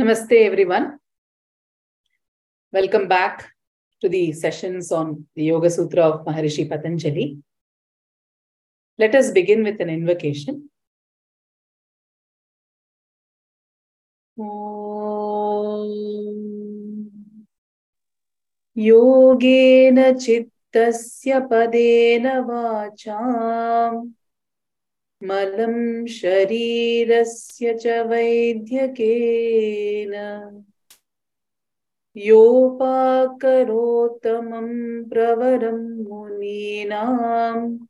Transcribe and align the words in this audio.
Namaste, 0.00 0.46
everyone. 0.46 0.98
Welcome 2.72 3.08
back 3.08 3.52
to 4.00 4.08
the 4.08 4.32
sessions 4.32 4.90
on 4.90 5.26
the 5.36 5.44
Yoga 5.44 5.68
Sutra 5.68 6.04
of 6.04 6.24
Maharishi 6.24 6.66
Patanjali. 6.66 7.36
Let 8.98 9.14
us 9.14 9.32
begin 9.32 9.62
with 9.62 9.80
an 9.82 9.90
invocation. 9.90 10.70
योगेन 18.76 20.18
चित्तस्य 20.18 21.40
पदेन 21.50 22.26
वाचाम् 22.48 24.21
मलं 25.22 26.06
शरीरस्य 26.06 27.74
च 27.74 27.86
वैद्यकेन। 27.86 30.12
योपाकरोत्तमं 32.16 35.04
प्रवरं 35.04 36.04
मुनीनां 36.04 37.86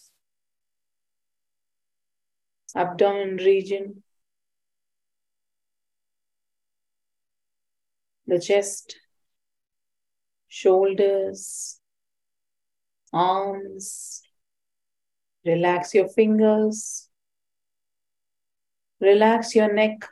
abdomen 2.74 3.36
region, 3.36 4.02
the 8.26 8.38
chest, 8.38 8.96
shoulders, 10.48 11.80
arms. 13.12 14.22
Relax 15.44 15.94
your 15.94 16.08
fingers. 16.08 17.08
Relax 19.00 19.54
your 19.54 19.72
neck. 19.72 20.08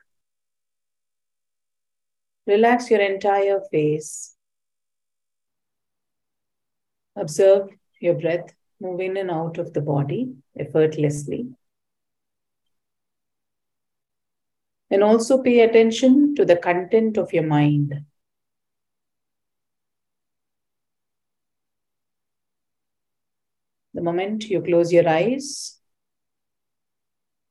Relax 2.47 2.91
your 2.91 3.01
entire 3.01 3.61
face. 3.71 4.36
Observe 7.16 7.69
your 8.00 8.15
breath 8.15 8.54
move 8.81 9.00
in 9.00 9.16
and 9.16 9.31
out 9.31 9.59
of 9.59 9.72
the 9.72 9.81
body 9.81 10.34
effortlessly. 10.59 11.49
And 14.91 15.03
also 15.03 15.43
pay 15.43 15.60
attention 15.60 16.34
to 16.37 16.44
the 16.44 16.56
content 16.56 17.16
of 17.16 17.32
your 17.32 17.43
mind. 17.43 18.04
The 23.94 24.03
moment 24.03 24.44
you 24.44 24.60
close 24.60 24.93
your 24.93 25.09
eyes, 25.09 25.78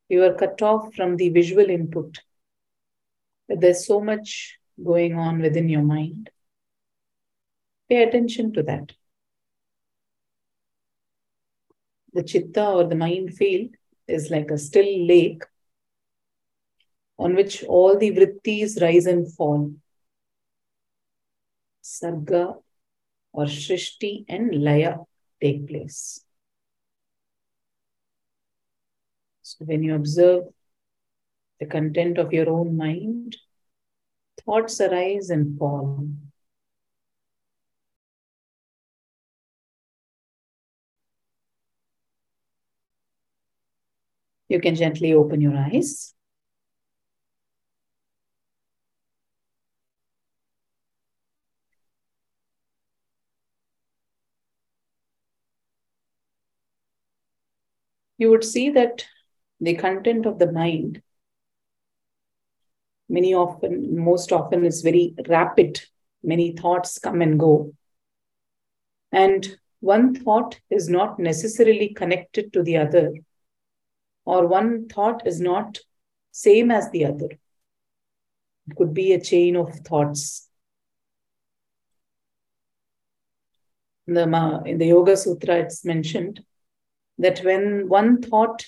you 0.07 0.23
are 0.23 0.35
cut 0.35 0.61
off 0.61 0.93
from 0.93 1.17
the 1.17 1.29
visual 1.29 1.69
input. 1.69 2.19
But 3.49 3.61
there's 3.61 3.85
so 3.85 3.99
much 3.99 4.59
going 4.81 5.17
on 5.17 5.39
within 5.39 5.67
your 5.67 5.81
mind. 5.81 6.29
Pay 7.89 8.03
attention 8.03 8.53
to 8.53 8.63
that. 8.63 8.91
The 12.15 12.23
chitta 12.23 12.65
or 12.65 12.85
the 12.85 12.95
mind 12.95 13.33
field 13.35 13.71
is 14.07 14.31
like 14.31 14.49
a 14.49 14.57
still 14.57 15.05
lake 15.05 15.43
on 17.19 17.35
which 17.35 17.63
all 17.65 17.97
the 17.97 18.11
vrittis 18.11 18.81
rise 18.81 19.05
and 19.05 19.31
fall. 19.33 19.73
Sarga 21.83 22.61
or 23.33 23.45
Shrishti 23.45 24.25
and 24.27 24.63
Laya 24.63 24.97
take 25.41 25.67
place. 25.67 26.21
So 29.41 29.65
when 29.65 29.83
you 29.83 29.95
observe 29.95 30.45
the 31.59 31.65
content 31.65 32.17
of 32.17 32.33
your 32.33 32.49
own 32.49 32.75
mind, 32.75 33.37
thoughts 34.43 34.79
arise 34.81 35.29
and 35.29 35.57
fall. 35.57 36.07
You 44.55 44.61
can 44.61 44.75
gently 44.75 45.11
open 45.11 45.41
your 45.41 45.53
eyes. 45.53 46.13
You 58.17 58.29
would 58.29 58.45
see 58.45 58.69
that 58.69 59.05
the 59.59 59.75
content 59.75 60.25
of 60.25 60.39
the 60.39 60.49
mind, 60.49 61.01
many 63.09 63.33
often, 63.33 63.99
most 63.99 64.31
often, 64.31 64.63
is 64.63 64.81
very 64.81 65.15
rapid. 65.27 65.81
Many 66.23 66.53
thoughts 66.53 66.97
come 66.97 67.21
and 67.21 67.37
go. 67.37 67.73
And 69.11 69.57
one 69.81 70.15
thought 70.15 70.61
is 70.69 70.87
not 70.87 71.19
necessarily 71.19 71.89
connected 71.89 72.53
to 72.53 72.63
the 72.63 72.77
other 72.77 73.11
or 74.25 74.47
one 74.47 74.87
thought 74.87 75.25
is 75.25 75.39
not 75.39 75.79
same 76.31 76.71
as 76.71 76.89
the 76.91 77.05
other. 77.05 77.29
It 78.67 78.75
could 78.75 78.93
be 78.93 79.13
a 79.13 79.21
chain 79.21 79.55
of 79.55 79.73
thoughts. 79.79 80.49
In 84.07 84.15
the, 84.15 84.63
in 84.65 84.77
the 84.77 84.87
yoga 84.87 85.17
sutra 85.17 85.55
it's 85.55 85.83
mentioned 85.85 86.43
that 87.17 87.39
when 87.39 87.87
one 87.87 88.21
thought 88.21 88.65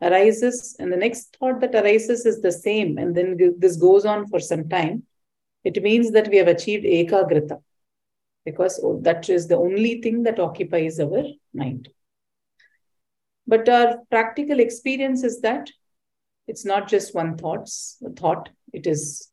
arises 0.00 0.74
and 0.80 0.92
the 0.92 0.96
next 0.96 1.36
thought 1.38 1.60
that 1.60 1.74
arises 1.74 2.26
is 2.26 2.40
the 2.42 2.50
same 2.50 2.98
and 2.98 3.14
then 3.14 3.54
this 3.58 3.76
goes 3.76 4.04
on 4.04 4.26
for 4.26 4.40
some 4.40 4.68
time 4.68 5.04
it 5.62 5.80
means 5.80 6.10
that 6.10 6.28
we 6.28 6.38
have 6.38 6.48
achieved 6.48 6.84
ekagrita 6.84 7.60
because 8.44 8.84
that 9.02 9.28
is 9.28 9.46
the 9.46 9.56
only 9.56 10.00
thing 10.02 10.24
that 10.24 10.40
occupies 10.40 10.98
our 10.98 11.22
mind 11.54 11.88
but 13.46 13.68
our 13.68 13.98
practical 14.10 14.60
experience 14.60 15.24
is 15.24 15.40
that 15.40 15.70
it's 16.46 16.64
not 16.64 16.88
just 16.88 17.14
one 17.14 17.36
thoughts, 17.36 17.98
thought, 18.16 18.48
it 18.72 18.86
is 18.86 19.30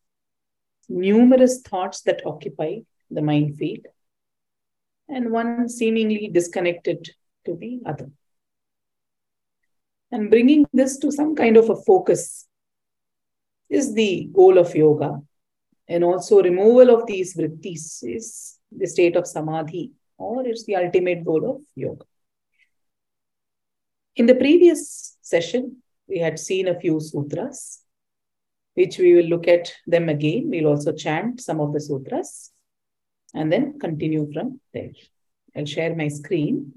numerous 0.88 1.62
thoughts 1.62 2.02
that 2.02 2.26
occupy 2.26 2.80
the 3.12 3.22
mind 3.22 3.58
field, 3.58 3.86
and 5.08 5.32
one 5.32 5.68
seemingly 5.70 6.30
disconnected 6.32 7.10
to 7.46 7.56
the 7.56 7.82
other. 7.86 8.10
And 10.12 10.30
bringing 10.30 10.66
this 10.74 10.98
to 11.00 11.12
some 11.12 11.36
kind 11.36 11.58
of 11.58 11.70
a 11.70 11.76
focus 11.76 12.48
is 13.70 13.94
the 13.94 14.30
goal 14.34 14.58
of 14.58 14.76
yoga. 14.76 15.22
And 15.88 16.04
also, 16.04 16.42
removal 16.42 16.90
of 16.96 17.06
these 17.08 17.36
vrittis 17.36 18.04
is 18.04 18.58
the 18.72 18.88
state 18.88 19.16
of 19.16 19.28
samadhi, 19.28 19.92
or 20.18 20.46
it's 20.46 20.66
the 20.66 20.76
ultimate 20.76 21.24
goal 21.24 21.50
of 21.50 21.62
yoga. 21.76 22.06
In 24.20 24.26
the 24.26 24.36
previous 24.36 25.16
session, 25.22 25.78
we 26.10 26.20
had 26.20 26.38
seen 26.38 26.68
a 26.68 26.78
few 26.78 27.00
sutras, 27.00 27.80
which 28.74 28.98
we 28.98 29.14
will 29.16 29.28
look 29.28 29.48
at 29.48 29.72
them 29.88 30.10
again. 30.10 30.50
We'll 30.50 30.68
also 30.68 30.92
chant 30.92 31.40
some 31.40 31.62
of 31.62 31.72
the 31.72 31.80
sutras 31.80 32.52
and 33.34 33.50
then 33.50 33.80
continue 33.80 34.30
from 34.34 34.60
there. 34.74 34.92
I'll 35.56 35.64
share 35.64 35.96
my 35.96 36.10
screen. 36.10 36.74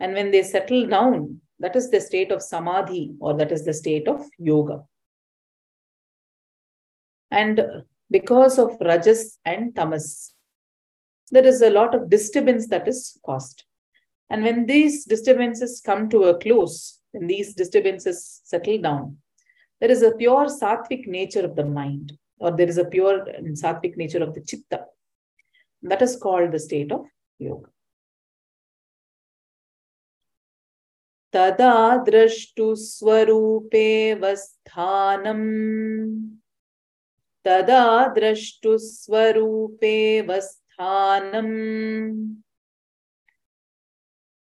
and 0.00 0.14
when 0.14 0.30
they 0.30 0.42
settle 0.42 0.86
down, 0.86 1.40
that 1.60 1.76
is 1.76 1.90
the 1.90 2.00
state 2.00 2.32
of 2.32 2.42
samadhi 2.42 3.14
or 3.20 3.34
that 3.34 3.52
is 3.52 3.64
the 3.64 3.74
state 3.74 4.08
of 4.08 4.24
yoga. 4.38 4.82
And 7.30 7.60
because 8.10 8.58
of 8.58 8.76
rajas 8.80 9.38
and 9.44 9.74
tamas, 9.74 10.33
there 11.31 11.45
is 11.45 11.61
a 11.61 11.69
lot 11.69 11.93
of 11.93 12.09
disturbance 12.09 12.67
that 12.67 12.87
is 12.87 13.19
caused. 13.25 13.63
And 14.29 14.43
when 14.43 14.65
these 14.65 15.05
disturbances 15.05 15.81
come 15.83 16.09
to 16.09 16.23
a 16.23 16.37
close, 16.37 16.99
when 17.11 17.27
these 17.27 17.53
disturbances 17.55 18.41
settle 18.43 18.79
down, 18.79 19.17
there 19.79 19.91
is 19.91 20.01
a 20.03 20.11
pure 20.11 20.47
sattvic 20.47 21.07
nature 21.07 21.45
of 21.45 21.55
the 21.55 21.65
mind, 21.65 22.17
or 22.39 22.51
there 22.51 22.67
is 22.67 22.77
a 22.77 22.85
pure 22.85 23.25
sattvic 23.53 23.95
nature 23.97 24.23
of 24.23 24.33
the 24.33 24.41
chitta. 24.41 24.85
That 25.81 26.01
is 26.01 26.15
called 26.17 26.51
the 26.51 26.59
state 26.59 26.91
of 26.91 27.05
yoga. 27.37 27.69
तदा 31.33 32.05
द्रष्टुस्वरूपेव 32.05 33.41
स्थानम् 34.35 35.43
तदा 37.45 37.83
द्रष्टुस्वरूपेव 38.15 39.59
sthanam. 40.78 42.36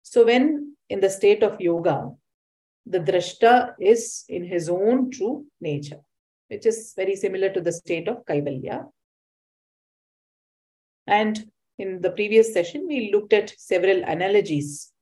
So 0.02 0.24
when 0.24 0.76
in 0.88 1.00
the 1.00 1.10
state 1.10 1.42
of 1.42 1.60
yoga, 1.60 2.10
the 2.86 3.00
drashta 3.00 3.74
is 3.80 4.24
in 4.28 4.44
his 4.44 4.68
own 4.68 5.10
true 5.10 5.46
nature, 5.60 6.00
which 6.48 6.66
is 6.66 6.92
very 6.96 7.14
similar 7.14 7.50
to 7.50 7.60
the 7.60 7.72
state 7.72 8.08
of 8.08 8.24
kaivalya. 8.24 8.88
And 11.06 11.50
in 11.78 12.00
the 12.00 12.10
previous 12.10 12.52
session, 12.52 12.86
we 12.88 13.10
looked 13.12 13.32
at 13.32 13.54
several 13.58 14.02
analogies 14.04 14.92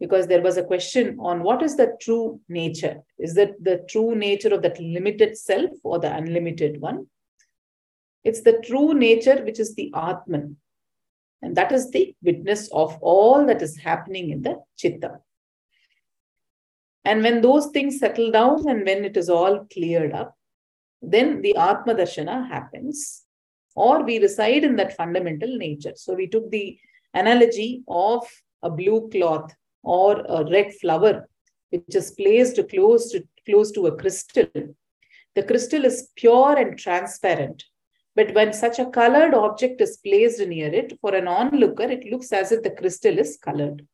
because 0.00 0.26
there 0.26 0.42
was 0.42 0.56
a 0.56 0.64
question 0.64 1.16
on 1.20 1.44
what 1.44 1.62
is 1.62 1.76
the 1.76 1.96
true 2.00 2.40
nature? 2.48 2.96
Is 3.18 3.34
that 3.34 3.52
the 3.62 3.84
true 3.88 4.16
nature 4.16 4.52
of 4.52 4.62
that 4.62 4.80
limited 4.80 5.38
self 5.38 5.70
or 5.84 6.00
the 6.00 6.12
unlimited 6.12 6.80
one? 6.80 7.06
It's 8.24 8.42
the 8.42 8.62
true 8.64 8.94
nature, 8.94 9.42
which 9.44 9.58
is 9.58 9.74
the 9.74 9.92
Atman. 9.94 10.56
And 11.42 11.56
that 11.56 11.72
is 11.72 11.90
the 11.90 12.14
witness 12.22 12.68
of 12.72 12.96
all 13.00 13.46
that 13.46 13.62
is 13.62 13.76
happening 13.78 14.30
in 14.30 14.42
the 14.42 14.62
Chitta. 14.76 15.20
And 17.04 17.22
when 17.22 17.40
those 17.40 17.66
things 17.68 17.98
settle 17.98 18.30
down 18.30 18.68
and 18.68 18.86
when 18.86 19.04
it 19.04 19.16
is 19.16 19.28
all 19.28 19.66
cleared 19.72 20.12
up, 20.12 20.36
then 21.00 21.42
the 21.42 21.56
Atma 21.56 21.96
Darshana 21.96 22.46
happens, 22.46 23.22
or 23.74 24.04
we 24.04 24.20
reside 24.20 24.62
in 24.62 24.76
that 24.76 24.96
fundamental 24.96 25.56
nature. 25.58 25.94
So 25.96 26.14
we 26.14 26.28
took 26.28 26.48
the 26.50 26.78
analogy 27.12 27.82
of 27.88 28.24
a 28.62 28.70
blue 28.70 29.08
cloth 29.10 29.52
or 29.82 30.20
a 30.20 30.48
red 30.48 30.72
flower, 30.74 31.28
which 31.70 31.96
is 31.96 32.12
placed 32.12 32.60
close 32.70 33.10
to, 33.10 33.26
close 33.44 33.72
to 33.72 33.88
a 33.88 33.96
crystal. 33.96 34.46
The 35.34 35.42
crystal 35.42 35.84
is 35.84 36.10
pure 36.14 36.56
and 36.56 36.78
transparent. 36.78 37.64
But 38.14 38.34
when 38.34 38.52
such 38.52 38.78
a 38.78 38.90
colored 38.90 39.34
object 39.34 39.80
is 39.80 39.96
placed 39.96 40.40
near 40.46 40.72
it, 40.72 40.98
for 41.00 41.14
an 41.14 41.26
onlooker, 41.26 41.84
it 41.84 42.04
looks 42.10 42.32
as 42.32 42.52
if 42.52 42.62
the 42.62 42.70
crystal 42.70 43.18
is 43.18 43.38
colored. 43.38 43.86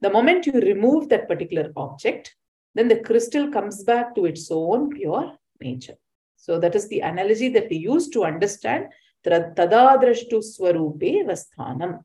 The 0.00 0.10
moment 0.10 0.46
you 0.46 0.54
remove 0.54 1.08
that 1.10 1.28
particular 1.28 1.70
object, 1.76 2.34
then 2.74 2.88
the 2.88 3.00
crystal 3.00 3.50
comes 3.50 3.84
back 3.84 4.14
to 4.14 4.24
its 4.24 4.50
own 4.50 4.90
pure 4.90 5.36
nature. 5.60 5.96
So 6.36 6.58
that 6.58 6.74
is 6.74 6.88
the 6.88 7.00
analogy 7.00 7.50
that 7.50 7.68
we 7.68 7.76
use 7.76 8.08
to 8.10 8.24
understand 8.24 8.86
tadadrashtu 9.24 10.42
swarupe 10.42 11.24
vasthanam. 11.26 12.00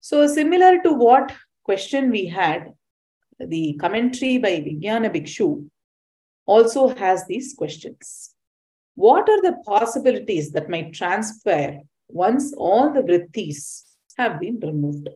So 0.00 0.26
similar 0.26 0.80
to 0.82 0.92
what 0.92 1.32
question 1.64 2.10
we 2.10 2.26
had, 2.26 2.72
the 3.38 3.74
commentary 3.80 4.38
by 4.38 4.60
Vijnana 4.60 5.10
Bhikshu 5.14 5.68
also 6.46 6.88
has 6.88 7.26
these 7.26 7.54
questions. 7.54 8.34
What 8.94 9.28
are 9.28 9.42
the 9.42 9.56
possibilities 9.66 10.52
that 10.52 10.68
might 10.68 10.92
transpire 10.92 11.80
once 12.08 12.52
all 12.56 12.92
the 12.92 13.02
vrittis 13.02 13.82
have 14.16 14.38
been 14.40 14.60
removed? 14.60 15.08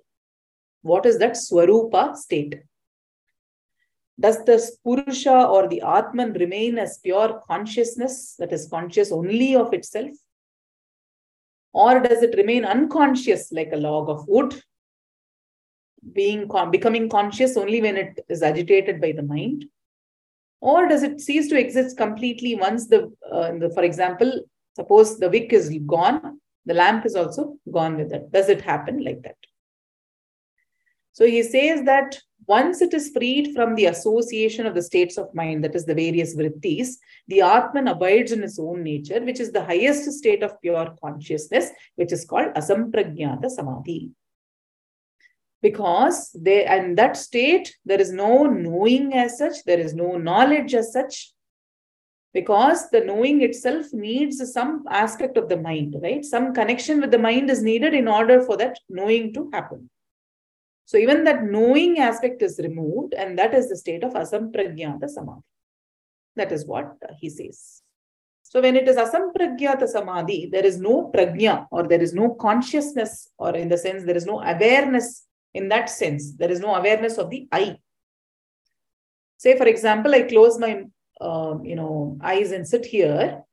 What 0.83 1.07
is 1.07 1.19
that 1.19 1.33
Swarupa 1.33 2.17
state? 2.17 2.63
Does 4.21 4.45
the 4.45 4.61
Purusha 4.83 5.47
or 5.47 5.69
the 5.69 5.81
Atman 5.83 6.33
remain 6.33 6.79
as 6.79 6.99
pure 6.99 7.41
consciousness 7.47 8.35
that 8.39 8.53
is 8.53 8.69
conscious 8.69 9.13
only 9.13 9.55
of 9.55 9.73
itself? 9.73 10.11
Or 11.73 12.01
does 12.01 12.23
it 12.23 12.37
remain 12.37 12.65
unconscious 12.65 13.53
like 13.53 13.71
a 13.73 13.77
log 13.77 14.09
of 14.09 14.27
wood, 14.27 14.61
being 16.13 16.51
becoming 16.73 17.09
conscious 17.09 17.57
only 17.57 17.81
when 17.81 17.97
it 17.97 18.25
is 18.29 18.43
agitated 18.43 19.01
by 19.01 19.13
the 19.13 19.23
mind? 19.23 19.67
Or 20.61 20.89
does 20.89 21.03
it 21.03 21.21
cease 21.21 21.49
to 21.49 21.59
exist 21.59 21.97
completely 21.97 22.55
once 22.55 22.89
the, 22.89 23.13
uh, 23.33 23.53
the 23.59 23.71
for 23.75 23.83
example 23.83 24.31
suppose 24.77 25.19
the 25.19 25.31
wick 25.31 25.53
is 25.53 25.69
gone 25.87 26.41
the 26.67 26.75
lamp 26.75 27.07
is 27.07 27.15
also 27.15 27.57
gone 27.73 27.97
with 27.97 28.13
it 28.13 28.31
does 28.33 28.49
it 28.49 28.61
happen 28.61 29.03
like 29.03 29.23
that 29.23 29.37
so 31.13 31.27
he 31.27 31.43
says 31.43 31.83
that 31.85 32.19
Once 32.49 32.81
it 32.81 32.95
is 32.95 33.11
freed 33.11 33.55
from 33.55 33.75
the 33.75 33.85
association 33.85 34.65
of 34.65 34.75
the 34.75 34.83
states 34.83 35.19
of 35.19 35.35
mind, 35.35 35.63
that 35.63 35.75
is 35.75 35.85
the 35.85 35.95
various 35.95 36.35
vrittis, 36.35 36.97
the 37.27 37.43
Atman 37.43 37.89
abides 37.89 38.33
in 38.33 38.43
its 38.43 38.59
own 38.59 38.83
nature, 38.83 39.21
which 39.23 39.39
is 39.39 39.53
the 39.53 39.63
highest 39.63 40.11
state 40.13 40.43
of 40.43 40.59
pure 40.63 40.97
consciousness, 41.03 41.71
which 41.97 42.11
is 42.11 42.25
called 42.25 42.55
asampragyata 42.55 43.51
samadhi. 43.51 44.13
Because 45.61 46.31
they, 46.33 46.65
and 46.65 46.97
that 46.99 47.17
state, 47.17 47.77
there 47.85 48.01
is 48.01 48.13
no 48.13 48.45
knowing 48.45 49.15
as 49.15 49.39
such, 49.39 49.65
there 49.65 49.81
is 49.81 49.93
no 49.93 50.17
knowledge 50.17 50.73
as 50.75 50.93
such, 50.93 51.33
because 52.33 52.91
the 52.91 53.01
knowing 53.01 53.43
itself 53.43 53.87
needs 53.93 54.53
some 54.53 54.85
aspect 54.89 55.37
of 55.37 55.49
the 55.49 55.57
mind, 55.57 55.97
right? 56.01 56.25
Some 56.25 56.55
connection 56.55 57.01
with 57.01 57.11
the 57.11 57.19
mind 57.19 57.51
is 57.51 57.63
needed 57.63 57.95
in 57.95 58.07
order 58.07 58.41
for 58.41 58.57
that 58.59 58.79
knowing 58.89 59.35
to 59.35 59.51
happen. 59.53 59.91
So 60.85 60.97
even 60.97 61.25
that 61.25 61.43
knowing 61.43 61.99
aspect 61.99 62.41
is 62.41 62.61
removed, 62.63 63.15
and 63.15 63.37
that 63.39 63.53
is 63.53 63.69
the 63.69 63.77
state 63.77 64.05
of 64.05 64.13
asampragyata 64.13 65.09
samadhi. 65.09 65.43
That 66.37 66.53
is 66.53 66.67
what 66.67 66.93
he 67.19 67.29
says. 67.31 67.83
So 68.45 68.63
when 68.63 68.77
it 68.77 68.89
is 68.89 68.97
asampragyata 68.97 69.89
samadhi, 69.89 70.51
there 70.53 70.65
is 70.65 70.79
no 70.79 71.11
prajna 71.13 71.67
or 71.71 71.89
there 71.89 72.01
is 72.01 72.15
no 72.15 72.31
consciousness, 72.35 73.29
or 73.39 73.57
in 73.57 73.69
the 73.69 73.77
sense 73.77 74.05
there 74.05 74.17
is 74.17 74.25
no 74.25 74.41
awareness 74.41 75.25
in 75.55 75.69
that 75.69 75.91
sense. 75.91 76.33
There 76.33 76.51
is 76.51 76.61
no 76.61 76.75
awareness 76.75 77.19
of 77.19 77.31
the 77.31 77.49
I. 77.53 77.79
Say, 79.37 79.57
for 79.57 79.67
example, 79.67 80.15
I 80.15 80.23
close 80.23 80.59
my 80.59 80.85
uh, 81.21 81.59
you 81.63 81.77
know 81.77 82.19
eyes 82.23 82.53
and 82.53 82.67
sit 82.67 82.85
here 82.85 83.45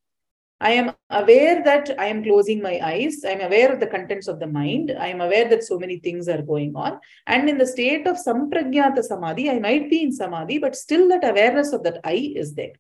I 0.62 0.72
am 0.72 0.94
aware 1.10 1.62
that 1.64 1.94
I 2.00 2.06
am 2.06 2.24
closing 2.24 2.62
my 2.62 2.80
eyes. 2.82 3.24
I'm 3.28 3.42
aware 3.42 3.74
of 3.74 3.82
the 3.82 3.88
contents 3.88 4.28
of 4.28 4.40
the 4.40 4.48
mind. 4.48 4.96
I 4.98 5.08
am 5.08 5.20
aware 5.20 5.50
that 5.50 5.66
so 5.66 5.78
many 5.78 6.00
things 6.00 6.30
are 6.30 6.42
going 6.42 6.76
on. 6.76 7.00
And 7.28 7.50
in 7.50 7.58
the 7.58 7.68
state 7.68 8.08
of 8.08 8.16
sampragyata 8.16 9.04
samadhi, 9.04 9.50
I 9.50 9.60
might 9.60 9.90
be 9.90 10.04
in 10.04 10.14
samadhi, 10.14 10.60
but 10.60 10.76
still 10.76 11.10
that 11.10 11.30
awareness 11.30 11.74
of 11.74 11.84
that 11.84 12.00
I 12.06 12.34
is 12.36 12.56
there. 12.56 12.74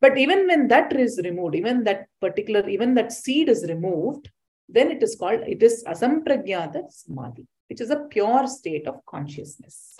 But 0.00 0.16
even 0.16 0.46
when 0.46 0.68
that 0.68 0.92
is 0.98 1.20
removed, 1.24 1.56
even 1.56 1.84
that 1.84 2.06
particular, 2.20 2.66
even 2.68 2.94
that 2.94 3.12
seed 3.12 3.48
is 3.48 3.66
removed, 3.68 4.30
then 4.68 4.92
it 4.92 5.02
is 5.02 5.16
called, 5.16 5.40
it 5.40 5.62
is 5.62 5.84
asampragyata 5.84 6.84
samadhi, 6.88 7.46
which 7.70 7.80
is 7.80 7.90
a 7.90 8.04
pure 8.10 8.48
state 8.48 8.88
of 8.88 9.06
consciousness. 9.06 9.96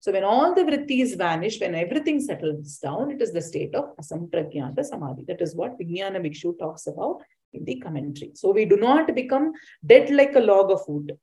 So 0.00 0.12
when 0.12 0.24
all 0.24 0.52
the 0.52 0.64
vrittis 0.64 1.16
vanish, 1.16 1.60
when 1.60 1.74
everything 1.74 2.20
settles 2.20 2.78
down, 2.78 3.12
it 3.12 3.22
is 3.22 3.32
the 3.32 3.40
state 3.40 3.74
of 3.74 3.96
asampragyata 3.96 4.84
samadhi. 4.84 5.24
That 5.28 5.40
is 5.40 5.54
what 5.54 5.78
Vijnana 5.78 6.20
Bhikshu 6.20 6.58
talks 6.58 6.88
about 6.88 7.22
in 7.54 7.64
the 7.64 7.76
commentary. 7.76 8.32
So 8.34 8.50
we 8.50 8.64
do 8.64 8.76
not 8.76 9.14
become 9.14 9.52
dead 9.86 10.10
like 10.10 10.34
a 10.34 10.40
log 10.40 10.72
of 10.72 10.82
wood. 10.88 11.16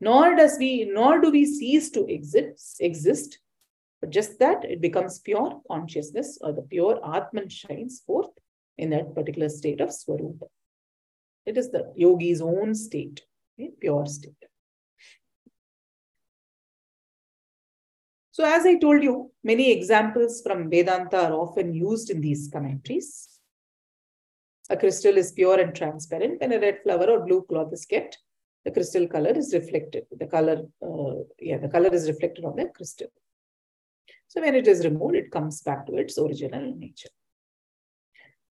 Nor 0.00 0.36
does 0.36 0.56
we, 0.58 0.90
nor 0.92 1.20
do 1.20 1.30
we 1.30 1.46
cease 1.46 1.88
to 1.90 2.04
exist, 2.06 2.76
exist, 2.80 3.38
but 4.00 4.10
just 4.10 4.38
that 4.40 4.64
it 4.64 4.80
becomes 4.80 5.20
pure 5.20 5.60
consciousness 5.70 6.38
or 6.40 6.52
the 6.52 6.62
pure 6.62 7.00
Atman 7.14 7.48
shines 7.48 8.02
forth 8.06 8.30
in 8.76 8.90
that 8.90 9.14
particular 9.14 9.48
state 9.48 9.80
of 9.80 9.88
Swarupa. 9.88 10.48
It 11.46 11.56
is 11.56 11.70
the 11.70 11.92
yogi's 11.96 12.40
own 12.40 12.74
state, 12.74 13.22
a 13.58 13.68
pure 13.80 14.06
state. 14.06 14.34
So 18.30 18.44
as 18.44 18.64
I 18.64 18.78
told 18.78 19.02
you, 19.02 19.32
many 19.42 19.72
examples 19.72 20.42
from 20.42 20.70
Vedanta 20.70 21.26
are 21.26 21.32
often 21.32 21.74
used 21.74 22.08
in 22.10 22.20
these 22.20 22.48
commentaries. 22.52 23.40
A 24.70 24.76
crystal 24.76 25.16
is 25.16 25.32
pure 25.32 25.58
and 25.58 25.74
transparent. 25.74 26.40
When 26.40 26.52
a 26.52 26.60
red 26.60 26.78
flower 26.84 27.10
or 27.10 27.26
blue 27.26 27.42
cloth 27.48 27.72
is 27.72 27.84
kept, 27.84 28.18
the 28.64 28.70
crystal 28.70 29.08
color 29.08 29.30
is 29.30 29.52
reflected. 29.54 30.04
The 30.16 30.26
color, 30.26 30.66
uh, 30.82 31.24
yeah, 31.40 31.58
the 31.58 31.68
color 31.68 31.92
is 31.92 32.06
reflected 32.06 32.44
on 32.44 32.54
the 32.54 32.66
crystal. 32.66 33.08
So 34.28 34.42
when 34.42 34.54
it 34.54 34.68
is 34.68 34.84
removed, 34.84 35.16
it 35.16 35.30
comes 35.30 35.62
back 35.62 35.86
to 35.86 35.96
its 35.96 36.18
original 36.18 36.74
nature. 36.76 37.08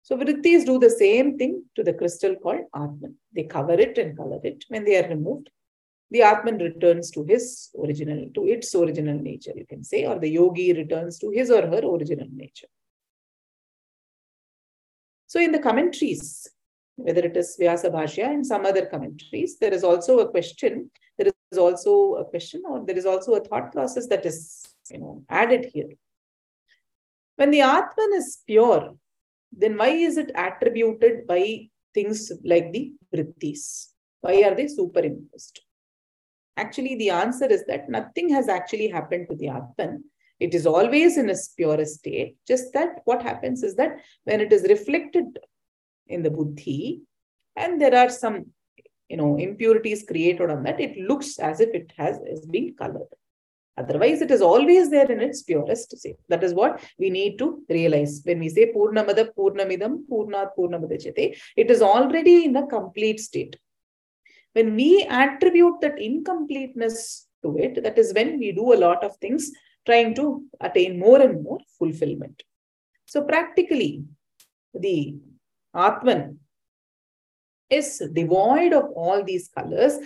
So 0.08 0.16
vrittis 0.16 0.66
do 0.66 0.80
the 0.80 0.90
same 0.90 1.38
thing 1.38 1.66
to 1.76 1.84
the 1.84 1.92
crystal 1.92 2.34
called 2.38 2.62
Atman. 2.74 3.16
They 3.36 3.44
cover 3.44 3.74
it 3.74 3.98
and 3.98 4.16
color 4.16 4.40
it. 4.42 4.64
When 4.70 4.86
they 4.86 5.04
are 5.04 5.10
removed, 5.10 5.50
the 6.12 6.22
Atman 6.22 6.60
returns 6.60 7.12
to 7.12 7.26
his 7.26 7.72
original, 7.78 8.30
to 8.34 8.46
its 8.48 8.74
original 8.74 9.20
nature, 9.20 9.52
you 9.54 9.66
can 9.66 9.84
say, 9.84 10.06
or 10.06 10.18
the 10.18 10.30
yogi 10.30 10.72
returns 10.72 11.20
to 11.20 11.30
his 11.30 11.52
or 11.52 11.62
her 11.64 11.80
original 11.80 12.30
nature. 12.32 12.68
So 15.26 15.42
in 15.42 15.52
the 15.52 15.60
commentaries, 15.60 16.48
whether 16.96 17.26
it 17.26 17.36
is 17.36 17.58
Vyasa 17.60 17.90
Bhashya 17.90 18.28
and 18.28 18.48
some 18.48 18.66
other 18.66 18.86
commentaries, 18.86 19.58
there 19.60 19.74
is 19.74 19.84
also 19.84 20.20
a 20.20 20.30
question, 20.30 20.90
there 21.18 21.30
is 21.52 21.58
also 21.58 22.16
a 22.16 22.24
question 22.24 22.64
or 22.66 22.86
there 22.86 22.98
is 22.98 23.06
also 23.06 23.34
a 23.34 23.42
thought 23.42 23.74
process 23.74 24.08
that 24.08 24.26
is 24.26 24.74
you 24.90 25.00
know, 25.00 25.26
added 25.28 25.70
here. 25.74 25.90
When 27.36 27.52
the 27.52 27.60
Atman 27.60 28.14
is 28.14 28.38
pure, 28.48 28.96
then 29.52 29.78
why 29.78 29.90
is 29.90 30.18
it 30.18 30.32
attributed 30.36 31.28
by 31.28 31.70
things 31.94 32.32
like 32.44 32.72
the 32.72 32.94
vrittis? 33.14 33.88
Why 34.22 34.44
are 34.44 34.56
they 34.56 34.68
superimposed? 34.68 35.62
Actually, 36.58 36.96
the 36.96 37.12
answer 37.12 37.46
is 37.46 37.64
that 37.68 37.90
nothing 37.90 38.30
has 38.30 38.50
actually 38.50 38.88
happened 38.88 39.28
to 39.30 39.36
the 39.36 39.50
Atman. 39.50 40.04
It 40.40 40.54
is 40.54 40.66
always 40.66 41.18
in 41.18 41.30
its 41.30 41.50
purest 41.50 42.00
state. 42.00 42.38
Just 42.48 42.74
that 42.74 43.02
what 43.06 43.22
happens 43.22 43.64
is 43.64 43.76
that 43.76 43.98
when 44.24 44.42
it 44.42 44.52
is 44.52 44.64
reflected 44.64 45.26
in 46.08 46.24
the 46.24 46.32
buddhi, 46.32 47.02
and 47.56 47.82
there 47.82 47.96
are 47.96 48.10
some 48.10 48.48
you 49.10 49.18
know 49.18 49.38
impurities 49.38 50.04
created 50.04 50.50
on 50.50 50.64
that, 50.64 50.80
it 50.80 50.98
looks 50.98 51.40
as 51.40 51.60
if 51.60 51.70
it 51.74 51.92
has 51.98 52.18
is 52.26 52.46
being 52.46 52.76
colored. 52.76 53.08
Otherwise, 53.78 54.22
it 54.22 54.32
is 54.32 54.42
always 54.42 54.90
there 54.90 55.10
in 55.12 55.20
its 55.20 55.44
purest 55.44 55.96
state. 55.98 56.18
That 56.30 56.44
is 56.44 56.54
what 56.54 56.82
we 56.98 57.10
need 57.10 57.38
to 57.38 57.64
realize. 57.70 58.22
When 58.24 58.40
we 58.40 58.50
say 58.50 58.74
Purnamada 58.74 59.30
Purnamidam 59.38 60.08
Purnat 60.10 60.50
Purnamadachate, 60.58 61.38
it 61.56 61.70
is 61.70 61.82
already 61.82 62.46
in 62.46 62.56
a 62.56 62.66
complete 62.66 63.20
state. 63.20 63.56
When 64.54 64.76
we 64.76 65.06
attribute 65.10 65.82
that 65.82 66.00
incompleteness 66.00 67.28
to 67.44 67.58
it, 67.58 67.84
that 67.84 67.98
is 68.00 68.14
when 68.14 68.40
we 68.40 68.52
do 68.52 68.74
a 68.74 68.82
lot 68.86 69.04
of 69.04 69.16
things 69.18 69.52
trying 69.86 70.16
to 70.16 70.44
attain 70.60 70.98
more 71.00 71.22
and 71.22 71.44
more 71.44 71.60
fulfillment. 71.78 72.42
So 73.06 73.22
practically, 73.24 74.04
the 74.74 75.16
Atman 75.76 76.40
is 77.70 78.02
devoid 78.14 78.74
of 78.74 78.86
all 78.96 79.24
these 79.24 79.50
colors, 79.50 80.00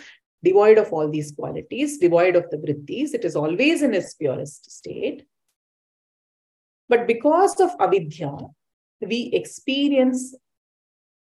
devoid 0.44 0.78
of 0.78 0.92
all 0.92 1.10
these 1.10 1.32
qualities, 1.32 1.98
devoid 1.98 2.36
of 2.36 2.50
the 2.50 2.58
vrittis. 2.58 3.14
It 3.14 3.26
is 3.26 3.36
always 3.36 3.82
in 3.82 3.94
its 3.94 4.14
purest 4.16 4.72
state. 4.72 5.26
But 6.90 7.08
because 7.08 7.60
of 7.60 7.72
avidya, 7.80 8.32
we 9.02 9.30
experience 9.34 10.36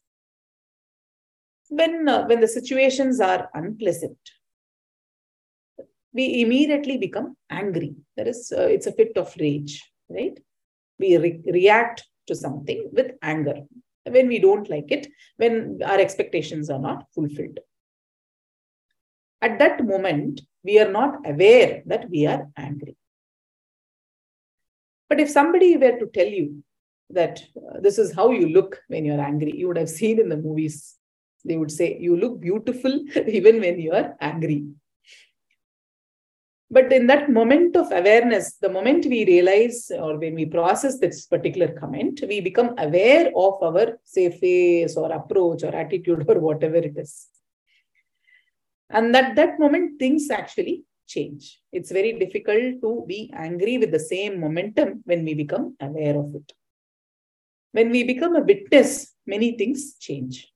When, 1.69 2.07
uh, 2.07 2.25
when 2.27 2.39
the 2.39 2.47
situations 2.47 3.19
are 3.19 3.49
unpleasant, 3.53 4.17
we 6.13 6.41
immediately 6.41 6.97
become 6.97 7.35
angry. 7.49 7.95
That 8.15 8.27
is, 8.27 8.53
uh, 8.55 8.61
it's 8.61 8.87
a 8.87 8.91
fit 8.91 9.17
of 9.17 9.35
rage, 9.39 9.83
right? 10.09 10.39
We 10.99 11.17
re 11.17 11.41
react 11.45 12.05
to 12.27 12.35
something 12.35 12.89
with 12.93 13.11
anger 13.21 13.65
when 14.09 14.27
we 14.27 14.39
don't 14.39 14.69
like 14.69 14.91
it, 14.91 15.07
when 15.37 15.79
our 15.85 15.99
expectations 15.99 16.69
are 16.69 16.79
not 16.79 17.05
fulfilled. 17.13 17.59
At 19.41 19.59
that 19.59 19.85
moment, 19.85 20.41
we 20.63 20.79
are 20.79 20.91
not 20.91 21.19
aware 21.25 21.83
that 21.85 22.09
we 22.09 22.25
are 22.25 22.47
angry. 22.57 22.97
But 25.09 25.19
if 25.19 25.29
somebody 25.29 25.77
were 25.77 25.97
to 25.99 26.07
tell 26.07 26.27
you 26.27 26.63
that 27.09 27.41
uh, 27.55 27.79
this 27.79 27.97
is 27.97 28.13
how 28.13 28.31
you 28.31 28.49
look 28.49 28.81
when 28.87 29.05
you're 29.05 29.21
angry, 29.21 29.55
you 29.55 29.67
would 29.67 29.77
have 29.77 29.89
seen 29.89 30.19
in 30.19 30.29
the 30.29 30.37
movies, 30.37 30.95
they 31.45 31.55
would 31.55 31.71
say, 31.71 31.97
You 31.99 32.17
look 32.17 32.39
beautiful 32.41 32.91
even 33.27 33.61
when 33.61 33.79
you 33.79 33.93
are 33.93 34.15
angry. 34.19 34.65
But 36.69 36.91
in 36.91 37.07
that 37.07 37.29
moment 37.29 37.77
of 37.77 37.91
awareness, 37.91 38.55
the 38.55 38.69
moment 38.69 39.05
we 39.05 39.25
realize 39.25 39.89
or 39.89 40.17
when 40.17 40.35
we 40.35 40.45
process 40.45 40.99
this 40.99 41.25
particular 41.25 41.69
comment, 41.69 42.19
we 42.27 42.41
become 42.41 42.75
aware 42.77 43.31
of 43.33 43.63
our, 43.63 43.97
say, 44.03 44.29
face 44.29 44.97
or 44.97 45.11
approach 45.11 45.63
or 45.63 45.73
attitude 45.73 46.25
or 46.27 46.39
whatever 46.39 46.75
it 46.75 46.97
is. 46.97 47.27
And 48.89 49.15
that 49.15 49.35
that 49.35 49.59
moment, 49.59 49.97
things 49.97 50.29
actually 50.29 50.83
change. 51.07 51.61
It's 51.71 51.91
very 51.91 52.13
difficult 52.19 52.81
to 52.81 53.05
be 53.07 53.31
angry 53.33 53.77
with 53.77 53.91
the 53.91 53.99
same 53.99 54.39
momentum 54.39 55.03
when 55.05 55.23
we 55.23 55.33
become 55.33 55.75
aware 55.79 56.17
of 56.17 56.35
it. 56.35 56.51
When 57.71 57.91
we 57.91 58.03
become 58.03 58.35
a 58.35 58.41
witness, 58.41 59.13
many 59.25 59.57
things 59.57 59.95
change. 59.99 60.51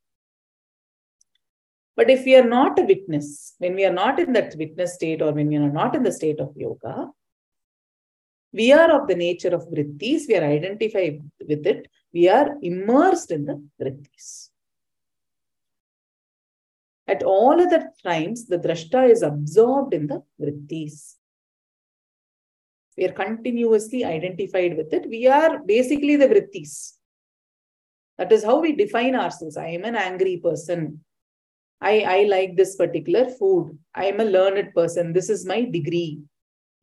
But 1.95 2.09
if 2.09 2.25
we 2.25 2.35
are 2.35 2.47
not 2.47 2.79
a 2.79 2.83
witness, 2.83 3.55
when 3.57 3.75
we 3.75 3.85
are 3.85 3.93
not 3.93 4.19
in 4.19 4.33
that 4.33 4.55
witness 4.57 4.95
state 4.95 5.21
or 5.21 5.33
when 5.33 5.47
we 5.47 5.57
are 5.57 5.69
not 5.69 5.95
in 5.95 6.03
the 6.03 6.11
state 6.11 6.39
of 6.39 6.55
yoga, 6.55 7.09
we 8.53 8.71
are 8.71 9.01
of 9.01 9.07
the 9.07 9.15
nature 9.15 9.53
of 9.53 9.67
vrittis, 9.67 10.27
we 10.27 10.35
are 10.35 10.43
identified 10.43 11.21
with 11.47 11.65
it, 11.65 11.87
we 12.13 12.27
are 12.27 12.57
immersed 12.61 13.31
in 13.31 13.45
the 13.45 13.63
vrittis. 13.79 14.49
At 17.07 17.23
all 17.23 17.59
other 17.59 17.91
times, 18.03 18.47
the 18.47 18.57
drashta 18.57 19.09
is 19.09 19.21
absorbed 19.21 19.93
in 19.93 20.07
the 20.07 20.23
vrittis. 20.39 21.15
We 22.97 23.05
are 23.05 23.13
continuously 23.13 24.05
identified 24.05 24.77
with 24.77 24.93
it. 24.93 25.09
We 25.09 25.27
are 25.27 25.59
basically 25.59 26.15
the 26.15 26.27
vrittis. 26.27 26.93
That 28.17 28.31
is 28.31 28.43
how 28.43 28.59
we 28.59 28.75
define 28.75 29.15
ourselves. 29.15 29.57
I 29.57 29.67
am 29.67 29.83
an 29.85 29.95
angry 29.95 30.37
person. 30.37 31.03
I, 31.81 32.01
I 32.01 32.23
like 32.25 32.55
this 32.55 32.75
particular 32.75 33.29
food. 33.29 33.77
I 33.95 34.05
am 34.05 34.19
a 34.19 34.25
learned 34.25 34.73
person. 34.73 35.13
This 35.13 35.29
is 35.29 35.45
my 35.45 35.63
degree. 35.63 36.19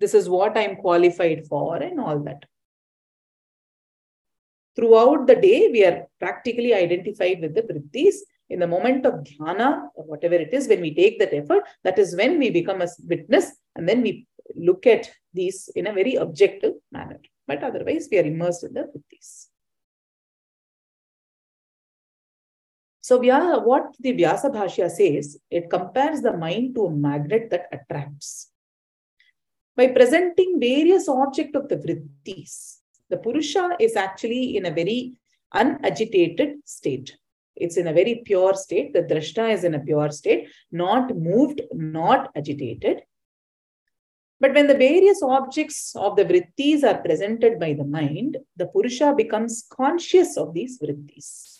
This 0.01 0.15
is 0.15 0.29
what 0.29 0.57
I'm 0.57 0.77
qualified 0.77 1.47
for, 1.47 1.77
and 1.77 2.01
all 2.01 2.19
that. 2.21 2.45
Throughout 4.77 5.27
the 5.27 5.37
day, 5.37 5.69
we 5.73 5.85
are 5.85 6.07
practically 6.21 6.75
identified 6.75 7.41
with 7.41 7.55
the 7.55 7.63
vrittis. 7.63 8.17
In 8.51 8.61
the 8.61 8.67
moment 8.67 9.05
of 9.05 9.25
dhyana, 9.25 9.89
or 9.95 10.05
whatever 10.05 10.35
it 10.35 10.55
is, 10.55 10.69
when 10.69 10.81
we 10.81 10.95
take 10.95 11.19
that 11.19 11.35
effort, 11.35 11.65
that 11.85 11.99
is 11.99 12.17
when 12.17 12.39
we 12.39 12.51
become 12.51 12.81
a 12.81 12.89
witness, 13.07 13.53
and 13.77 13.89
then 13.89 14.03
we 14.03 14.27
look 14.57 14.87
at 14.87 15.11
these 15.35 15.69
in 15.77 15.87
a 15.87 15.93
very 15.93 16.15
objective 16.15 16.73
manner. 16.91 17.21
But 17.47 17.63
otherwise, 17.63 18.09
we 18.11 18.19
are 18.19 18.25
immersed 18.25 18.65
in 18.65 18.73
the 18.73 18.83
vrittis. 18.83 19.48
So 23.09 23.19
Vya, 23.19 23.65
what 23.65 23.97
the 24.01 24.13
Vyasa 24.13 24.51
Bhashya 24.51 24.91
says, 24.91 25.39
it 25.51 25.71
compares 25.71 26.21
the 26.21 26.37
mind 26.37 26.75
to 26.75 26.85
a 26.85 26.91
magnet 26.91 27.49
that 27.49 27.67
attracts. 27.73 28.51
By 29.75 29.87
presenting 29.87 30.61
various 30.61 31.09
objects 31.09 31.57
of 31.57 31.71
the 31.71 31.77
vrittis, 31.77 32.81
the 33.09 33.17
Purusha 33.17 33.79
is 33.81 33.97
actually 33.97 34.59
in 34.59 34.67
a 34.67 34.71
very 34.71 35.15
unagitated 35.55 36.57
state. 36.67 37.17
It's 37.57 37.79
in 37.79 37.87
a 37.87 37.95
very 37.95 38.21
pure 38.27 38.53
state. 38.53 38.93
The 38.93 39.05
Drashta 39.05 39.55
is 39.55 39.65
in 39.65 39.75
a 39.75 39.81
pure 39.81 40.11
state, 40.11 40.51
not 40.71 41.17
moved, 41.17 41.63
not 41.73 42.31
agitated. 42.37 43.05
But 44.39 44.53
when 44.53 44.67
the 44.67 44.77
various 44.77 45.23
objects 45.23 45.97
of 45.97 46.15
the 46.17 46.27
vrittis 46.27 46.85
are 46.85 47.01
presented 47.01 47.59
by 47.59 47.73
the 47.73 47.85
mind, 47.85 48.37
the 48.57 48.67
Purusha 48.67 49.15
becomes 49.17 49.67
conscious 49.71 50.37
of 50.37 50.53
these 50.53 50.79
vrittis. 50.79 51.58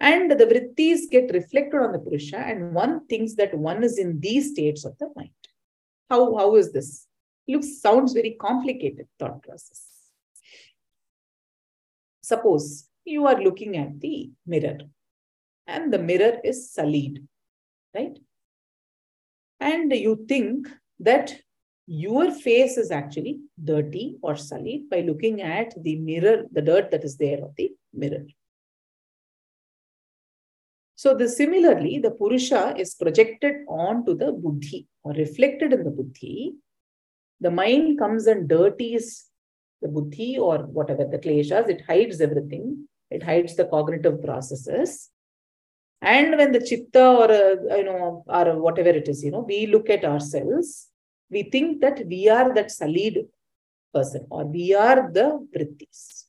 And 0.00 0.30
the 0.30 0.46
vrittis 0.46 1.10
get 1.10 1.32
reflected 1.32 1.80
on 1.80 1.92
the 1.92 1.98
Purusha, 1.98 2.38
and 2.38 2.72
one 2.72 3.06
thinks 3.06 3.34
that 3.34 3.56
one 3.56 3.82
is 3.82 3.98
in 3.98 4.20
these 4.20 4.52
states 4.52 4.84
of 4.84 4.96
the 4.98 5.10
mind. 5.16 5.30
How, 6.08 6.36
how 6.36 6.54
is 6.54 6.72
this? 6.72 7.06
Looks 7.48 7.80
sounds 7.80 8.12
very 8.12 8.36
complicated 8.40 9.08
thought 9.18 9.42
process. 9.42 9.84
Suppose 12.22 12.88
you 13.04 13.26
are 13.26 13.42
looking 13.42 13.76
at 13.76 14.00
the 14.00 14.30
mirror, 14.46 14.78
and 15.66 15.92
the 15.92 15.98
mirror 15.98 16.38
is 16.44 16.70
sullied, 16.70 17.26
right? 17.94 18.18
And 19.60 19.90
you 19.92 20.24
think 20.28 20.68
that 21.00 21.40
your 21.86 22.30
face 22.30 22.76
is 22.76 22.90
actually 22.90 23.40
dirty 23.64 24.16
or 24.22 24.36
sullied 24.36 24.90
by 24.90 25.00
looking 25.00 25.40
at 25.40 25.72
the 25.82 25.96
mirror, 25.96 26.44
the 26.52 26.62
dirt 26.62 26.90
that 26.90 27.02
is 27.02 27.16
there 27.16 27.42
of 27.42 27.56
the 27.56 27.72
mirror. 27.94 28.26
So 31.02 31.14
the 31.14 31.28
similarly, 31.28 32.00
the 32.00 32.10
Purusha 32.10 32.74
is 32.76 32.96
projected 32.96 33.54
onto 33.68 34.16
the 34.16 34.32
Buddhi 34.32 34.88
or 35.04 35.12
reflected 35.12 35.72
in 35.72 35.84
the 35.84 35.90
Buddhi. 35.90 36.54
The 37.40 37.52
mind 37.52 38.00
comes 38.00 38.26
and 38.26 38.48
dirties 38.48 39.26
the 39.80 39.86
Buddhi 39.86 40.40
or 40.40 40.58
whatever 40.78 41.04
the 41.04 41.20
kleshas, 41.20 41.68
it 41.68 41.82
hides 41.86 42.20
everything. 42.20 42.88
It 43.12 43.22
hides 43.22 43.54
the 43.54 43.66
cognitive 43.66 44.20
processes. 44.24 45.10
And 46.02 46.36
when 46.36 46.50
the 46.50 46.66
chitta 46.68 47.06
or, 47.06 47.30
uh, 47.30 47.76
you 47.76 47.84
know, 47.84 48.24
or 48.26 48.60
whatever 48.60 48.88
it 48.88 49.08
is, 49.08 49.22
you 49.22 49.30
know, 49.30 49.46
we 49.46 49.66
look 49.68 49.88
at 49.88 50.04
ourselves, 50.04 50.88
we 51.30 51.44
think 51.44 51.80
that 51.80 52.04
we 52.08 52.28
are 52.28 52.52
that 52.54 52.70
salid 52.70 53.28
person 53.94 54.26
or 54.30 54.46
we 54.46 54.74
are 54.74 55.12
the 55.12 55.46
vrittis. 55.54 56.24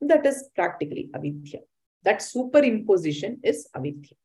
That 0.00 0.26
is 0.26 0.48
practically 0.56 1.08
avidya. 1.14 1.60
That 2.04 2.18
superimposition 2.18 3.38
is 3.42 3.68
avidya. 3.74 4.16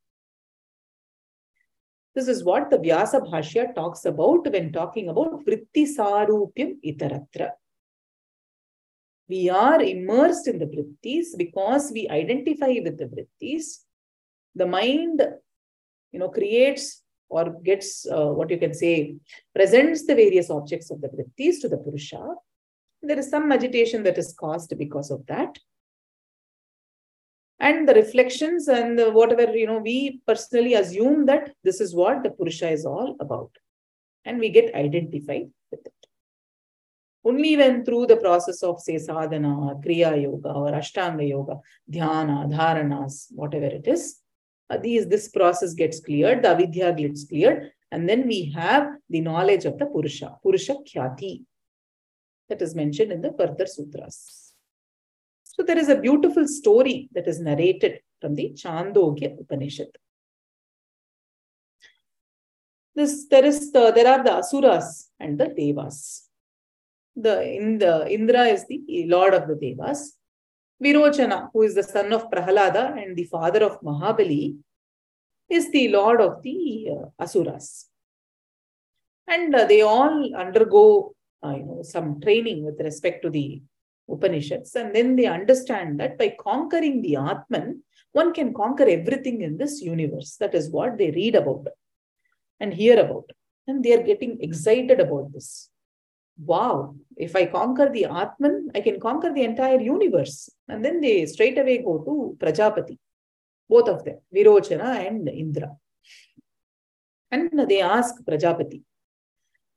This 2.15 2.27
is 2.27 2.43
what 2.43 2.71
the 2.71 2.79
Vyasa 2.79 3.19
Bhashya 3.19 3.75
talks 3.75 4.05
about 4.05 4.51
when 4.51 4.71
talking 4.71 5.09
about 5.09 5.45
Vritti 5.45 5.85
Sarupyam 5.85 6.77
Itaratra. 6.83 7.51
We 9.29 9.49
are 9.49 9.81
immersed 9.81 10.47
in 10.47 10.57
the 10.57 10.65
Vrittis 10.65 11.37
because 11.37 11.91
we 11.91 12.09
identify 12.09 12.79
with 12.83 12.97
the 12.97 13.05
Vrittis. 13.05 13.83
The 14.55 14.65
mind, 14.65 15.21
you 16.11 16.19
know, 16.19 16.29
creates 16.29 17.03
or 17.29 17.51
gets 17.63 18.07
uh, 18.09 18.29
what 18.29 18.49
you 18.49 18.57
can 18.57 18.73
say, 18.73 19.15
presents 19.53 20.07
the 20.07 20.15
various 20.15 20.49
objects 20.49 20.89
of 20.89 21.01
the 21.01 21.09
Vrittis 21.09 21.59
to 21.61 21.69
the 21.69 21.77
Purusha. 21.77 22.33
There 23.03 23.19
is 23.19 23.29
some 23.29 23.51
agitation 23.51 24.01
that 24.03 24.17
is 24.17 24.33
caused 24.33 24.75
because 24.77 25.11
of 25.11 25.25
that 25.27 25.59
and 27.59 27.87
the 27.87 27.93
reflections 27.93 28.67
and 28.67 28.97
the 28.97 29.09
whatever 29.11 29.55
you 29.57 29.67
know 29.67 29.79
we 29.79 30.21
personally 30.27 30.75
assume 30.75 31.25
that 31.25 31.53
this 31.63 31.81
is 31.81 31.95
what 31.95 32.23
the 32.23 32.29
purusha 32.29 32.69
is 32.69 32.85
all 32.85 33.15
about. 33.19 33.51
And 34.25 34.39
we 34.39 34.49
get 34.49 34.75
identified 34.75 35.49
with 35.71 35.85
it. 35.85 35.93
Only 37.23 37.57
when 37.57 37.83
through 37.83 38.07
the 38.07 38.17
process 38.17 38.61
of 38.63 38.79
say 38.79 38.97
sadhana 38.97 39.75
kriya 39.85 40.21
yoga 40.21 40.49
or 40.51 40.71
ashtanga 40.71 41.27
yoga 41.27 41.59
dhyana 41.91 42.47
dharanas 42.51 43.27
whatever 43.31 43.65
it 43.65 43.87
is 43.87 44.19
uh, 44.69 44.77
these 44.77 45.07
this 45.07 45.27
process 45.29 45.73
gets 45.73 45.99
cleared 45.99 46.43
the 46.43 46.49
avidya 46.49 46.93
gets 46.93 47.25
cleared 47.25 47.71
and 47.91 48.07
then 48.07 48.27
we 48.27 48.51
have 48.55 48.87
the 49.09 49.21
knowledge 49.21 49.65
of 49.65 49.77
the 49.77 49.85
purusha 49.85 50.37
purusha 50.41 50.75
khyati 50.89 51.43
that 52.49 52.61
is 52.61 52.75
mentioned 52.75 53.11
in 53.11 53.21
the 53.21 53.33
further 53.33 53.65
sutras 53.65 54.46
so 55.57 55.65
there 55.65 55.77
is 55.77 55.89
a 55.89 55.99
beautiful 55.99 56.47
story 56.47 57.09
that 57.13 57.27
is 57.27 57.39
narrated 57.39 57.99
from 58.21 58.35
the 58.35 58.51
Chandogya 58.55 59.39
Upanishad. 59.39 59.89
This 62.95 63.25
there 63.27 63.45
is 63.45 63.71
the, 63.71 63.91
there 63.91 64.07
are 64.07 64.23
the 64.23 64.37
asuras 64.37 65.09
and 65.19 65.39
the 65.39 65.47
devas. 65.47 66.29
The 67.15 67.41
in 67.43 67.79
the 67.79 68.07
Indra 68.11 68.43
is 68.45 68.65
the 68.67 69.05
lord 69.07 69.33
of 69.33 69.47
the 69.47 69.55
devas, 69.55 70.15
Virochana, 70.83 71.49
who 71.51 71.63
is 71.63 71.73
the 71.73 71.83
son 71.83 72.13
of 72.13 72.29
Prahalada 72.29 73.01
and 73.01 73.15
the 73.15 73.23
father 73.23 73.63
of 73.63 73.81
Mahabali, 73.81 74.57
is 75.49 75.71
the 75.71 75.87
lord 75.87 76.21
of 76.21 76.43
the 76.43 76.89
uh, 76.91 77.23
Asuras. 77.23 77.87
And 79.27 79.55
uh, 79.55 79.65
they 79.65 79.81
all 79.81 80.35
undergo 80.35 81.15
uh, 81.43 81.55
you 81.55 81.63
know, 81.63 81.79
some 81.81 82.21
training 82.21 82.63
with 82.63 82.79
respect 82.79 83.23
to 83.23 83.29
the 83.29 83.61
Upanishads. 84.09 84.75
And 84.75 84.95
then 84.95 85.15
they 85.15 85.25
understand 85.25 85.99
that 85.99 86.17
by 86.17 86.35
conquering 86.39 87.01
the 87.01 87.17
Atman, 87.17 87.83
one 88.11 88.33
can 88.33 88.53
conquer 88.53 88.85
everything 88.85 89.41
in 89.41 89.57
this 89.57 89.81
universe. 89.81 90.37
That 90.39 90.55
is 90.55 90.69
what 90.69 90.97
they 90.97 91.11
read 91.11 91.35
about 91.35 91.67
and 92.59 92.73
hear 92.73 92.99
about. 92.99 93.29
And 93.67 93.83
they 93.83 93.93
are 93.93 94.03
getting 94.03 94.41
excited 94.41 94.99
about 94.99 95.33
this. 95.33 95.69
Wow, 96.39 96.95
if 97.15 97.35
I 97.35 97.47
conquer 97.47 97.89
the 97.89 98.05
Atman, 98.05 98.71
I 98.75 98.81
can 98.81 98.99
conquer 98.99 99.33
the 99.33 99.43
entire 99.43 99.81
universe. 99.81 100.49
And 100.67 100.85
then 100.85 101.01
they 101.01 101.25
straight 101.25 101.57
away 101.57 101.79
go 101.79 101.97
to 101.99 102.37
Prajapati, 102.39 102.97
both 103.67 103.89
of 103.89 104.03
them, 104.05 104.19
Virochana 104.33 105.07
and 105.07 105.27
Indra. 105.27 105.75
And 107.31 107.67
they 107.67 107.81
ask 107.81 108.23
Prajapati. 108.23 108.83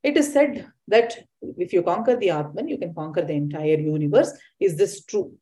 It 0.03 0.17
is 0.17 0.33
said 0.33 0.67
that 0.89 1.19
if 1.59 1.73
you 1.73 1.83
conquer 1.83 2.17
the 2.17 2.31
Atman, 2.31 2.69
you 2.69 2.79
can 2.79 2.95
conquer 2.95 3.23
the 3.23 3.35
entire 3.35 3.79
universe. 3.79 4.33
Is 4.59 4.77
this 4.77 5.05
true? 5.05 5.35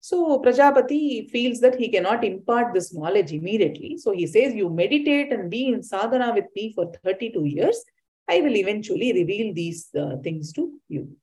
So 0.00 0.40
Prajapati 0.40 1.30
feels 1.30 1.60
that 1.60 1.76
he 1.76 1.88
cannot 1.88 2.24
impart 2.24 2.74
this 2.74 2.92
knowledge 2.92 3.32
immediately. 3.32 3.96
So 3.98 4.10
he 4.10 4.26
says, 4.26 4.52
You 4.52 4.68
meditate 4.68 5.32
and 5.32 5.48
be 5.48 5.68
in 5.68 5.82
sadhana 5.82 6.34
with 6.34 6.46
me 6.56 6.72
for 6.74 6.92
32 7.04 7.44
years. 7.44 7.82
I 8.28 8.40
will 8.40 8.56
eventually 8.56 9.12
reveal 9.12 9.54
these 9.54 9.88
uh, 9.98 10.16
things 10.22 10.52
to 10.54 10.72
you. 10.88 11.16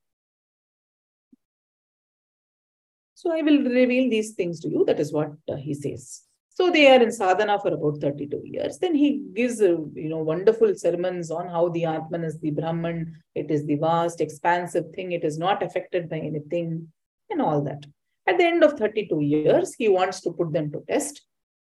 So 3.15 3.33
I 3.33 3.41
will 3.41 3.63
reveal 3.63 4.09
these 4.09 4.31
things 4.31 4.61
to 4.61 4.69
you. 4.69 4.85
That 4.85 4.99
is 4.99 5.11
what 5.11 5.33
uh, 5.49 5.57
he 5.57 5.73
says. 5.73 6.21
So 6.59 6.69
they 6.69 6.93
are 6.93 7.01
in 7.01 7.09
sadhana 7.09 7.57
for 7.57 7.73
about 7.73 8.01
32 8.01 8.41
years. 8.43 8.79
Then 8.79 8.93
he 8.93 9.23
gives, 9.33 9.61
uh, 9.61 9.77
you 9.93 10.09
know, 10.09 10.17
wonderful 10.17 10.75
sermons 10.75 11.31
on 11.31 11.47
how 11.47 11.69
the 11.69 11.85
Atman 11.85 12.25
is 12.25 12.37
the 12.37 12.51
Brahman. 12.51 13.15
It 13.33 13.49
is 13.49 13.65
the 13.65 13.77
vast, 13.77 14.19
expansive 14.19 14.91
thing. 14.93 15.13
It 15.13 15.23
is 15.23 15.37
not 15.37 15.63
affected 15.63 16.09
by 16.09 16.17
anything 16.17 16.89
and 17.29 17.41
all 17.41 17.61
that. 17.61 17.85
At 18.27 18.39
the 18.39 18.43
end 18.43 18.65
of 18.65 18.77
32 18.77 19.21
years, 19.21 19.73
he 19.73 19.87
wants 19.87 20.19
to 20.21 20.33
put 20.33 20.51
them 20.51 20.69
to 20.73 20.83
test. 20.89 21.21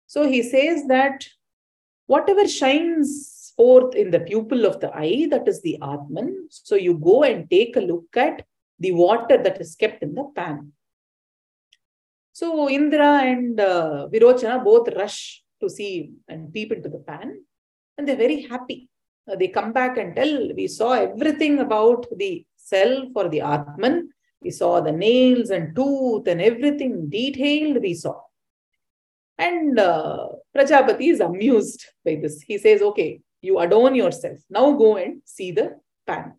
So 0.08 0.28
he 0.28 0.42
says 0.42 0.86
that 0.88 1.24
whatever 2.04 2.46
shines 2.46 3.54
forth 3.56 3.94
in 3.94 4.10
the 4.10 4.20
pupil 4.20 4.66
of 4.66 4.80
the 4.80 4.94
eye, 4.94 5.26
that 5.30 5.48
is 5.48 5.62
the 5.62 5.78
Atman. 5.80 6.48
So 6.50 6.74
you 6.74 6.98
go 6.98 7.24
and 7.24 7.48
take 7.48 7.76
a 7.76 7.80
look 7.80 8.14
at 8.14 8.44
the 8.78 8.92
water 8.92 9.42
that 9.42 9.58
is 9.58 9.74
kept 9.74 10.02
in 10.02 10.14
the 10.14 10.30
pan. 10.36 10.72
So 12.32 12.68
Indra 12.70 13.22
and 13.22 13.60
uh, 13.60 14.08
Virochana 14.12 14.64
both 14.64 14.88
rush 14.96 15.42
to 15.60 15.68
see 15.68 16.12
and 16.28 16.52
peep 16.52 16.72
into 16.72 16.88
the 16.88 16.98
pan, 16.98 17.44
and 17.96 18.08
they're 18.08 18.16
very 18.16 18.42
happy. 18.42 18.88
Uh, 19.30 19.36
they 19.36 19.48
come 19.48 19.72
back 19.72 19.98
and 19.98 20.16
tell, 20.16 20.52
we 20.56 20.66
saw 20.66 20.92
everything 20.92 21.60
about 21.60 22.06
the 22.16 22.44
self 22.56 23.08
or 23.14 23.28
the 23.28 23.40
Atman. 23.40 24.10
We 24.40 24.50
saw 24.50 24.80
the 24.80 24.90
nails 24.90 25.50
and 25.50 25.76
tooth 25.76 26.26
and 26.26 26.42
everything 26.42 27.08
detailed 27.08 27.80
we 27.80 27.94
saw. 27.94 28.20
And 29.38 29.78
uh, 29.78 30.28
Prajapati 30.56 31.10
is 31.10 31.20
amused 31.20 31.86
by 32.04 32.16
this. 32.16 32.42
He 32.42 32.58
says, 32.58 32.82
okay, 32.82 33.20
you 33.40 33.60
adorn 33.60 33.94
yourself. 33.94 34.38
Now 34.50 34.72
go 34.72 34.96
and 34.96 35.22
see 35.24 35.52
the 35.52 35.78
pan, 36.06 36.32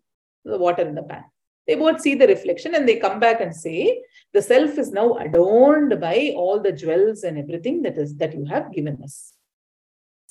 the 0.44 0.58
water 0.58 0.82
in 0.82 0.94
the 0.94 1.02
pan. 1.02 1.24
They 1.66 1.76
both 1.76 2.00
see 2.00 2.14
the 2.14 2.26
reflection 2.26 2.74
and 2.74 2.86
they 2.86 2.96
come 2.96 3.20
back 3.20 3.40
and 3.40 3.54
say, 3.54 4.02
the 4.32 4.42
self 4.42 4.78
is 4.78 4.92
now 4.92 5.14
adorned 5.14 6.00
by 6.00 6.32
all 6.36 6.60
the 6.60 6.72
jewels 6.72 7.22
and 7.22 7.38
everything 7.38 7.82
that 7.82 7.96
is 7.96 8.16
that 8.16 8.34
you 8.34 8.44
have 8.46 8.72
given 8.72 9.00
us. 9.02 9.32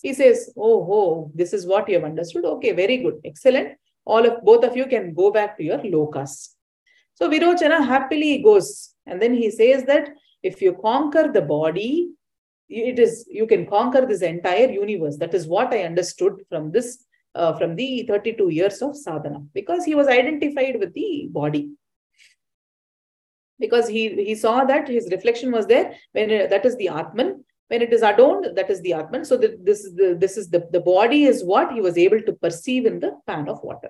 He 0.02 0.13
says, 0.13 0.52
Oh, 0.58 0.86
oh, 0.91 1.32
this 1.34 1.54
is 1.54 1.65
what 1.65 1.88
you 1.88 1.96
have 1.96 2.04
understood. 2.04 2.43
Okay, 2.46 2.74
very 2.74 2.98
good. 2.98 3.22
Excellent. 3.24 3.78
All 4.06 4.26
of 4.26 4.43
both 4.43 4.65
of 4.65 4.76
you 4.76 4.86
can 4.86 5.13
go 5.13 5.32
back 5.32 5.58
to 5.58 5.63
your 5.63 5.78
lokas. 5.80 6.50
So 7.13 7.30
Virochana 7.30 7.86
happily 7.86 8.43
goes. 8.43 8.93
And 9.06 9.22
then 9.22 9.34
he 9.34 9.50
says 9.50 9.86
that 9.86 10.10
if 10.43 10.62
you 10.62 10.74
conquer 10.74 11.32
the 11.32 11.41
body, 11.41 12.10
it 12.67 13.00
is 13.00 13.26
you 13.30 13.48
can 13.48 13.65
conquer 13.65 14.06
this 14.06 14.22
entire 14.22 14.69
universe. 14.69 15.17
That 15.17 15.34
is 15.34 15.48
what 15.48 15.74
I 15.74 15.84
understood 15.84 16.41
from 16.50 16.72
this 16.72 17.06
uh, 17.36 17.54
from 17.58 17.76
the 17.76 18.04
32 18.08 18.50
years 18.50 18.82
of 18.82 18.96
sadhana 18.96 19.41
because 19.54 19.84
he 19.86 19.96
was 19.96 20.08
identified 20.08 20.80
with 20.80 20.93
the 20.93 21.28
body 21.32 21.72
because 23.60 23.88
he 23.88 24.04
he 24.28 24.36
saw 24.36 24.63
that 24.65 24.88
his 24.88 25.10
reflection 25.12 25.52
was 25.52 25.67
there 25.67 25.93
when 26.12 26.30
it, 26.30 26.50
that 26.50 26.65
is 26.65 26.76
the 26.78 26.89
atman 26.89 27.43
when 27.67 27.82
it 27.82 27.93
is 27.93 28.02
adorned 28.02 28.48
that 28.56 28.69
is 28.69 28.82
the 28.82 28.93
atman 28.93 29.26
so 29.26 29.38
this 29.38 29.84
is 29.86 29.96
the 29.96 30.15
this 30.24 30.38
is 30.38 30.50
the 30.50 30.67
the 30.72 30.82
body 30.82 31.24
is 31.24 31.43
what 31.43 31.72
he 31.72 31.82
was 31.82 31.98
able 31.98 32.22
to 32.22 32.34
perceive 32.34 32.86
in 32.86 33.00
the 33.00 33.12
pan 33.28 33.48
of 33.48 33.63
water 33.63 33.89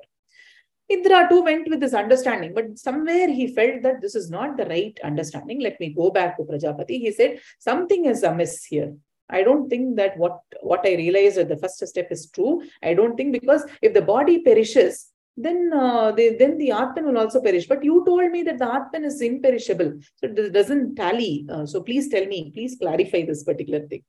Indra 0.89 1.27
too 1.29 1.41
went 1.43 1.69
with 1.69 1.79
this 1.79 1.93
understanding, 1.93 2.53
but 2.53 2.77
somewhere 2.77 3.29
he 3.29 3.47
felt 3.47 3.81
that 3.83 4.01
this 4.01 4.15
is 4.15 4.29
not 4.29 4.57
the 4.57 4.65
right 4.65 4.97
understanding. 5.03 5.61
Let 5.61 5.79
me 5.79 5.89
go 5.89 6.11
back 6.11 6.37
to 6.37 6.43
Prajapati. 6.43 6.99
He 6.99 7.11
said, 7.11 7.39
something 7.57 8.05
is 8.05 8.23
amiss 8.23 8.65
here. 8.65 8.93
I 9.29 9.43
don't 9.43 9.69
think 9.69 9.95
that 9.97 10.17
what, 10.17 10.39
what 10.61 10.85
I 10.85 10.95
realized 10.95 11.37
at 11.37 11.49
the 11.49 11.57
first 11.57 11.85
step 11.87 12.07
is 12.11 12.29
true. 12.29 12.61
I 12.81 12.93
don't 12.93 13.15
think 13.15 13.31
because 13.31 13.65
if 13.81 13.93
the 13.93 14.01
body 14.01 14.41
perishes, 14.43 15.09
then 15.35 15.71
uh, 15.73 16.11
then 16.11 16.57
the 16.57 16.71
Atman 16.71 17.05
will 17.05 17.17
also 17.17 17.41
perish. 17.41 17.67
But 17.67 17.83
you 17.83 18.03
told 18.05 18.29
me 18.31 18.43
that 18.43 18.59
the 18.59 18.71
Atman 18.71 19.03
is 19.03 19.19
imperishable. 19.21 19.99
So 20.17 20.27
it 20.27 20.53
doesn't 20.53 20.95
tally. 20.95 21.45
Uh, 21.49 21.65
so 21.65 21.81
please 21.81 22.09
tell 22.09 22.25
me, 22.25 22.51
please 22.53 22.77
clarify 22.79 23.25
this 23.25 23.43
particular 23.43 23.87
thing. 23.87 24.03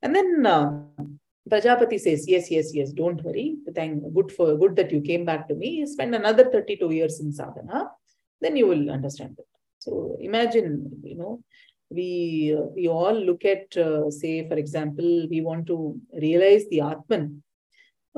And 0.00 0.14
then 0.14 0.46
uh, 0.46 0.82
Prajapati 1.48 1.98
says, 1.98 2.28
yes, 2.28 2.50
yes, 2.50 2.72
yes, 2.74 2.92
don't 2.92 3.22
worry. 3.24 3.56
Thank 3.74 4.02
good 4.14 4.30
for 4.30 4.56
good 4.56 4.76
that 4.76 4.92
you 4.92 5.00
came 5.00 5.24
back 5.24 5.48
to 5.48 5.54
me. 5.54 5.84
Spend 5.86 6.14
another 6.14 6.50
32 6.50 6.90
years 6.90 7.20
in 7.20 7.32
sadhana, 7.32 7.90
then 8.40 8.56
you 8.56 8.66
will 8.66 8.90
understand 8.90 9.36
it. 9.38 9.46
So 9.80 10.16
imagine, 10.20 11.00
you 11.02 11.16
know, 11.16 11.42
we 11.90 12.54
uh, 12.56 12.66
we 12.74 12.88
all 12.88 13.14
look 13.14 13.44
at 13.44 13.76
uh, 13.76 14.10
say 14.10 14.46
for 14.48 14.56
example 14.56 15.26
we 15.30 15.40
want 15.40 15.66
to 15.66 15.98
realize 16.20 16.64
the 16.70 16.80
atman 16.80 17.42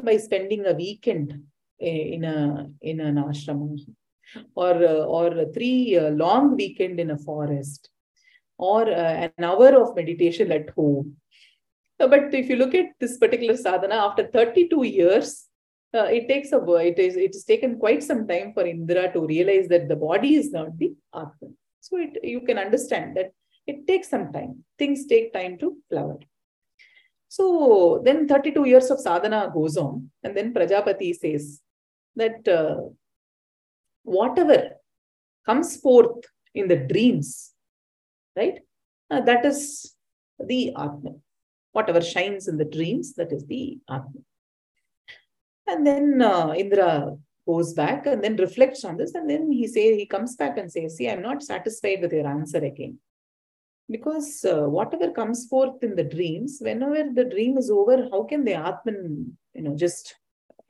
by 0.02 0.16
spending 0.16 0.66
a 0.66 0.72
weekend 0.72 1.42
in 1.78 2.24
a 2.24 2.66
in 2.80 3.00
an 3.00 3.16
ashram 3.16 3.78
or 4.54 4.74
uh, 4.74 5.04
or 5.16 5.46
three 5.54 5.96
uh, 5.96 6.10
long 6.10 6.56
weekend 6.56 6.98
in 6.98 7.10
a 7.10 7.18
forest 7.18 7.90
or 8.58 8.82
uh, 8.82 9.28
an 9.28 9.44
hour 9.44 9.70
of 9.82 9.96
meditation 9.96 10.52
at 10.52 10.68
home. 10.70 11.16
But 11.98 12.34
if 12.34 12.48
you 12.48 12.56
look 12.56 12.74
at 12.74 12.86
this 12.98 13.18
particular 13.18 13.56
sadhana 13.56 13.94
after 13.94 14.26
32 14.26 14.84
years 14.84 15.46
uh, 15.94 16.04
it 16.04 16.28
takes 16.28 16.52
a 16.52 16.58
it 16.74 16.98
is 16.98 17.16
it 17.16 17.34
is 17.34 17.44
taken 17.44 17.78
quite 17.78 18.02
some 18.02 18.26
time 18.26 18.52
for 18.52 18.66
indra 18.66 19.12
to 19.12 19.26
realize 19.26 19.68
that 19.68 19.88
the 19.88 19.96
body 19.96 20.36
is 20.36 20.50
not 20.52 20.76
the 20.78 20.92
atman. 21.14 21.56
So 21.80 21.96
it 21.98 22.18
you 22.22 22.40
can 22.42 22.58
understand 22.58 23.16
that 23.16 23.32
it 23.70 23.86
takes 23.86 24.08
some 24.14 24.32
time. 24.32 24.64
Things 24.78 25.06
take 25.06 25.32
time 25.32 25.56
to 25.58 25.76
flower. 25.88 26.18
So 27.28 28.02
then 28.04 28.26
32 28.26 28.64
years 28.66 28.90
of 28.90 28.98
sadhana 29.00 29.50
goes 29.54 29.76
on, 29.76 30.10
and 30.24 30.36
then 30.36 30.52
Prajapati 30.52 31.14
says 31.14 31.60
that 32.16 32.48
uh, 32.48 32.80
whatever 34.02 34.58
comes 35.46 35.76
forth 35.76 36.24
in 36.54 36.66
the 36.66 36.76
dreams, 36.92 37.52
right, 38.36 38.58
uh, 39.10 39.20
that 39.20 39.44
is 39.44 39.94
the 40.52 40.74
Atman. 40.76 41.22
Whatever 41.72 42.00
shines 42.00 42.48
in 42.48 42.56
the 42.56 42.64
dreams, 42.64 43.14
that 43.14 43.30
is 43.30 43.46
the 43.46 43.78
Atman. 43.88 44.24
And 45.68 45.86
then 45.86 46.20
uh, 46.20 46.52
Indra 46.56 47.16
goes 47.46 47.74
back 47.74 48.06
and 48.06 48.24
then 48.24 48.34
reflects 48.36 48.84
on 48.84 48.96
this, 48.96 49.14
and 49.14 49.30
then 49.30 49.52
he 49.52 49.68
say 49.68 49.96
he 49.96 50.06
comes 50.06 50.34
back 50.34 50.58
and 50.58 50.72
says, 50.72 50.96
"See, 50.96 51.08
I'm 51.08 51.22
not 51.22 51.44
satisfied 51.44 52.00
with 52.02 52.12
your 52.12 52.26
answer 52.26 52.62
again 52.72 52.98
because 53.90 54.44
uh, 54.44 54.62
whatever 54.76 55.10
comes 55.10 55.46
forth 55.46 55.82
in 55.82 55.96
the 55.96 56.04
dreams 56.04 56.58
whenever 56.60 57.10
the 57.12 57.24
dream 57.24 57.58
is 57.58 57.70
over 57.70 58.08
how 58.12 58.22
can 58.22 58.44
the 58.44 58.54
atman 58.54 59.36
you 59.54 59.62
know 59.62 59.76
just 59.76 60.14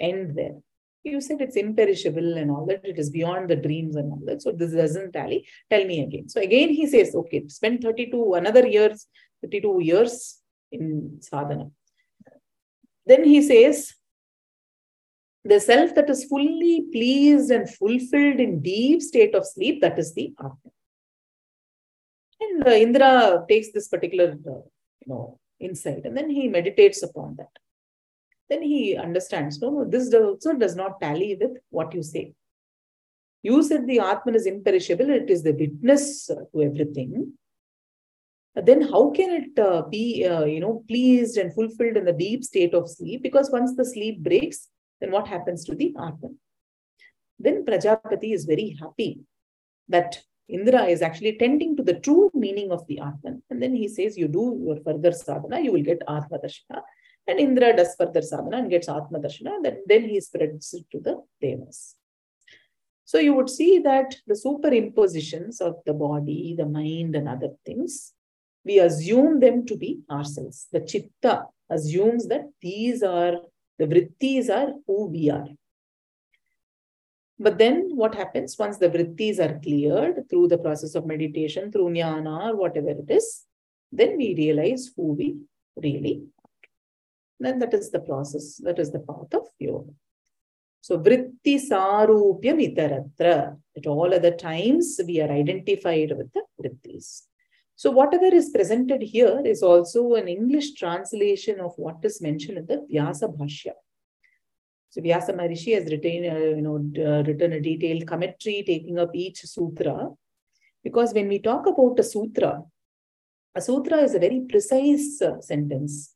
end 0.00 0.36
there? 0.36 0.56
You 1.02 1.20
said 1.20 1.40
it's 1.40 1.56
imperishable 1.56 2.36
and 2.36 2.50
all 2.50 2.66
that 2.66 2.84
it 2.84 2.98
is 2.98 3.10
beyond 3.10 3.48
the 3.48 3.56
dreams 3.56 3.96
and 3.96 4.12
all 4.12 4.22
that 4.26 4.42
so 4.42 4.52
this 4.52 4.72
doesn't 4.72 5.12
tally. 5.12 5.46
Tell 5.70 5.84
me 5.84 6.02
again. 6.02 6.28
So 6.28 6.40
again 6.40 6.70
he 6.70 6.86
says 6.86 7.14
okay 7.14 7.46
spend 7.48 7.82
32 7.82 8.34
another 8.34 8.66
years 8.66 9.06
32 9.42 9.78
years 9.82 10.38
in 10.72 11.18
sadhana. 11.20 11.70
Then 13.06 13.24
he 13.24 13.42
says 13.42 13.94
the 15.44 15.58
self 15.58 15.94
that 15.94 16.10
is 16.10 16.24
fully 16.24 16.86
pleased 16.92 17.50
and 17.50 17.68
fulfilled 17.68 18.40
in 18.40 18.60
deep 18.60 19.00
state 19.00 19.34
of 19.34 19.46
sleep 19.46 19.80
that 19.80 19.98
is 19.98 20.12
the 20.14 20.34
atman 20.38 20.72
and 22.40 22.66
uh, 22.66 22.70
Indra 22.70 23.44
takes 23.48 23.72
this 23.72 23.88
particular, 23.88 24.32
uh, 24.46 24.62
you 25.00 25.06
know, 25.06 25.38
insight 25.58 26.04
and 26.04 26.16
then 26.16 26.30
he 26.30 26.48
meditates 26.48 27.02
upon 27.02 27.36
that. 27.36 27.50
Then 28.48 28.62
he 28.62 28.96
understands, 28.96 29.60
no, 29.60 29.70
no, 29.70 29.84
this 29.84 30.12
also 30.12 30.54
does 30.54 30.74
not 30.74 31.00
tally 31.00 31.36
with 31.40 31.58
what 31.70 31.94
you 31.94 32.02
say. 32.02 32.34
You 33.42 33.62
said 33.62 33.86
the 33.86 34.00
Atman 34.00 34.34
is 34.34 34.46
imperishable, 34.46 35.08
it 35.10 35.30
is 35.30 35.42
the 35.42 35.52
witness 35.52 36.26
to 36.26 36.62
everything. 36.62 37.32
Then 38.54 38.82
how 38.82 39.10
can 39.10 39.30
it 39.30 39.58
uh, 39.58 39.82
be, 39.82 40.26
uh, 40.26 40.44
you 40.44 40.60
know, 40.60 40.84
pleased 40.88 41.38
and 41.38 41.54
fulfilled 41.54 41.96
in 41.96 42.04
the 42.04 42.12
deep 42.12 42.42
state 42.44 42.74
of 42.74 42.90
sleep? 42.90 43.22
Because 43.22 43.50
once 43.50 43.76
the 43.76 43.84
sleep 43.84 44.22
breaks, 44.22 44.68
then 45.00 45.12
what 45.12 45.28
happens 45.28 45.64
to 45.64 45.74
the 45.74 45.94
Atman? 45.96 46.38
Then 47.38 47.64
Prajapati 47.64 48.34
is 48.34 48.44
very 48.44 48.76
happy 48.78 49.20
that 49.88 50.22
Indra 50.50 50.84
is 50.84 51.02
actually 51.02 51.36
tending 51.38 51.76
to 51.76 51.82
the 51.82 51.94
true 51.94 52.30
meaning 52.34 52.70
of 52.70 52.86
the 52.86 52.98
Atman. 53.00 53.42
And 53.50 53.62
then 53.62 53.74
he 53.74 53.88
says, 53.88 54.16
you 54.16 54.28
do 54.28 54.60
your 54.64 54.78
further 54.84 55.12
sadhana, 55.12 55.60
you 55.60 55.72
will 55.72 55.82
get 55.82 56.02
Atma 56.08 56.38
Darshana. 56.38 56.82
And 57.26 57.38
Indra 57.38 57.76
does 57.76 57.94
further 57.96 58.22
sadhana 58.22 58.58
and 58.58 58.70
gets 58.70 58.88
Atma 58.88 59.20
Darshana. 59.20 59.62
Then, 59.62 59.82
then 59.86 60.04
he 60.04 60.20
spreads 60.20 60.74
it 60.74 60.84
to 60.92 61.00
the 61.00 61.22
Devas. 61.40 61.96
So 63.04 63.18
you 63.18 63.34
would 63.34 63.50
see 63.50 63.80
that 63.80 64.16
the 64.26 64.34
superimpositions 64.34 65.60
of 65.60 65.76
the 65.84 65.92
body, 65.92 66.54
the 66.56 66.66
mind, 66.66 67.16
and 67.16 67.28
other 67.28 67.50
things, 67.66 68.12
we 68.64 68.78
assume 68.78 69.40
them 69.40 69.66
to 69.66 69.76
be 69.76 70.00
ourselves. 70.10 70.68
The 70.70 70.80
chitta 70.80 71.44
assumes 71.68 72.28
that 72.28 72.50
these 72.60 73.02
are 73.02 73.34
the 73.78 73.86
vrittis 73.86 74.50
are 74.50 74.74
who 74.86 75.06
we 75.06 75.30
are. 75.30 75.48
But 77.42 77.56
then 77.56 77.96
what 77.96 78.14
happens 78.14 78.58
once 78.58 78.76
the 78.76 78.90
vrittis 78.90 79.38
are 79.40 79.58
cleared 79.60 80.28
through 80.28 80.48
the 80.48 80.58
process 80.58 80.94
of 80.94 81.06
meditation, 81.06 81.72
through 81.72 81.88
jnana 81.88 82.50
or 82.50 82.56
whatever 82.56 82.90
it 82.90 83.10
is, 83.10 83.46
then 83.90 84.18
we 84.18 84.34
realize 84.34 84.90
who 84.94 85.14
we 85.14 85.36
really 85.74 86.22
are. 86.22 86.68
Then 87.40 87.58
that 87.60 87.72
is 87.72 87.90
the 87.90 88.00
process, 88.00 88.56
that 88.58 88.78
is 88.78 88.92
the 88.92 88.98
path 88.98 89.32
of 89.32 89.48
yoga. 89.58 89.90
So 90.82 90.98
vritti 90.98 91.56
sarupyam 91.68 92.60
itaratra. 92.68 93.56
At 93.74 93.86
all 93.86 94.12
other 94.12 94.32
times, 94.32 95.00
we 95.06 95.22
are 95.22 95.32
identified 95.32 96.12
with 96.14 96.30
the 96.34 96.42
vrittis. 96.60 97.22
So 97.74 97.90
whatever 97.90 98.26
is 98.26 98.50
presented 98.50 99.00
here 99.00 99.40
is 99.46 99.62
also 99.62 100.12
an 100.14 100.28
English 100.28 100.74
translation 100.74 101.58
of 101.60 101.72
what 101.76 101.96
is 102.02 102.20
mentioned 102.20 102.58
in 102.58 102.66
the 102.66 102.86
Vyasa 102.90 103.28
Bhashya. 103.28 103.72
So 104.90 105.00
Vyasa 105.00 105.32
Maharishi 105.32 105.74
has 105.74 105.90
written, 105.90 106.30
uh, 106.30 106.56
you 106.56 106.62
know, 106.62 106.76
uh, 106.76 107.22
written 107.22 107.52
a 107.52 107.60
detailed 107.60 108.06
commentary 108.06 108.64
taking 108.66 108.98
up 108.98 109.10
each 109.14 109.40
sutra. 109.42 110.08
Because 110.82 111.14
when 111.14 111.28
we 111.28 111.38
talk 111.38 111.66
about 111.66 111.98
a 111.98 112.02
sutra, 112.02 112.62
a 113.54 113.60
sutra 113.60 113.98
is 113.98 114.14
a 114.14 114.18
very 114.18 114.46
precise 114.48 115.22
uh, 115.22 115.40
sentence. 115.40 116.14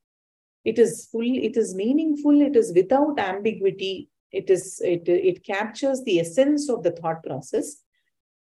It 0.65 0.79
is 0.79 1.09
full, 1.11 1.23
it 1.23 1.57
is 1.57 1.75
meaningful, 1.75 2.41
it 2.41 2.57
is 2.57 2.73
without 2.75 3.19
ambiguity. 3.19 4.09
It 4.33 4.51
is 4.51 4.81
it, 4.85 5.09
it 5.09 5.45
captures 5.45 6.03
the 6.03 6.19
essence 6.19 6.69
of 6.69 6.83
the 6.83 6.91
thought 6.91 7.23
process. 7.23 7.84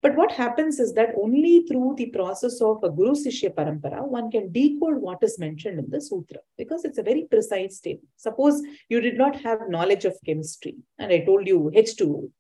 But 0.00 0.14
what 0.14 0.30
happens 0.30 0.78
is 0.78 0.92
that 0.94 1.14
only 1.20 1.64
through 1.66 1.94
the 1.96 2.06
process 2.06 2.60
of 2.60 2.84
a 2.84 2.90
Guru 2.90 3.14
Sishya 3.14 3.52
Parampara, 3.52 4.06
one 4.06 4.30
can 4.30 4.52
decode 4.52 5.02
what 5.02 5.22
is 5.22 5.40
mentioned 5.40 5.78
in 5.80 5.90
the 5.90 6.00
sutra 6.00 6.38
because 6.56 6.84
it's 6.84 6.98
a 6.98 7.02
very 7.02 7.26
precise 7.28 7.78
statement. 7.78 8.08
Suppose 8.16 8.62
you 8.88 9.00
did 9.00 9.18
not 9.18 9.40
have 9.40 9.68
knowledge 9.68 10.04
of 10.04 10.16
chemistry 10.24 10.76
and 10.98 11.12
I 11.12 11.24
told 11.24 11.48
you 11.48 11.72
H2O. 11.74 12.30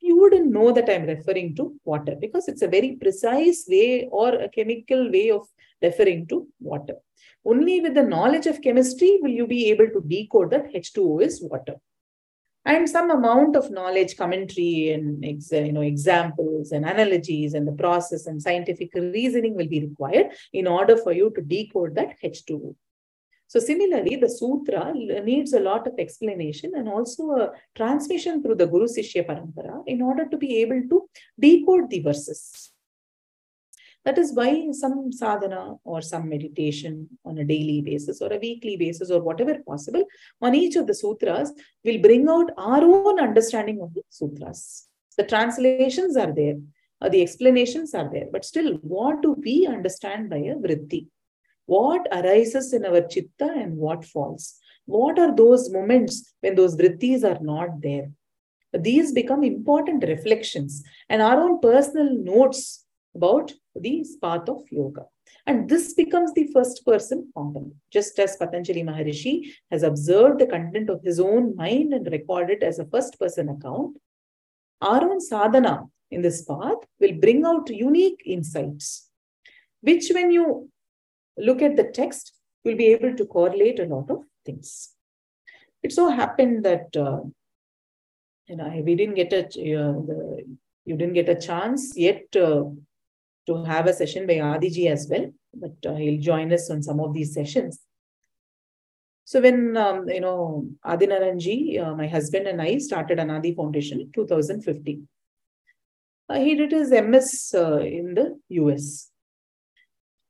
You 0.00 0.16
wouldn't 0.20 0.52
know 0.52 0.70
that 0.70 0.88
I'm 0.88 1.06
referring 1.06 1.56
to 1.56 1.74
water 1.84 2.14
because 2.20 2.46
it's 2.46 2.62
a 2.62 2.68
very 2.68 2.96
precise 3.00 3.64
way 3.68 4.06
or 4.12 4.34
a 4.34 4.48
chemical 4.48 5.10
way 5.10 5.30
of 5.30 5.48
referring 5.82 6.28
to 6.28 6.46
water. 6.60 6.94
Only 7.44 7.80
with 7.80 7.94
the 7.94 8.02
knowledge 8.02 8.46
of 8.46 8.62
chemistry 8.62 9.18
will 9.20 9.30
you 9.30 9.46
be 9.46 9.70
able 9.70 9.88
to 9.88 10.04
decode 10.06 10.50
that 10.50 10.72
H2O 10.72 11.22
is 11.22 11.42
water 11.42 11.76
and 12.64 12.88
some 12.88 13.10
amount 13.10 13.56
of 13.56 13.70
knowledge, 13.70 14.16
commentary, 14.16 14.90
and 14.90 15.22
you 15.24 15.72
know 15.72 15.82
examples 15.82 16.72
and 16.72 16.84
analogies 16.84 17.54
and 17.54 17.68
the 17.68 17.72
process 17.72 18.26
and 18.26 18.42
scientific 18.42 18.90
reasoning 18.94 19.54
will 19.54 19.68
be 19.68 19.80
required 19.80 20.28
in 20.52 20.66
order 20.66 20.96
for 20.96 21.12
you 21.12 21.30
to 21.34 21.42
decode 21.42 21.94
that 21.94 22.16
H2O. 22.22 22.74
So 23.46 23.60
similarly, 23.60 24.16
the 24.16 24.28
sutra 24.28 24.92
needs 24.94 25.52
a 25.52 25.60
lot 25.60 25.86
of 25.86 25.94
explanation 25.98 26.72
and 26.74 26.88
also 26.88 27.30
a 27.32 27.52
transmission 27.74 28.42
through 28.42 28.56
the 28.56 28.66
Guru 28.66 28.86
Sishya 28.86 29.26
Parampara 29.26 29.82
in 29.86 30.02
order 30.02 30.26
to 30.26 30.36
be 30.36 30.56
able 30.62 30.82
to 30.88 31.08
decode 31.38 31.90
the 31.90 32.00
verses. 32.00 32.73
That 34.04 34.18
is 34.18 34.34
why 34.34 34.70
some 34.72 35.10
sadhana 35.12 35.76
or 35.84 36.02
some 36.02 36.28
meditation 36.28 37.08
on 37.24 37.38
a 37.38 37.44
daily 37.44 37.80
basis 37.80 38.20
or 38.20 38.32
a 38.32 38.38
weekly 38.38 38.76
basis 38.76 39.10
or 39.10 39.22
whatever 39.22 39.58
possible 39.66 40.04
on 40.42 40.54
each 40.54 40.76
of 40.76 40.86
the 40.86 40.94
sutras 40.94 41.52
will 41.84 41.98
bring 41.98 42.28
out 42.28 42.50
our 42.58 42.82
own 42.82 43.18
understanding 43.18 43.80
of 43.80 43.94
the 43.94 44.02
sutras. 44.10 44.88
The 45.16 45.24
translations 45.24 46.16
are 46.16 46.34
there, 46.34 46.56
or 47.00 47.08
the 47.08 47.22
explanations 47.22 47.94
are 47.94 48.10
there, 48.12 48.26
but 48.30 48.44
still, 48.44 48.74
what 48.82 49.22
do 49.22 49.36
we 49.42 49.66
understand 49.66 50.28
by 50.28 50.36
a 50.36 50.54
vritti? 50.56 51.06
What 51.66 52.06
arises 52.12 52.74
in 52.74 52.84
our 52.84 53.00
chitta 53.00 53.50
and 53.56 53.76
what 53.78 54.04
falls? 54.04 54.58
What 54.84 55.18
are 55.18 55.34
those 55.34 55.70
moments 55.72 56.34
when 56.40 56.56
those 56.56 56.76
vrittis 56.76 57.24
are 57.24 57.42
not 57.42 57.80
there? 57.80 58.10
These 58.74 59.12
become 59.12 59.44
important 59.44 60.04
reflections 60.04 60.82
and 61.08 61.22
our 61.22 61.40
own 61.40 61.60
personal 61.60 62.12
notes 62.12 62.84
about 63.14 63.52
the 63.74 64.04
path 64.20 64.48
of 64.48 64.62
yoga. 64.70 65.06
And 65.46 65.68
this 65.68 65.94
becomes 65.94 66.32
the 66.32 66.48
first 66.52 66.84
person 66.86 67.30
component, 67.36 67.74
just 67.90 68.18
as 68.18 68.36
Patanjali 68.36 68.82
Maharishi 68.82 69.52
has 69.70 69.82
observed 69.82 70.40
the 70.40 70.46
content 70.46 70.88
of 70.90 71.02
his 71.02 71.20
own 71.20 71.54
mind 71.56 71.92
and 71.92 72.06
recorded 72.10 72.62
as 72.62 72.78
a 72.78 72.86
first 72.86 73.18
person 73.18 73.48
account. 73.48 73.98
Our 74.80 75.02
own 75.02 75.20
sadhana 75.20 75.84
in 76.10 76.22
this 76.22 76.42
path 76.42 76.78
will 77.00 77.14
bring 77.20 77.44
out 77.44 77.68
unique 77.68 78.22
insights, 78.24 79.08
which, 79.80 80.10
when 80.12 80.30
you 80.30 80.70
look 81.36 81.62
at 81.62 81.76
the 81.76 81.84
text, 81.84 82.32
you'll 82.62 82.76
be 82.76 82.88
able 82.88 83.14
to 83.14 83.26
correlate 83.26 83.80
a 83.80 83.86
lot 83.86 84.10
of 84.10 84.24
things. 84.44 84.90
It 85.82 85.92
so 85.92 86.08
happened 86.08 86.64
that 86.64 86.96
uh, 86.96 87.20
you 88.46 88.56
know 88.56 88.82
we 88.84 88.94
didn't 88.94 89.14
get 89.14 89.32
a 89.32 89.42
uh, 89.42 89.92
the, 90.08 90.44
you 90.84 90.96
didn't 90.96 91.14
get 91.14 91.28
a 91.28 91.40
chance 91.40 91.96
yet 91.96 92.24
uh, 92.36 92.64
to 93.46 93.64
have 93.64 93.86
a 93.86 93.92
session 93.92 94.26
by 94.26 94.34
Adiji 94.34 94.90
as 94.90 95.08
well, 95.10 95.30
but 95.54 95.74
uh, 95.86 95.94
he'll 95.94 96.20
join 96.20 96.52
us 96.52 96.70
on 96.70 96.82
some 96.82 97.00
of 97.00 97.12
these 97.12 97.34
sessions. 97.34 97.80
So 99.24 99.40
when, 99.40 99.76
um, 99.76 100.08
you 100.08 100.20
know, 100.20 100.68
Adinaranji, 100.84 101.80
uh, 101.82 101.94
my 101.94 102.06
husband 102.06 102.46
and 102.46 102.60
I 102.60 102.78
started 102.78 103.18
Anadi 103.18 103.56
Foundation 103.56 104.00
in 104.00 104.12
2015. 104.12 105.08
Uh, 106.28 106.38
he 106.40 106.54
did 106.54 106.72
his 106.72 106.90
MS 106.90 107.54
uh, 107.56 107.78
in 107.78 108.14
the 108.14 108.38
US. 108.48 109.10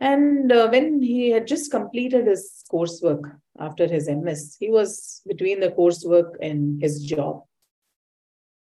And 0.01 0.51
uh, 0.51 0.69
when 0.69 1.03
he 1.03 1.31
had 1.31 1.47
just 1.47 1.71
completed 1.71 2.27
his 2.27 2.65
coursework 2.71 3.37
after 3.59 3.87
his 3.87 4.09
MS, 4.09 4.57
he 4.59 4.71
was 4.71 5.23
between 5.27 5.61
the 5.61 5.71
coursework 5.71 6.35
and 6.41 6.81
his 6.83 7.03
job. 7.03 7.43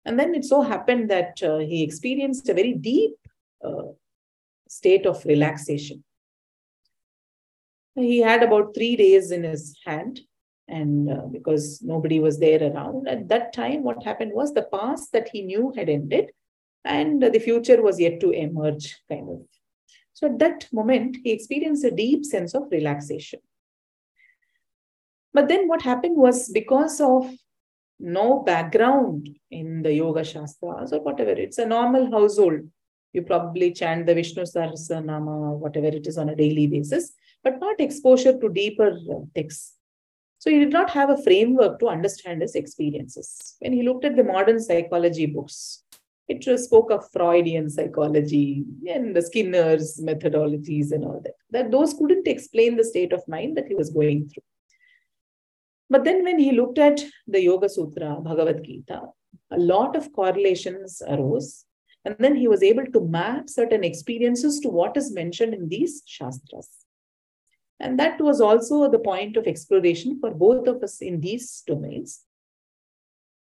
And 0.05 0.17
then 0.17 0.36
it 0.36 0.45
so 0.45 0.62
happened 0.62 1.10
that 1.10 1.41
uh, 1.43 1.57
he 1.57 1.83
experienced 1.83 2.47
a 2.47 2.53
very 2.53 2.73
deep 2.73 3.15
state 4.69 5.06
of 5.06 5.25
relaxation. 5.25 6.03
He 7.95 8.19
had 8.19 8.43
about 8.43 8.75
three 8.75 8.95
days 8.95 9.32
in 9.32 9.43
his 9.43 9.77
hand, 9.86 10.21
and 10.67 11.10
uh, 11.10 11.25
because 11.32 11.82
nobody 11.82 12.19
was 12.19 12.39
there 12.39 12.62
around, 12.62 13.08
at 13.08 13.27
that 13.30 13.53
time, 13.53 13.84
what 13.84 14.03
happened 14.03 14.34
was 14.34 14.53
the 14.53 14.67
past 14.71 15.12
that 15.13 15.30
he 15.30 15.41
knew 15.41 15.73
had 15.75 15.89
ended, 15.89 16.32
and 16.86 17.21
the 17.21 17.39
future 17.39 17.82
was 17.82 17.99
yet 17.99 18.19
to 18.19 18.32
emerge, 18.32 18.97
kind 19.10 19.30
of. 19.30 19.41
So 20.13 20.27
at 20.27 20.39
that 20.39 20.67
moment, 20.71 21.17
he 21.23 21.32
experienced 21.32 21.86
a 21.86 21.91
deep 21.91 22.25
sense 22.25 22.53
of 22.56 22.71
relaxation. 22.71 23.39
But 25.34 25.47
then 25.47 25.67
what 25.67 25.84
happened 25.84 26.17
was 26.17 26.49
because 26.49 26.99
of 26.99 27.32
no 27.99 28.39
background 28.43 29.30
in 29.51 29.84
the 29.84 29.93
yoga 29.93 30.23
shastras 30.23 30.93
or 30.93 31.01
whatever, 31.01 31.32
it's 31.32 31.58
a 31.58 31.65
normal 31.65 32.10
household 32.12 32.62
you 33.17 33.23
probably 33.23 33.71
chant 33.71 34.06
the 34.06 34.13
Vishnu 34.13 34.43
Sahasranama, 34.43 35.58
whatever 35.58 35.88
it 35.88 36.08
is 36.08 36.17
on 36.17 36.30
a 36.30 36.36
daily 36.36 36.67
basis, 36.67 37.13
but 37.43 37.60
not 37.60 37.80
exposure 37.80 38.38
to 38.39 38.49
deeper 38.49 38.89
uh, 39.15 39.19
texts. 39.36 39.73
So 40.39 40.51
he 40.51 40.60
did 40.60 40.71
not 40.71 40.89
have 40.91 41.10
a 41.10 41.21
framework 41.23 41.80
to 41.80 41.88
understand 41.88 42.41
his 42.41 42.56
experiences. 42.56 43.56
When 43.60 43.73
he 43.73 43.82
looked 43.82 44.06
at 44.06 44.15
the 44.15 44.23
modern 44.23 44.60
psychology 44.60 45.25
books, 45.25 45.84
it 46.27 46.60
spoke 46.60 46.91
of 46.91 47.10
Freudian 47.12 47.69
psychology 47.69 48.63
and 48.88 49.15
the 49.15 49.21
Skinner's 49.21 49.99
methodologies 50.03 50.91
and 50.91 51.06
all 51.06 51.21
that. 51.23 51.36
That 51.51 51.71
those 51.71 51.93
couldn't 51.93 52.27
explain 52.27 52.75
the 52.77 52.84
state 52.84 53.13
of 53.13 53.27
mind 53.27 53.58
that 53.58 53.67
he 53.67 53.75
was 53.75 53.89
going 53.89 54.30
through. 54.30 54.43
But 55.89 56.03
then 56.03 56.23
when 56.23 56.38
he 56.38 56.51
looked 56.51 56.80
at 56.80 57.01
the 57.27 57.41
Yoga 57.41 57.69
Sutra, 57.69 58.17
Bhagavad 58.21 58.63
Gita, 58.63 59.03
a 59.51 59.58
lot 59.58 59.95
of 59.95 60.12
correlations 60.12 61.01
arose 61.08 61.63
and 62.05 62.15
then 62.19 62.36
he 62.36 62.47
was 62.47 62.63
able 62.63 62.86
to 62.86 63.01
map 63.01 63.49
certain 63.49 63.83
experiences 63.83 64.60
to 64.62 64.69
what 64.69 64.95
is 64.95 65.13
mentioned 65.13 65.53
in 65.53 65.67
these 65.67 66.03
Shastras. 66.05 66.69
And 67.79 67.99
that 67.99 68.19
was 68.19 68.41
also 68.41 68.89
the 68.89 68.99
point 68.99 69.38
of 69.38 69.45
exploration 69.45 70.19
for 70.19 70.31
both 70.31 70.67
of 70.67 70.81
us 70.81 71.01
in 71.01 71.21
these 71.21 71.63
domains. 71.67 72.23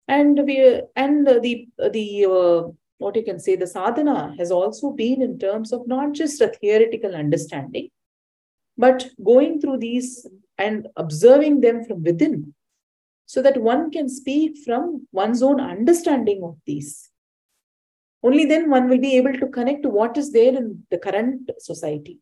And 0.08 0.42
we 0.46 0.82
and 0.96 1.28
the 1.28 1.68
the 1.92 2.26
uh, 2.26 2.72
what 2.98 3.16
you 3.16 3.24
can 3.24 3.40
say 3.40 3.56
the 3.56 3.68
sadhana 3.68 4.34
has 4.38 4.52
also 4.52 4.92
been 4.92 5.22
in 5.22 5.38
terms 5.38 5.72
of 5.74 5.88
not 5.88 6.14
just 6.14 6.42
a 6.42 6.48
theoretical 6.48 7.14
understanding, 7.14 7.90
but 8.78 9.10
going 9.24 9.60
through 9.60 9.80
these 9.80 10.26
and 10.58 10.88
observing 10.96 11.62
them 11.62 11.84
from 11.84 12.04
within, 12.04 12.56
so 13.26 13.42
that 13.42 13.62
one 13.62 13.92
can 13.92 14.10
speak 14.10 14.58
from 14.66 15.08
one's 15.12 15.44
own 15.44 15.60
understanding 15.60 16.42
of 16.44 16.58
these. 16.66 17.07
Only 18.24 18.46
then 18.46 18.70
one 18.70 18.90
will 18.90 18.98
be 18.98 19.16
able 19.18 19.34
to 19.34 19.48
connect 19.48 19.84
to 19.84 19.90
what 19.90 20.18
is 20.18 20.32
there 20.32 20.56
in 20.56 20.84
the 20.90 20.98
current 20.98 21.50
society. 21.60 22.20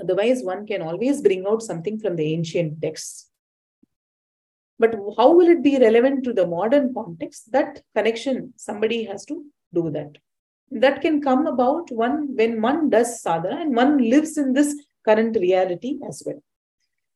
Otherwise, 0.00 0.42
one 0.42 0.66
can 0.66 0.82
always 0.82 1.22
bring 1.22 1.46
out 1.46 1.62
something 1.62 1.98
from 1.98 2.16
the 2.16 2.32
ancient 2.32 2.80
texts. 2.80 3.30
But 4.78 4.94
how 5.16 5.32
will 5.32 5.48
it 5.48 5.62
be 5.62 5.78
relevant 5.78 6.22
to 6.24 6.32
the 6.32 6.46
modern 6.46 6.94
context? 6.94 7.50
That 7.50 7.82
connection, 7.96 8.52
somebody 8.56 9.04
has 9.04 9.24
to 9.24 9.44
do 9.74 9.90
that. 9.90 10.18
That 10.70 11.00
can 11.00 11.20
come 11.20 11.46
about 11.46 11.90
one 11.90 12.36
when 12.36 12.60
one 12.60 12.90
does 12.90 13.20
sadhana 13.20 13.60
and 13.62 13.74
one 13.74 13.98
lives 13.98 14.38
in 14.38 14.52
this 14.52 14.76
current 15.04 15.36
reality 15.36 15.98
as 16.06 16.22
well. 16.24 16.40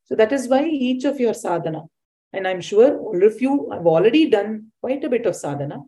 So 0.04 0.16
that 0.16 0.32
is 0.32 0.48
why 0.48 0.64
each 0.66 1.04
of 1.04 1.20
your 1.20 1.34
sadhana, 1.34 1.84
and 2.32 2.48
I'm 2.48 2.60
sure 2.60 2.98
all 2.98 3.22
of 3.22 3.40
you 3.40 3.70
have 3.70 3.86
already 3.86 4.28
done 4.28 4.72
quite 4.80 5.04
a 5.04 5.08
bit 5.08 5.26
of 5.26 5.36
sadhana, 5.36 5.82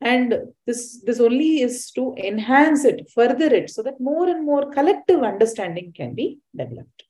and 0.00 0.34
this 0.66 1.02
this 1.06 1.20
only 1.20 1.60
is 1.62 1.90
to 1.92 2.14
enhance 2.18 2.84
it 2.84 3.08
further 3.14 3.46
it 3.46 3.70
so 3.70 3.82
that 3.82 3.98
more 4.00 4.28
and 4.28 4.44
more 4.44 4.70
collective 4.70 5.22
understanding 5.22 5.92
can 5.96 6.14
be 6.14 6.38
developed. 6.54 7.04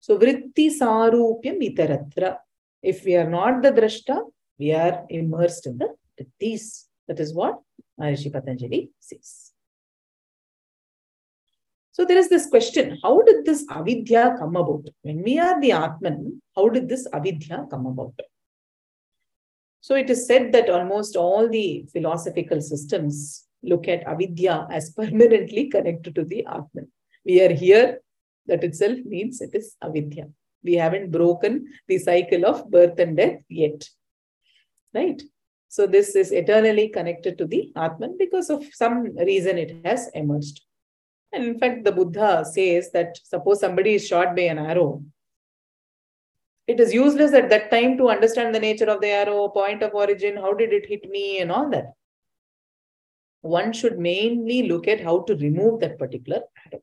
So 0.00 0.18
vritti 0.18 0.66
sarupyam 0.80 1.58
itaratra 1.68 2.36
if 2.82 3.04
we 3.04 3.16
are 3.16 3.28
not 3.28 3.62
the 3.62 3.72
drashta 3.72 4.22
we 4.58 4.72
are 4.72 5.04
immersed 5.08 5.66
in 5.66 5.78
the 5.78 5.88
vrittis 6.16 6.84
that 7.08 7.18
is 7.18 7.34
what 7.34 7.60
Maharishi 8.00 8.32
Patanjali 8.32 8.90
says. 9.00 9.50
So 11.92 12.04
there 12.04 12.18
is 12.18 12.28
this 12.28 12.46
question 12.46 12.98
how 13.02 13.22
did 13.22 13.44
this 13.44 13.66
avidya 13.70 14.36
come 14.38 14.54
about? 14.56 14.86
When 15.02 15.22
we 15.22 15.38
are 15.38 15.60
the 15.60 15.72
atman 15.72 16.40
how 16.54 16.68
did 16.68 16.88
this 16.88 17.08
avidya 17.12 17.66
come 17.70 17.86
about 17.86 18.14
so 19.84 19.94
it 19.96 20.08
is 20.08 20.26
said 20.26 20.50
that 20.52 20.70
almost 20.70 21.14
all 21.14 21.46
the 21.46 21.84
philosophical 21.92 22.58
systems 22.62 23.44
look 23.62 23.86
at 23.86 24.06
avidya 24.12 24.66
as 24.70 24.88
permanently 24.98 25.68
connected 25.68 26.14
to 26.14 26.24
the 26.24 26.42
Atman. 26.46 26.88
We 27.26 27.42
are 27.42 27.52
here, 27.52 28.00
that 28.46 28.64
itself 28.64 28.98
means 29.04 29.42
it 29.42 29.54
is 29.54 29.76
avidya. 29.82 30.28
We 30.62 30.76
haven't 30.76 31.10
broken 31.10 31.66
the 31.86 31.98
cycle 31.98 32.46
of 32.46 32.70
birth 32.70 32.98
and 32.98 33.14
death 33.14 33.42
yet. 33.50 33.86
Right? 34.94 35.22
So 35.68 35.86
this 35.86 36.16
is 36.16 36.32
eternally 36.32 36.88
connected 36.88 37.36
to 37.36 37.44
the 37.44 37.70
Atman 37.76 38.16
because 38.18 38.48
of 38.48 38.64
some 38.72 39.14
reason 39.14 39.58
it 39.58 39.84
has 39.84 40.08
emerged. 40.14 40.62
And 41.30 41.44
in 41.44 41.58
fact, 41.58 41.84
the 41.84 41.92
Buddha 41.92 42.46
says 42.50 42.90
that 42.92 43.18
suppose 43.22 43.60
somebody 43.60 43.96
is 43.96 44.06
shot 44.06 44.34
by 44.34 44.44
an 44.44 44.58
arrow, 44.60 45.04
it 46.66 46.80
is 46.80 46.94
useless 46.94 47.32
at 47.34 47.50
that 47.50 47.70
time 47.70 47.96
to 47.98 48.08
understand 48.08 48.54
the 48.54 48.60
nature 48.60 48.86
of 48.86 49.00
the 49.00 49.08
arrow, 49.08 49.48
point 49.48 49.82
of 49.82 49.94
origin, 49.94 50.36
how 50.36 50.54
did 50.54 50.72
it 50.72 50.86
hit 50.86 51.08
me, 51.10 51.40
and 51.40 51.52
all 51.52 51.68
that. 51.70 51.92
One 53.42 53.72
should 53.72 53.98
mainly 53.98 54.68
look 54.68 54.88
at 54.88 55.00
how 55.00 55.22
to 55.22 55.36
remove 55.36 55.80
that 55.80 55.98
particular 55.98 56.42
arrow. 56.72 56.80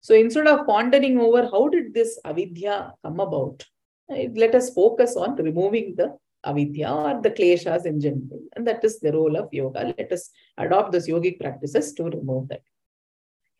So 0.00 0.14
instead 0.14 0.46
of 0.46 0.66
pondering 0.66 1.18
over 1.18 1.42
how 1.50 1.68
did 1.68 1.92
this 1.92 2.20
avidya 2.24 2.94
come 3.02 3.18
about, 3.18 3.64
eh, 4.10 4.28
let 4.34 4.54
us 4.54 4.72
focus 4.72 5.16
on 5.16 5.34
removing 5.34 5.96
the 5.96 6.16
avidya 6.44 6.92
or 6.92 7.20
the 7.20 7.30
kleshas 7.32 7.86
in 7.86 8.00
general. 8.00 8.40
And 8.54 8.64
that 8.68 8.84
is 8.84 9.00
the 9.00 9.10
role 9.10 9.36
of 9.36 9.52
yoga. 9.52 9.92
Let 9.98 10.12
us 10.12 10.30
adopt 10.56 10.92
those 10.92 11.08
yogic 11.08 11.40
practices 11.40 11.92
to 11.94 12.04
remove 12.04 12.46
that. 12.50 12.62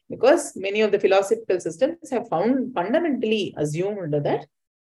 Because 0.09 0.55
many 0.55 0.83
of 0.83 0.93
the 0.93 1.01
philosophical 1.01 1.59
systems 1.59 2.11
have 2.11 2.29
found 2.29 2.73
fundamentally 2.73 3.53
assumed 3.59 4.15
that 4.15 4.47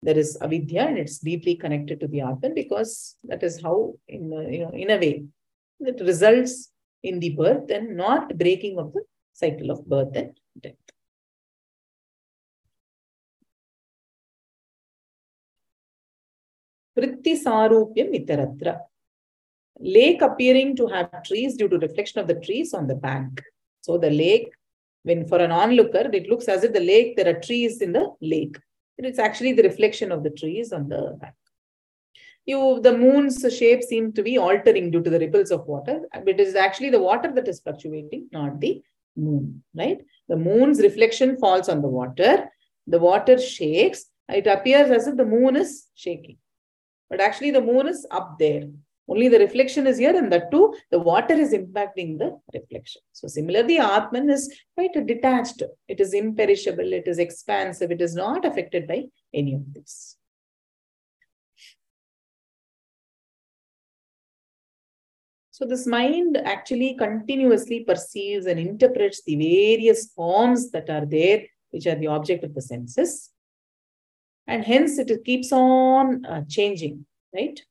there 0.06 0.18
is 0.24 0.38
avidya 0.46 0.84
and 0.90 0.98
it's 0.98 1.20
deeply 1.30 1.56
connected 1.64 2.00
to 2.00 2.08
the 2.08 2.22
atman 2.30 2.54
because 2.54 3.16
that 3.24 3.42
is 3.44 3.62
how 3.62 3.94
in 4.08 4.32
a, 4.40 4.42
you 4.54 4.60
know 4.64 4.74
in 4.84 4.90
a 4.96 4.98
way 5.04 5.24
it 5.92 6.00
results 6.12 6.72
in 7.04 7.20
the 7.20 7.32
birth 7.42 7.70
and 7.70 7.98
not 7.98 8.38
breaking 8.38 8.78
of 8.78 8.94
the 8.94 9.04
cycle 9.34 9.72
of 9.72 9.86
birth 9.94 10.16
and 10.16 10.40
death 10.62 10.84
Vritti 16.98 17.34
Sarupyam 17.44 18.14
Itaratra. 18.14 18.80
Lake 19.80 20.22
appearing 20.22 20.76
to 20.76 20.88
have 20.88 21.24
trees 21.24 21.58
due 21.58 21.68
to 21.68 21.80
reflection 21.80 22.20
of 22.20 22.28
the 22.28 22.40
trees 22.40 22.74
on 22.74 22.88
the 22.88 22.96
bank. 22.96 23.42
So 23.82 23.98
the 23.98 24.12
lake, 24.12 24.52
when 25.02 25.28
for 25.28 25.40
an 25.40 25.52
onlooker, 25.52 26.10
it 26.14 26.30
looks 26.30 26.48
as 26.48 26.64
if 26.64 26.74
the 26.74 26.80
lake, 26.80 27.16
there 27.18 27.36
are 27.36 27.40
trees 27.40 27.82
in 27.82 27.94
the 27.94 28.14
lake. 28.22 28.58
It's 28.98 29.20
actually 29.20 29.54
the 29.54 29.64
reflection 29.64 30.12
of 30.12 30.24
the 30.24 30.30
trees 30.30 30.72
on 30.72 30.88
the 30.88 31.18
back. 31.20 31.36
You, 32.46 32.80
the 32.82 32.98
moon's 32.98 33.46
shape 33.58 33.84
seems 33.84 34.14
to 34.16 34.24
be 34.24 34.38
altering 34.38 34.92
due 34.92 35.02
to 35.02 35.10
the 35.10 35.20
ripples 35.20 35.52
of 35.52 35.66
water. 35.66 36.02
It 36.14 36.40
is 36.40 36.56
actually 36.56 36.90
the 36.90 37.00
water 37.00 37.32
that 37.34 37.48
is 37.48 37.62
fluctuating, 37.62 38.28
not 38.32 38.60
the 38.60 38.82
moon, 39.16 39.64
right? 39.74 40.02
The 40.28 40.36
moon's 40.36 40.82
reflection 40.82 41.38
falls 41.38 41.70
on 41.70 41.82
the 41.82 41.88
water. 41.88 42.50
The 42.88 43.00
water 43.00 43.40
shakes. 43.40 44.06
It 44.30 44.48
appears 44.48 44.92
as 44.92 45.08
if 45.08 45.16
the 45.16 45.26
moon 45.26 45.56
is 45.56 45.88
shaking. 45.96 46.38
But 47.10 47.22
actually 47.22 47.52
the 47.52 47.62
moon 47.62 47.88
is 47.88 48.06
up 48.12 48.38
there. 48.40 48.64
Only 49.08 49.28
the 49.28 49.40
reflection 49.40 49.86
is 49.86 49.98
here, 49.98 50.16
and 50.16 50.32
that 50.32 50.50
too, 50.50 50.74
the 50.90 51.00
water 51.00 51.34
is 51.34 51.54
impacting 51.54 52.18
the 52.20 52.40
reflection. 52.54 53.02
So, 53.12 53.28
similarly, 53.28 53.78
Atman 53.78 54.30
is 54.30 54.54
quite 54.78 54.94
detached. 55.06 55.62
It 55.90 56.00
is 56.00 56.14
imperishable, 56.14 56.94
it 56.94 57.08
is 57.08 57.20
expansive, 57.20 57.92
it 57.92 58.02
is 58.02 58.16
not 58.16 58.46
affected 58.46 58.88
by 58.88 59.04
any 59.34 59.56
of 59.56 59.74
this. 59.74 60.16
So, 65.52 65.66
this 65.66 65.86
mind 65.86 66.38
actually 66.38 66.96
continuously 66.98 67.82
perceives 67.82 68.46
and 68.46 68.58
interprets 68.58 69.22
the 69.24 69.36
various 69.36 70.12
forms 70.14 70.72
that 70.72 70.90
are 70.90 71.06
there, 71.06 71.44
which 71.72 71.88
are 71.88 71.96
the 71.96 72.08
object 72.08 72.46
of 72.46 72.56
the 72.56 72.62
senses. 72.62 73.32
And 74.48 74.64
hence, 74.64 74.98
it 74.98 75.12
keeps 75.26 75.52
on 75.52 76.26
uh, 76.26 76.44
changing, 76.48 77.06
right? 77.36 77.62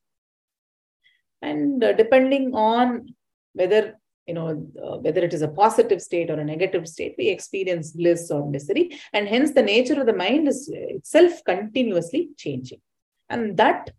And 1.43 1.83
uh, 1.83 1.93
depending 1.93 2.55
on 2.55 3.13
whether 3.53 3.81
you 4.27 4.33
know 4.33 4.47
uh, 4.83 4.97
whether 5.05 5.21
it 5.27 5.33
is 5.37 5.41
a 5.41 5.53
positive 5.63 6.01
state 6.01 6.29
or 6.31 6.39
a 6.39 6.49
negative 6.53 6.87
state 6.87 7.15
we 7.17 7.27
experience 7.29 7.91
bliss 7.91 8.31
or 8.31 8.49
misery. 8.49 8.85
And 9.11 9.27
hence 9.27 9.51
the 9.53 9.61
nature 9.73 9.99
of 9.99 10.07
the 10.07 10.19
mind 10.25 10.47
is 10.47 10.69
itself 10.71 11.33
continuously 11.45 12.29
changing. 12.37 12.81
And 13.29 13.57
that 13.57 13.91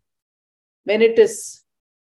when 0.84 1.02
it 1.02 1.18
is 1.18 1.62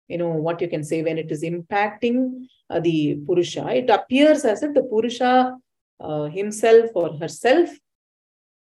you 0.07 0.17
know 0.17 0.29
what 0.29 0.61
you 0.61 0.69
can 0.69 0.83
say 0.83 1.03
when 1.03 1.17
it 1.17 1.31
is 1.31 1.43
impacting 1.43 2.45
uh, 2.69 2.79
the 2.79 3.19
purusha 3.25 3.67
it 3.81 3.89
appears 3.89 4.45
as 4.45 4.63
if 4.63 4.73
the 4.73 4.83
purusha 4.83 5.53
uh, 5.99 6.25
himself 6.39 6.89
or 6.95 7.17
herself 7.17 7.69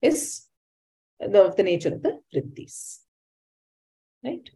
is 0.03 0.47
the, 1.21 1.41
of 1.43 1.57
the 1.57 1.63
nature 1.63 1.95
of 1.95 2.03
the 2.03 2.19
vrittis. 2.33 2.99
Right 4.25 4.51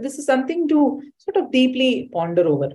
this 0.00 0.18
is 0.18 0.26
something 0.26 0.68
to 0.68 1.02
sort 1.18 1.36
of 1.36 1.50
deeply 1.50 2.08
ponder 2.12 2.46
over 2.46 2.70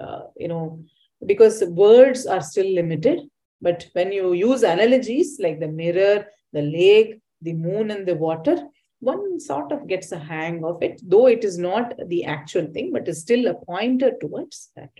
uh, 0.00 0.22
you 0.36 0.48
know 0.48 0.82
because 1.26 1.62
words 1.68 2.26
are 2.26 2.42
still 2.42 2.70
limited 2.80 3.20
but 3.60 3.86
when 3.92 4.10
you 4.12 4.32
use 4.32 4.62
analogies 4.62 5.38
like 5.40 5.60
the 5.60 5.68
mirror 5.68 6.26
the 6.52 6.62
lake 6.62 7.20
the 7.42 7.52
moon 7.52 7.90
and 7.90 8.06
the 8.06 8.14
water 8.14 8.56
one 9.02 9.40
sort 9.40 9.72
of 9.72 9.86
gets 9.88 10.12
a 10.12 10.18
hang 10.18 10.64
of 10.64 10.82
it 10.82 11.00
though 11.12 11.26
it 11.26 11.44
is 11.44 11.58
not 11.58 11.94
the 12.06 12.24
actual 12.24 12.66
thing 12.74 12.92
but 12.92 13.08
is 13.08 13.20
still 13.20 13.48
a 13.48 13.54
pointer 13.54 14.12
towards 14.20 14.70
that. 14.76 14.90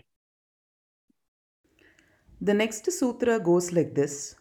The 2.41 2.53
next 2.53 2.91
sutra 2.91 3.39
goes 3.39 3.71
like 3.71 3.95
this. 3.95 4.35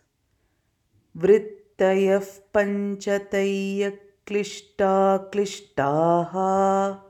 Vrittayaf 1.17 2.41
panchataya 2.53 3.97
klishta 4.27 5.31
klishtaha 5.31 7.01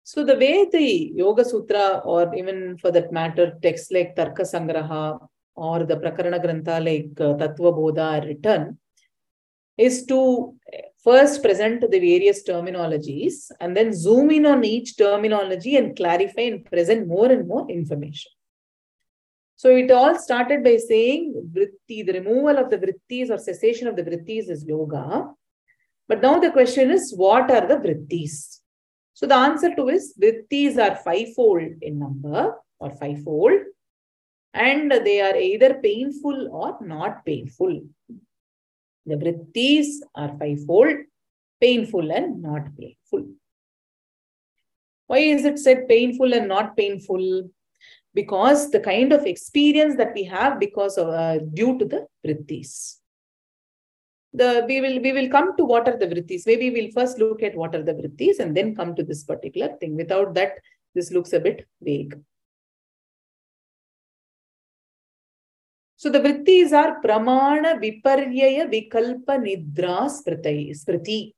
so 0.06 0.22
the 0.24 0.36
way 0.38 0.50
the 0.74 0.76
Yogasutra 1.18 1.78
और 2.12 2.36
even 2.38 2.76
for 2.82 2.92
that 2.92 3.08
matter 3.12 3.50
text 3.62 3.92
like 3.92 4.14
Tarka 4.16 4.40
Sangraha 4.46 4.92
और 5.56 5.84
the 5.86 6.00
prakarana 6.00 6.36
grantha 6.38 6.68
like 6.82 7.20
Tattvabodha 7.40 8.16
written 8.24 8.76
is 9.78 10.06
to 10.08 10.20
first 11.08 11.42
present 11.42 11.80
the 11.92 12.00
various 12.10 12.38
terminologies 12.48 13.36
and 13.60 13.76
then 13.76 13.94
zoom 14.04 14.30
in 14.38 14.44
on 14.52 14.64
each 14.64 14.96
terminology 14.96 15.76
and 15.76 15.96
clarify 16.00 16.44
and 16.50 16.64
present 16.72 17.08
more 17.14 17.30
and 17.34 17.46
more 17.52 17.64
information. 17.70 18.30
So 19.56 19.70
it 19.82 19.90
all 19.90 20.16
started 20.26 20.62
by 20.62 20.76
saying 20.76 21.22
vritti, 21.54 22.06
the 22.06 22.12
removal 22.20 22.58
of 22.62 22.70
the 22.70 22.78
vrittis 22.84 23.30
or 23.30 23.38
cessation 23.38 23.88
of 23.88 23.96
the 23.96 24.04
vrittis 24.08 24.50
is 24.50 24.64
yoga. 24.64 25.30
But 26.08 26.22
now 26.22 26.38
the 26.38 26.50
question 26.50 26.90
is, 26.90 27.14
what 27.24 27.50
are 27.50 27.66
the 27.66 27.78
vrittis? 27.84 28.60
So 29.14 29.26
the 29.26 29.34
answer 29.34 29.74
to 29.74 29.88
is 29.88 30.14
vrittis 30.22 30.78
are 30.78 30.96
fivefold 30.96 31.72
in 31.82 31.98
number 31.98 32.54
or 32.78 32.90
fivefold 32.90 33.60
and 34.54 34.92
they 34.92 35.20
are 35.20 35.36
either 35.36 35.74
painful 35.82 36.50
or 36.52 36.78
not 36.80 37.24
painful. 37.24 37.82
The 39.08 39.16
vrittis 39.16 39.86
are 40.14 40.36
fivefold, 40.38 40.96
painful 41.62 42.12
and 42.12 42.42
not 42.42 42.64
painful. 42.78 43.26
Why 45.06 45.18
is 45.18 45.46
it 45.46 45.58
said 45.58 45.88
painful 45.88 46.34
and 46.34 46.46
not 46.46 46.76
painful? 46.76 47.48
Because 48.12 48.70
the 48.70 48.80
kind 48.80 49.14
of 49.14 49.24
experience 49.24 49.96
that 49.96 50.12
we 50.14 50.24
have 50.24 50.60
because 50.60 50.98
of 50.98 51.08
uh, 51.08 51.38
due 51.38 51.78
to 51.78 51.86
the 51.86 52.06
vrittis. 52.26 52.96
The 54.34 54.66
we 54.68 54.82
will 54.82 55.00
we 55.00 55.12
will 55.12 55.30
come 55.30 55.56
to 55.56 55.64
what 55.64 55.88
are 55.88 55.96
the 55.96 56.06
vrittis. 56.06 56.44
Maybe 56.44 56.68
we'll 56.70 56.92
first 56.92 57.18
look 57.18 57.42
at 57.42 57.56
what 57.56 57.74
are 57.74 57.82
the 57.82 57.94
vrittis 57.94 58.40
and 58.40 58.54
then 58.54 58.76
come 58.76 58.94
to 58.94 59.02
this 59.02 59.24
particular 59.24 59.74
thing. 59.80 59.96
Without 59.96 60.34
that, 60.34 60.58
this 60.94 61.10
looks 61.10 61.32
a 61.32 61.40
bit 61.40 61.66
vague. 61.80 62.14
So 66.00 66.08
the 66.10 66.20
vrittis 66.20 66.72
are 66.72 67.02
pramana 67.02 67.72
viparyaya 67.82 68.64
vikalpa 68.72 69.34
nidra 69.46 70.08
smriti. 70.08 70.70
smriti. 70.70 71.32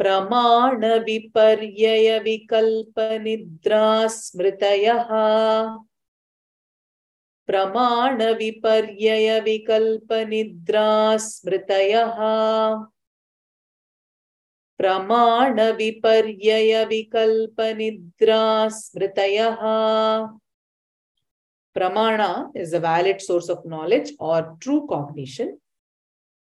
Pramana 0.00 1.04
viparyaya 1.06 2.16
vikalpa 2.26 3.08
nidra 3.26 4.08
smritayaha. 4.08 5.78
प्रमाण 7.48 8.22
विपर्यय 8.38 9.40
विकल्प 9.40 10.12
निद्रा 10.28 11.16
स्मृतयः 11.16 12.20
प्रमाण 14.78 15.60
विपर्यय 15.78 16.84
विकल्प 16.84 17.60
निद्रा 17.80 18.68
स्मृतयः 18.78 19.60
Pramana 21.76 22.50
is 22.54 22.72
a 22.72 22.80
valid 22.80 23.20
source 23.20 23.48
of 23.48 23.64
knowledge 23.64 24.12
or 24.18 24.56
true 24.60 24.86
cognition. 24.88 25.58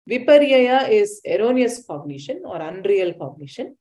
Viparyaya 0.09 0.89
is 0.89 1.21
erroneous 1.23 1.85
cognition 1.85 2.41
or 2.45 2.59
unreal 2.61 3.13
cognition. 3.13 3.77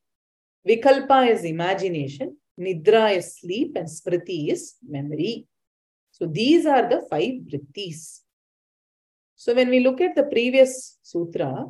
Vikalpa 0.68 1.30
is 1.30 1.44
imagination. 1.44 2.36
Nidra 2.60 3.16
is 3.16 3.38
sleep 3.38 3.76
and 3.76 3.86
Smriti 3.86 4.52
is 4.52 4.74
memory. 4.86 5.46
So 6.10 6.26
these 6.26 6.66
are 6.66 6.88
the 6.88 7.06
five 7.08 7.34
vrittis. 7.48 8.20
So 9.36 9.54
when 9.54 9.70
we 9.70 9.80
look 9.80 10.00
at 10.00 10.16
the 10.16 10.24
previous 10.24 10.98
sutra, 11.02 11.64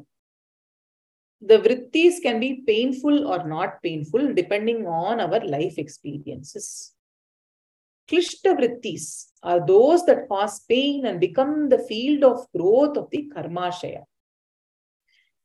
the 1.40 1.58
vrittis 1.58 2.20
can 2.20 2.40
be 2.40 2.62
painful 2.66 3.28
or 3.28 3.46
not 3.46 3.80
painful 3.82 4.34
depending 4.34 4.86
on 4.86 5.20
our 5.20 5.40
life 5.44 5.78
experiences. 5.78 6.94
Klishta 8.10 8.56
vrittis 8.56 9.26
are 9.42 9.64
those 9.66 10.04
that 10.06 10.28
cause 10.28 10.60
pain 10.60 11.04
and 11.04 11.20
become 11.20 11.68
the 11.68 11.78
field 11.78 12.24
of 12.24 12.46
growth 12.56 12.96
of 12.96 13.10
the 13.10 13.30
karmashaya. 13.34 14.04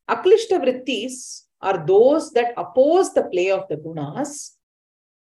Aklishta 0.09 0.59
vrittis 0.63 1.43
are 1.61 1.85
those 1.85 2.31
that 2.31 2.53
oppose 2.57 3.13
the 3.13 3.23
play 3.23 3.51
of 3.51 3.67
the 3.67 3.77
gunas, 3.77 4.51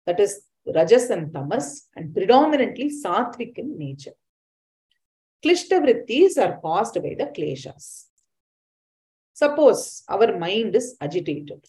that 0.05 0.19
is 0.19 0.41
rajas 0.75 1.09
and 1.09 1.33
tamas, 1.33 1.87
and 1.95 2.13
predominantly 2.13 2.89
sattvic 2.89 3.57
in 3.57 3.77
nature. 3.77 4.13
Klishta 5.43 5.79
vrittis 5.79 6.37
are 6.37 6.59
caused 6.59 6.95
by 6.95 7.15
the 7.17 7.31
kleshas. 7.35 8.05
Suppose 9.33 10.03
our 10.07 10.37
mind 10.37 10.75
is 10.75 10.95
agitated. 11.01 11.65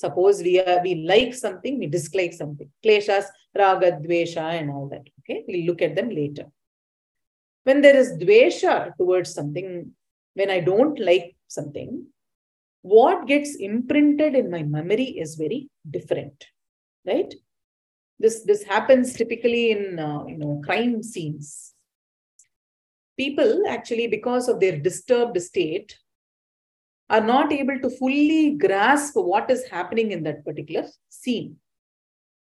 Suppose 0.00 0.42
we 0.42 0.58
are, 0.58 0.80
we 0.82 0.94
like 0.94 1.34
something, 1.34 1.78
we 1.78 1.86
dislike 1.86 2.32
something. 2.32 2.70
Kleshas, 2.82 3.26
raga, 3.54 3.92
dvesha, 3.92 4.44
and 4.58 4.70
all 4.70 4.88
that. 4.88 5.02
Okay, 5.20 5.44
we'll 5.46 5.66
look 5.66 5.82
at 5.82 5.94
them 5.94 6.08
later. 6.08 6.46
When 7.64 7.82
there 7.82 7.94
is 7.94 8.12
dvesha 8.12 8.96
towards 8.96 9.34
something, 9.34 9.92
when 10.32 10.48
I 10.48 10.60
don't 10.60 10.98
like 10.98 11.36
something, 11.48 12.06
what 12.80 13.26
gets 13.26 13.56
imprinted 13.56 14.34
in 14.34 14.50
my 14.50 14.62
memory 14.62 15.04
is 15.04 15.34
very 15.34 15.68
different, 15.90 16.46
right? 17.06 17.34
This 18.18 18.42
this 18.44 18.62
happens 18.62 19.12
typically 19.12 19.70
in 19.72 19.98
uh, 19.98 20.24
you 20.24 20.38
know 20.38 20.62
crime 20.64 21.02
scenes. 21.02 21.74
People 23.18 23.64
actually, 23.68 24.06
because 24.06 24.48
of 24.48 24.60
their 24.60 24.78
disturbed 24.78 25.38
state, 25.42 25.98
are 27.10 27.20
not 27.20 27.52
able 27.52 27.78
to 27.80 27.90
fully 27.90 28.56
grasp 28.56 29.16
what 29.16 29.50
is 29.50 29.68
happening 29.68 30.12
in 30.12 30.22
that 30.22 30.44
particular 30.44 30.88
scene. 31.08 31.56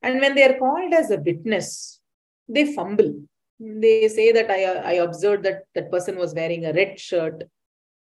And 0.02 0.20
when 0.22 0.36
they 0.36 0.44
are 0.44 0.58
called 0.58 0.94
as 0.94 1.12
a 1.12 1.18
witness, 1.18 2.00
they 2.48 2.74
fumble. 2.74 3.14
They 3.60 4.08
say 4.08 4.32
that 4.32 4.50
I, 4.50 4.64
I 4.64 4.94
observed 4.94 5.44
that 5.44 5.64
that 5.76 5.92
person 5.92 6.18
was 6.18 6.34
wearing 6.34 6.66
a 6.66 6.74
red 6.74 7.00
shirt. 7.00 7.44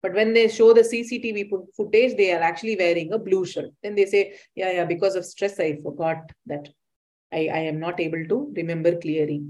But 0.02 0.12
when 0.12 0.34
they 0.34 0.48
show 0.48 0.74
the 0.74 0.82
CCTV 0.82 1.50
footage, 1.74 2.16
they 2.16 2.32
are 2.32 2.42
actually 2.42 2.76
wearing 2.76 3.12
a 3.12 3.18
blue 3.18 3.46
shirt. 3.46 3.70
Then 3.82 3.94
they 3.94 4.04
say, 4.04 4.34
yeah, 4.54 4.70
yeah, 4.70 4.84
because 4.84 5.14
of 5.14 5.24
stress, 5.24 5.58
I 5.58 5.78
forgot 5.82 6.30
that 6.46 6.68
I, 7.32 7.48
I 7.48 7.58
am 7.60 7.80
not 7.80 8.00
able 8.00 8.24
to 8.28 8.52
remember 8.54 8.96
clearly. 8.98 9.44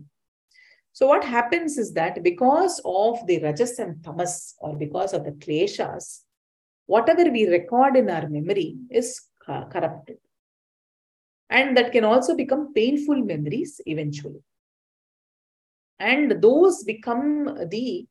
So 0.92 1.08
what 1.08 1.24
happens 1.24 1.76
is 1.76 1.92
that 1.94 2.22
because 2.22 2.80
of 2.84 3.26
the 3.26 3.40
rajas 3.42 3.80
and 3.80 4.02
tamas 4.04 4.54
or 4.60 4.76
because 4.76 5.12
of 5.12 5.24
the 5.24 5.32
kleshas, 5.32 6.20
whatever 6.86 7.30
we 7.30 7.46
record 7.46 7.96
in 7.96 8.10
our 8.10 8.28
memory 8.28 8.76
is 8.90 9.20
corrupted. 9.44 10.18
And 11.50 11.76
that 11.76 11.92
can 11.92 12.04
also 12.04 12.34
become 12.34 12.72
painful 12.74 13.16
memories 13.16 13.80
eventually. 13.86 14.42
And 15.98 16.42
those 16.42 16.84
become 16.84 17.58
the, 17.70 18.06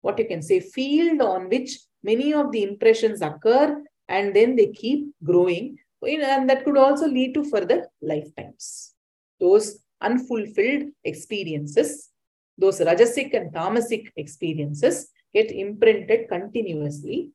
what 0.00 0.18
you 0.18 0.26
can 0.26 0.42
say, 0.42 0.60
field 0.60 1.20
on 1.20 1.48
which 1.48 1.78
many 2.02 2.32
of 2.32 2.52
the 2.52 2.62
impressions 2.62 3.20
occur 3.20 3.82
and 4.08 4.34
then 4.34 4.56
they 4.56 4.68
keep 4.68 5.08
growing. 5.22 5.78
And 6.02 6.48
that 6.48 6.64
could 6.64 6.78
also 6.78 7.06
lead 7.06 7.34
to 7.34 7.44
further 7.44 7.88
lifetimes. 8.00 8.94
Those 9.40 9.80
unfulfilled 10.00 10.90
experiences, 11.04 12.10
those 12.56 12.80
rajasic 12.80 13.34
and 13.34 13.52
tamasic 13.52 14.08
experiences 14.16 15.10
get 15.34 15.50
imprinted 15.50 16.28
continuously 16.28 17.32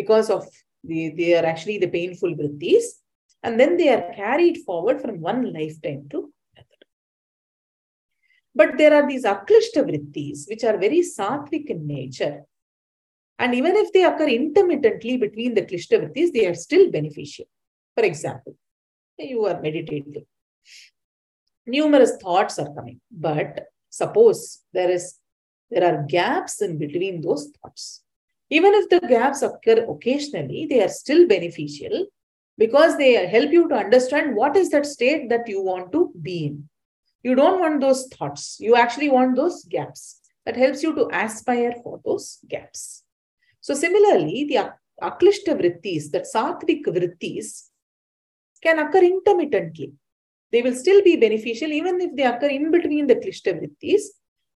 because 0.00 0.30
of 0.30 0.42
the, 0.88 1.00
they 1.18 1.30
are 1.38 1.46
actually 1.52 1.78
the 1.78 1.92
painful 1.98 2.34
vrittis. 2.34 2.84
And 3.42 3.58
then 3.58 3.76
they 3.76 3.88
are 3.94 4.12
carried 4.14 4.58
forward 4.66 5.00
from 5.00 5.20
one 5.20 5.42
lifetime 5.52 6.02
to 6.10 6.18
another. 6.54 6.86
But 8.54 8.78
there 8.78 8.94
are 8.94 9.06
these 9.08 9.24
aklishta 9.24 9.82
vrittis, 9.88 10.48
which 10.48 10.64
are 10.64 10.78
very 10.86 11.00
sattvic 11.00 11.66
in 11.74 11.86
nature. 11.86 12.42
And 13.38 13.54
even 13.54 13.74
if 13.76 13.92
they 13.92 14.04
occur 14.04 14.28
intermittently 14.28 15.16
between 15.16 15.54
the 15.54 15.62
klishta 15.62 15.96
vrittis, 16.00 16.32
they 16.32 16.46
are 16.46 16.54
still 16.66 16.90
beneficial. 16.90 17.46
For 17.96 18.04
example, 18.04 18.54
you 19.18 19.44
are 19.46 19.60
meditating. 19.60 20.26
Numerous 21.66 22.12
thoughts 22.22 22.58
are 22.58 22.72
coming. 22.74 23.00
But 23.10 23.64
suppose 23.88 24.60
there 24.72 24.90
is 24.90 25.16
there 25.70 25.84
are 25.88 26.04
gaps 26.18 26.62
in 26.62 26.78
between 26.78 27.20
those 27.20 27.44
thoughts 27.56 28.02
even 28.50 28.74
if 28.74 28.88
the 28.88 29.00
gaps 29.00 29.42
occur 29.42 29.86
occasionally, 29.88 30.66
they 30.68 30.82
are 30.82 30.88
still 30.88 31.26
beneficial 31.26 32.06
because 32.58 32.98
they 32.98 33.26
help 33.26 33.52
you 33.52 33.68
to 33.68 33.74
understand 33.76 34.36
what 34.36 34.56
is 34.56 34.70
that 34.70 34.86
state 34.86 35.28
that 35.30 35.48
you 35.48 35.62
want 35.62 35.92
to 35.92 36.12
be 36.20 36.46
in. 36.46 36.68
You 37.22 37.34
don't 37.34 37.60
want 37.60 37.80
those 37.80 38.08
thoughts. 38.08 38.56
You 38.60 38.76
actually 38.76 39.08
want 39.08 39.36
those 39.36 39.64
gaps. 39.64 40.20
That 40.46 40.56
helps 40.56 40.82
you 40.82 40.94
to 40.94 41.08
aspire 41.12 41.74
for 41.84 42.00
those 42.04 42.38
gaps. 42.48 43.04
So 43.60 43.74
similarly, 43.74 44.44
the 44.44 44.72
aklishta 45.02 45.54
vrittis, 45.54 46.10
that 46.10 46.26
sattvic 46.34 46.84
vrittis, 46.86 47.68
can 48.62 48.78
occur 48.78 49.04
intermittently. 49.04 49.92
They 50.50 50.62
will 50.62 50.74
still 50.74 51.02
be 51.02 51.16
beneficial 51.16 51.70
even 51.70 52.00
if 52.00 52.16
they 52.16 52.24
occur 52.24 52.48
in 52.48 52.70
between 52.70 53.06
the 53.06 53.16
klishta 53.16 53.52
vrittis, 53.52 54.02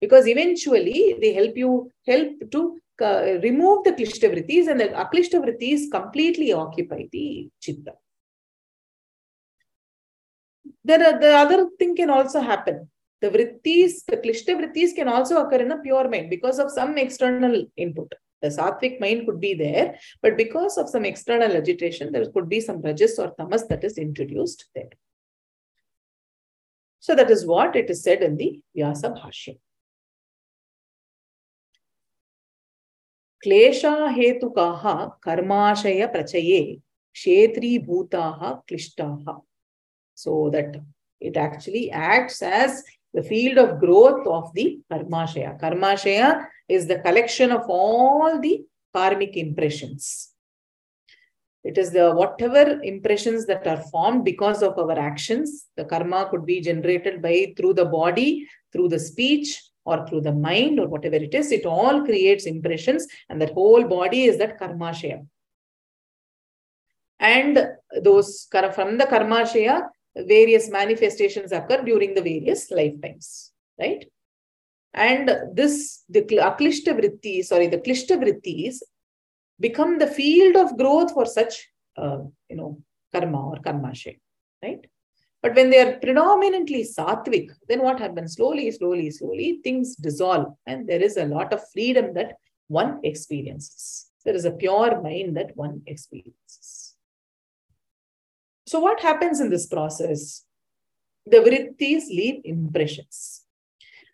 because 0.00 0.26
eventually 0.26 1.16
they 1.20 1.32
help 1.32 1.56
you 1.56 1.90
help 2.06 2.50
to 2.50 2.80
remove 3.00 3.84
the 3.84 3.92
klishta 3.92 4.30
vrittis 4.32 4.68
and 4.68 4.80
the 4.80 4.88
aklishta 4.88 5.40
vrittis 5.42 5.90
completely 5.90 6.52
occupy 6.52 7.06
the 7.10 7.48
chitta. 7.60 7.92
There 10.84 11.02
are, 11.02 11.18
the 11.18 11.32
other 11.32 11.68
thing 11.78 11.96
can 11.96 12.10
also 12.10 12.40
happen. 12.40 12.90
The 13.20 13.30
vrittis, 13.30 14.04
the 14.06 14.18
klishta 14.18 14.54
vrittis 14.54 14.94
can 14.94 15.08
also 15.08 15.44
occur 15.44 15.62
in 15.62 15.72
a 15.72 15.78
pure 15.78 16.08
mind 16.08 16.30
because 16.30 16.58
of 16.58 16.70
some 16.70 16.98
external 16.98 17.66
input. 17.76 18.12
The 18.42 18.48
sattvic 18.50 19.00
mind 19.00 19.26
could 19.26 19.40
be 19.40 19.54
there, 19.54 19.98
but 20.20 20.36
because 20.36 20.76
of 20.76 20.90
some 20.90 21.06
external 21.06 21.56
agitation, 21.56 22.12
there 22.12 22.30
could 22.30 22.48
be 22.48 22.60
some 22.60 22.82
rajas 22.82 23.18
or 23.18 23.32
tamas 23.38 23.66
that 23.68 23.82
is 23.82 23.96
introduced 23.96 24.66
there. 24.74 24.90
So 27.00 27.14
that 27.14 27.30
is 27.30 27.46
what 27.46 27.74
it 27.76 27.88
is 27.88 28.02
said 28.02 28.22
in 28.22 28.36
the 28.36 28.60
Vyasa 28.76 29.10
Bhashya. 29.10 29.56
karma 35.22 35.74
shaya 35.76 36.12
prachaya 36.12 36.80
क्लेशाहेतुकाः 37.14 37.86
bhuta 37.86 38.38
ha 38.38 38.60
क्लिष्टाः 38.70 39.42
so 40.14 40.50
that 40.50 40.76
it 41.20 41.36
actually 41.36 41.90
acts 41.90 42.42
as 42.42 42.82
the 43.12 43.22
field 43.22 43.58
of 43.58 43.78
growth 43.78 44.26
of 44.26 44.52
the 44.54 44.80
karmashaya 44.90 45.58
karma 45.60 45.94
shaya 45.94 46.46
is 46.68 46.86
the 46.86 46.98
collection 46.98 47.50
of 47.52 47.62
all 47.68 48.40
the 48.40 48.64
karmic 48.94 49.36
impressions. 49.36 50.30
It 51.64 51.78
is 51.78 51.92
the 51.92 52.14
whatever 52.14 52.80
impressions 52.82 53.46
that 53.46 53.66
are 53.66 53.82
formed 53.90 54.24
because 54.24 54.62
of 54.62 54.78
our 54.78 54.98
actions. 54.98 55.66
The 55.76 55.84
karma 55.84 56.28
could 56.30 56.44
be 56.44 56.60
generated 56.60 57.22
by 57.22 57.54
through 57.56 57.74
the 57.74 57.86
body, 57.86 58.46
through 58.72 58.88
the 58.88 59.00
speech, 59.00 59.62
or 59.84 60.06
through 60.06 60.22
the 60.22 60.32
mind 60.32 60.80
or 60.80 60.88
whatever 60.88 61.16
it 61.16 61.34
is, 61.34 61.52
it 61.52 61.66
all 61.66 62.04
creates 62.04 62.46
impressions 62.46 63.06
and 63.28 63.40
that 63.40 63.52
whole 63.52 63.84
body 63.84 64.24
is 64.24 64.38
that 64.38 64.58
karmashaya. 64.58 65.26
And 67.20 67.68
those 68.02 68.48
from 68.74 68.98
the 68.98 69.04
karmashaya, 69.04 69.88
various 70.16 70.70
manifestations 70.70 71.52
occur 71.52 71.82
during 71.82 72.14
the 72.14 72.22
various 72.22 72.70
lifetimes, 72.70 73.52
right? 73.78 74.04
And 74.92 75.30
this, 75.52 76.04
the 76.08 76.22
aklishta 76.22 76.92
vrittis, 76.98 77.46
sorry, 77.46 77.66
the 77.66 77.78
klishta 77.78 78.16
vrittis 78.16 78.76
become 79.58 79.98
the 79.98 80.06
field 80.06 80.56
of 80.56 80.76
growth 80.78 81.12
for 81.12 81.26
such, 81.26 81.68
uh, 81.96 82.18
you 82.48 82.56
know, 82.56 82.78
karma 83.12 83.50
or 83.50 83.56
karmashaya, 83.56 84.18
right? 84.62 84.86
But 85.44 85.56
when 85.56 85.68
they 85.68 85.78
are 85.78 85.98
predominantly 85.98 86.84
sattvic, 86.84 87.50
then 87.68 87.82
what 87.82 88.00
happens? 88.00 88.36
Slowly, 88.36 88.70
slowly, 88.70 89.10
slowly, 89.10 89.60
things 89.62 89.94
dissolve 89.94 90.54
and 90.66 90.88
there 90.88 91.02
is 91.02 91.18
a 91.18 91.26
lot 91.26 91.52
of 91.52 91.60
freedom 91.70 92.14
that 92.14 92.38
one 92.68 93.00
experiences. 93.04 94.06
There 94.24 94.34
is 94.34 94.46
a 94.46 94.52
pure 94.52 95.02
mind 95.02 95.36
that 95.36 95.54
one 95.54 95.82
experiences. 95.86 96.94
So, 98.66 98.80
what 98.80 99.00
happens 99.00 99.38
in 99.38 99.50
this 99.50 99.66
process? 99.66 100.46
The 101.26 101.40
vrittis 101.40 102.08
leave 102.08 102.40
impressions. 102.44 103.42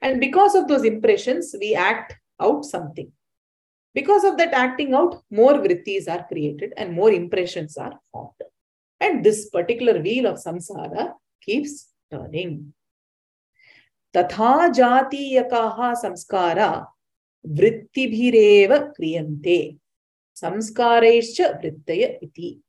And 0.03 0.19
because 0.19 0.57
of 0.57 0.67
those 0.67 0.85
impressions, 0.85 1.55
we 1.61 1.77
act 1.77 2.17
out 2.41 2.65
something. 2.65 3.13
Because 3.95 4.25
of 4.25 4.37
that 4.39 4.53
acting 4.53 4.95
out, 4.95 5.23
more 5.31 5.55
vrittis 5.55 6.09
are 6.09 6.27
created 6.27 6.73
and 6.77 6.93
more 6.93 7.13
impressions 7.13 7.77
are 7.77 8.01
formed. 8.11 8.35
And 9.01 9.25
this 9.25 9.49
particular 9.49 10.01
wheel 10.01 10.27
of 10.27 10.37
samsara 10.37 11.15
keeps 11.43 11.89
turning. 12.11 12.75
Tatha 14.15 14.71
samskara 16.03 16.87
vrittibhirev 17.47 18.93
kriyante. 18.99 19.79
Samskaraischa 20.37 21.61
vrittaya 21.61 22.19
iti. 22.23 22.61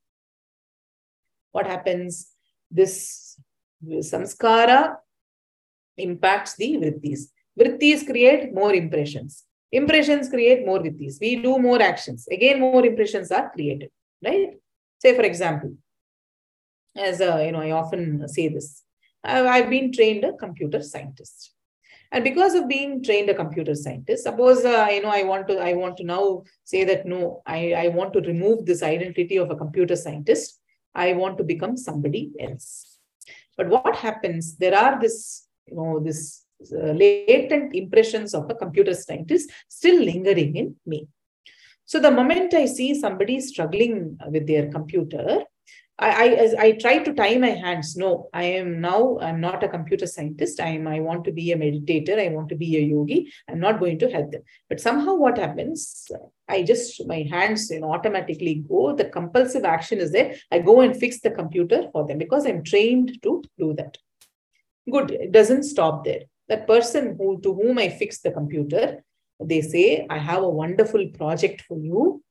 What 1.51 1.67
happens? 1.67 2.31
This 2.69 3.37
samskara 3.83 4.95
impacts 5.97 6.55
the 6.55 6.77
vrittis. 6.77 7.31
Vrittis 7.59 8.05
create 8.05 8.53
more 8.53 8.73
impressions. 8.73 9.43
Impressions 9.71 10.29
create 10.29 10.65
more 10.65 10.79
vrittis. 10.79 11.19
We 11.19 11.37
do 11.37 11.57
more 11.59 11.81
actions. 11.81 12.27
Again, 12.31 12.59
more 12.59 12.85
impressions 12.85 13.31
are 13.31 13.49
created. 13.49 13.89
Right? 14.23 14.57
Say, 14.99 15.15
for 15.15 15.23
example, 15.23 15.75
as 16.95 17.21
a, 17.21 17.45
you 17.45 17.51
know, 17.51 17.61
I 17.61 17.71
often 17.71 18.27
say 18.27 18.47
this. 18.47 18.83
I've 19.23 19.69
been 19.69 19.91
trained 19.91 20.23
a 20.23 20.33
computer 20.33 20.81
scientist. 20.81 21.53
And 22.11 22.23
because 22.23 22.55
of 22.55 22.67
being 22.67 23.01
trained 23.03 23.29
a 23.29 23.33
computer 23.33 23.73
scientist, 23.73 24.23
suppose 24.23 24.65
uh, 24.65 24.87
you 24.91 25.01
know 25.01 25.09
I 25.09 25.23
want 25.23 25.47
to 25.47 25.59
I 25.59 25.73
want 25.73 25.95
to 25.97 26.03
now 26.03 26.43
say 26.65 26.83
that 26.83 27.05
no, 27.05 27.41
I, 27.45 27.73
I 27.73 27.87
want 27.87 28.11
to 28.13 28.21
remove 28.21 28.65
this 28.65 28.83
identity 28.83 29.37
of 29.37 29.49
a 29.49 29.55
computer 29.55 29.95
scientist. 29.95 30.59
I 30.93 31.13
want 31.13 31.37
to 31.37 31.45
become 31.45 31.77
somebody 31.77 32.31
else. 32.37 32.97
But 33.55 33.69
what 33.69 33.95
happens? 33.95 34.57
There 34.57 34.77
are 34.77 34.99
this 34.99 35.47
you 35.67 35.77
know 35.77 36.01
this 36.01 36.45
uh, 36.73 36.91
latent 36.91 37.73
impressions 37.75 38.33
of 38.33 38.49
a 38.49 38.55
computer 38.55 38.93
scientist 38.93 39.49
still 39.69 40.03
lingering 40.03 40.57
in 40.57 40.75
me. 40.85 41.07
So 41.85 41.99
the 41.99 42.11
moment 42.11 42.53
I 42.53 42.65
see 42.65 42.93
somebody 42.93 43.39
struggling 43.39 44.17
with 44.27 44.47
their 44.47 44.69
computer, 44.69 45.43
I, 46.01 46.09
I, 46.09 46.63
I 46.65 46.71
try 46.71 46.97
to 46.97 47.13
tie 47.13 47.37
my 47.37 47.49
hands. 47.49 47.95
No, 47.95 48.27
I 48.33 48.43
am 48.43 48.81
now, 48.81 49.19
I'm 49.21 49.39
not 49.39 49.63
a 49.63 49.69
computer 49.69 50.07
scientist. 50.07 50.59
I 50.59 50.69
am, 50.69 50.87
I 50.87 50.99
want 50.99 51.23
to 51.25 51.31
be 51.31 51.51
a 51.51 51.55
meditator. 51.55 52.17
I 52.19 52.29
want 52.29 52.49
to 52.49 52.55
be 52.55 52.75
a 52.77 52.81
yogi. 52.81 53.31
I'm 53.47 53.59
not 53.59 53.79
going 53.79 53.99
to 53.99 54.09
help 54.09 54.31
them. 54.31 54.41
But 54.67 54.81
somehow 54.81 55.13
what 55.13 55.37
happens, 55.37 56.09
I 56.49 56.63
just, 56.63 57.05
my 57.05 57.27
hands 57.29 57.69
you 57.69 57.81
know, 57.81 57.93
automatically 57.93 58.63
go. 58.67 58.95
The 58.95 59.05
compulsive 59.05 59.63
action 59.63 59.99
is 59.99 60.11
there. 60.11 60.35
I 60.51 60.57
go 60.59 60.81
and 60.81 60.97
fix 60.97 61.21
the 61.21 61.29
computer 61.29 61.87
for 61.91 62.07
them 62.07 62.17
because 62.17 62.47
I'm 62.47 62.63
trained 62.63 63.21
to 63.21 63.43
do 63.59 63.75
that. 63.75 63.99
Good. 64.89 65.11
It 65.11 65.31
doesn't 65.31 65.63
stop 65.63 66.03
there. 66.03 66.21
That 66.49 66.65
person 66.65 67.15
who 67.15 67.39
to 67.41 67.53
whom 67.53 67.77
I 67.77 67.89
fix 67.89 68.21
the 68.21 68.31
computer, 68.31 69.03
they 69.39 69.61
say, 69.61 70.07
I 70.09 70.17
have 70.17 70.41
a 70.41 70.49
wonderful 70.49 71.07
project 71.09 71.61
for 71.61 71.77
you. 71.77 72.23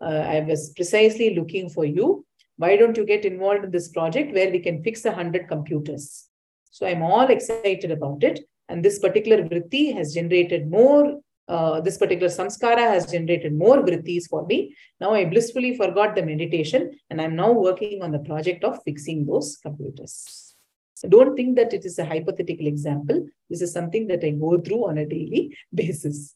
Uh, 0.00 0.24
I 0.24 0.40
was 0.40 0.72
precisely 0.76 1.34
looking 1.34 1.68
for 1.68 1.84
you 1.84 2.24
why 2.58 2.76
don't 2.76 2.96
you 2.96 3.06
get 3.06 3.24
involved 3.24 3.64
in 3.64 3.70
this 3.70 3.88
project 3.88 4.34
where 4.34 4.50
we 4.50 4.58
can 4.58 4.82
fix 4.82 5.04
a 5.04 5.12
hundred 5.12 5.48
computers? 5.48 6.28
So 6.70 6.86
I'm 6.86 7.02
all 7.02 7.28
excited 7.28 7.90
about 7.90 8.22
it. 8.22 8.40
And 8.68 8.84
this 8.84 8.98
particular 8.98 9.44
vritti 9.44 9.94
has 9.94 10.12
generated 10.12 10.68
more, 10.68 11.20
uh, 11.46 11.80
this 11.80 11.96
particular 11.96 12.28
samskara 12.28 12.80
has 12.94 13.10
generated 13.10 13.54
more 13.54 13.78
vrittis 13.78 14.24
for 14.28 14.44
me. 14.46 14.74
Now 15.00 15.14
I 15.14 15.24
blissfully 15.24 15.76
forgot 15.76 16.16
the 16.16 16.22
meditation 16.22 16.98
and 17.08 17.20
I'm 17.20 17.36
now 17.36 17.52
working 17.52 18.02
on 18.02 18.10
the 18.10 18.18
project 18.18 18.64
of 18.64 18.82
fixing 18.84 19.24
those 19.24 19.56
computers. 19.62 20.54
So 20.94 21.08
don't 21.08 21.36
think 21.36 21.54
that 21.56 21.72
it 21.72 21.84
is 21.84 21.96
a 22.00 22.04
hypothetical 22.04 22.66
example. 22.66 23.24
This 23.48 23.62
is 23.62 23.72
something 23.72 24.08
that 24.08 24.24
I 24.24 24.30
go 24.30 24.60
through 24.60 24.88
on 24.88 24.98
a 24.98 25.06
daily 25.06 25.56
basis. 25.74 26.34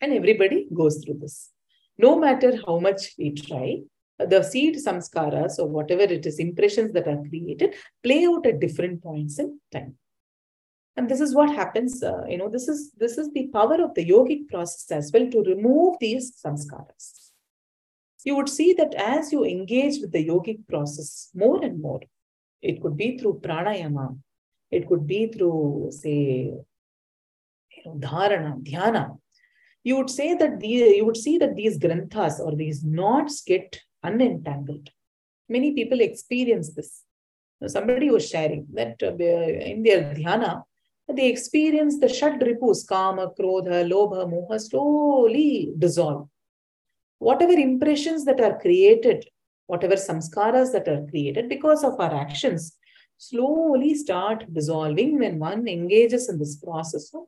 And 0.00 0.12
everybody 0.12 0.68
goes 0.72 1.04
through 1.04 1.18
this. 1.18 1.50
No 1.98 2.18
matter 2.18 2.56
how 2.64 2.78
much 2.78 3.14
we 3.18 3.32
try, 3.32 3.80
the 4.18 4.42
seed 4.42 4.76
samskaras 4.76 5.58
or 5.58 5.68
whatever 5.68 6.02
it 6.02 6.24
is, 6.26 6.38
impressions 6.38 6.92
that 6.92 7.08
are 7.08 7.22
created, 7.28 7.74
play 8.02 8.24
out 8.26 8.46
at 8.46 8.60
different 8.60 9.02
points 9.02 9.38
in 9.38 9.58
time. 9.72 9.96
And 10.96 11.08
this 11.08 11.20
is 11.20 11.34
what 11.34 11.50
happens, 11.50 12.02
uh, 12.02 12.24
you 12.28 12.38
know, 12.38 12.48
this 12.48 12.68
is 12.68 12.92
this 12.96 13.18
is 13.18 13.32
the 13.32 13.48
power 13.52 13.82
of 13.82 13.94
the 13.94 14.08
yogic 14.08 14.48
process 14.48 14.90
as 14.92 15.10
well 15.12 15.28
to 15.28 15.42
remove 15.42 15.96
these 16.00 16.32
samskaras. 16.40 17.32
You 18.24 18.36
would 18.36 18.48
see 18.48 18.72
that 18.74 18.94
as 18.94 19.32
you 19.32 19.44
engage 19.44 20.00
with 20.00 20.12
the 20.12 20.24
yogic 20.26 20.66
process 20.68 21.30
more 21.34 21.62
and 21.64 21.82
more, 21.82 22.00
it 22.62 22.80
could 22.80 22.96
be 22.96 23.18
through 23.18 23.40
pranayama, 23.40 24.16
it 24.70 24.88
could 24.88 25.06
be 25.06 25.26
through, 25.26 25.90
say, 25.90 26.54
you 27.76 27.82
know, 27.84 27.96
dharana, 27.96 28.62
dhyana. 28.62 29.18
You 29.82 29.96
would 29.96 30.08
say 30.08 30.34
that 30.34 30.60
the, 30.60 30.68
you 30.68 31.04
would 31.04 31.16
see 31.16 31.36
that 31.38 31.56
these 31.56 31.76
granthas 31.76 32.40
or 32.40 32.56
these 32.56 32.82
knots 32.82 33.42
get 33.42 33.80
unentangled. 34.04 34.88
Many 35.48 35.72
people 35.72 36.00
experience 36.00 36.74
this. 36.74 37.02
Somebody 37.66 38.10
was 38.10 38.28
sharing 38.28 38.66
that 38.74 38.96
uh, 39.02 39.14
in 39.16 39.82
their 39.82 40.14
dhyana, 40.14 40.62
they 41.08 41.28
experience 41.28 41.98
the 41.98 42.08
shad 42.08 42.42
ripus, 42.42 42.84
kama, 42.84 43.30
krodha, 43.38 43.88
lobha, 43.88 44.26
moha, 44.26 44.60
slowly 44.60 45.72
dissolve. 45.78 46.28
Whatever 47.18 47.52
impressions 47.52 48.24
that 48.24 48.40
are 48.40 48.58
created, 48.58 49.26
whatever 49.66 49.94
samskaras 49.94 50.72
that 50.72 50.88
are 50.88 51.06
created 51.06 51.48
because 51.48 51.84
of 51.84 51.98
our 52.00 52.14
actions, 52.14 52.76
slowly 53.16 53.94
start 53.94 54.52
dissolving 54.52 55.18
when 55.18 55.38
one 55.38 55.66
engages 55.68 56.28
in 56.28 56.38
this 56.38 56.56
process 56.56 57.12
of 57.14 57.24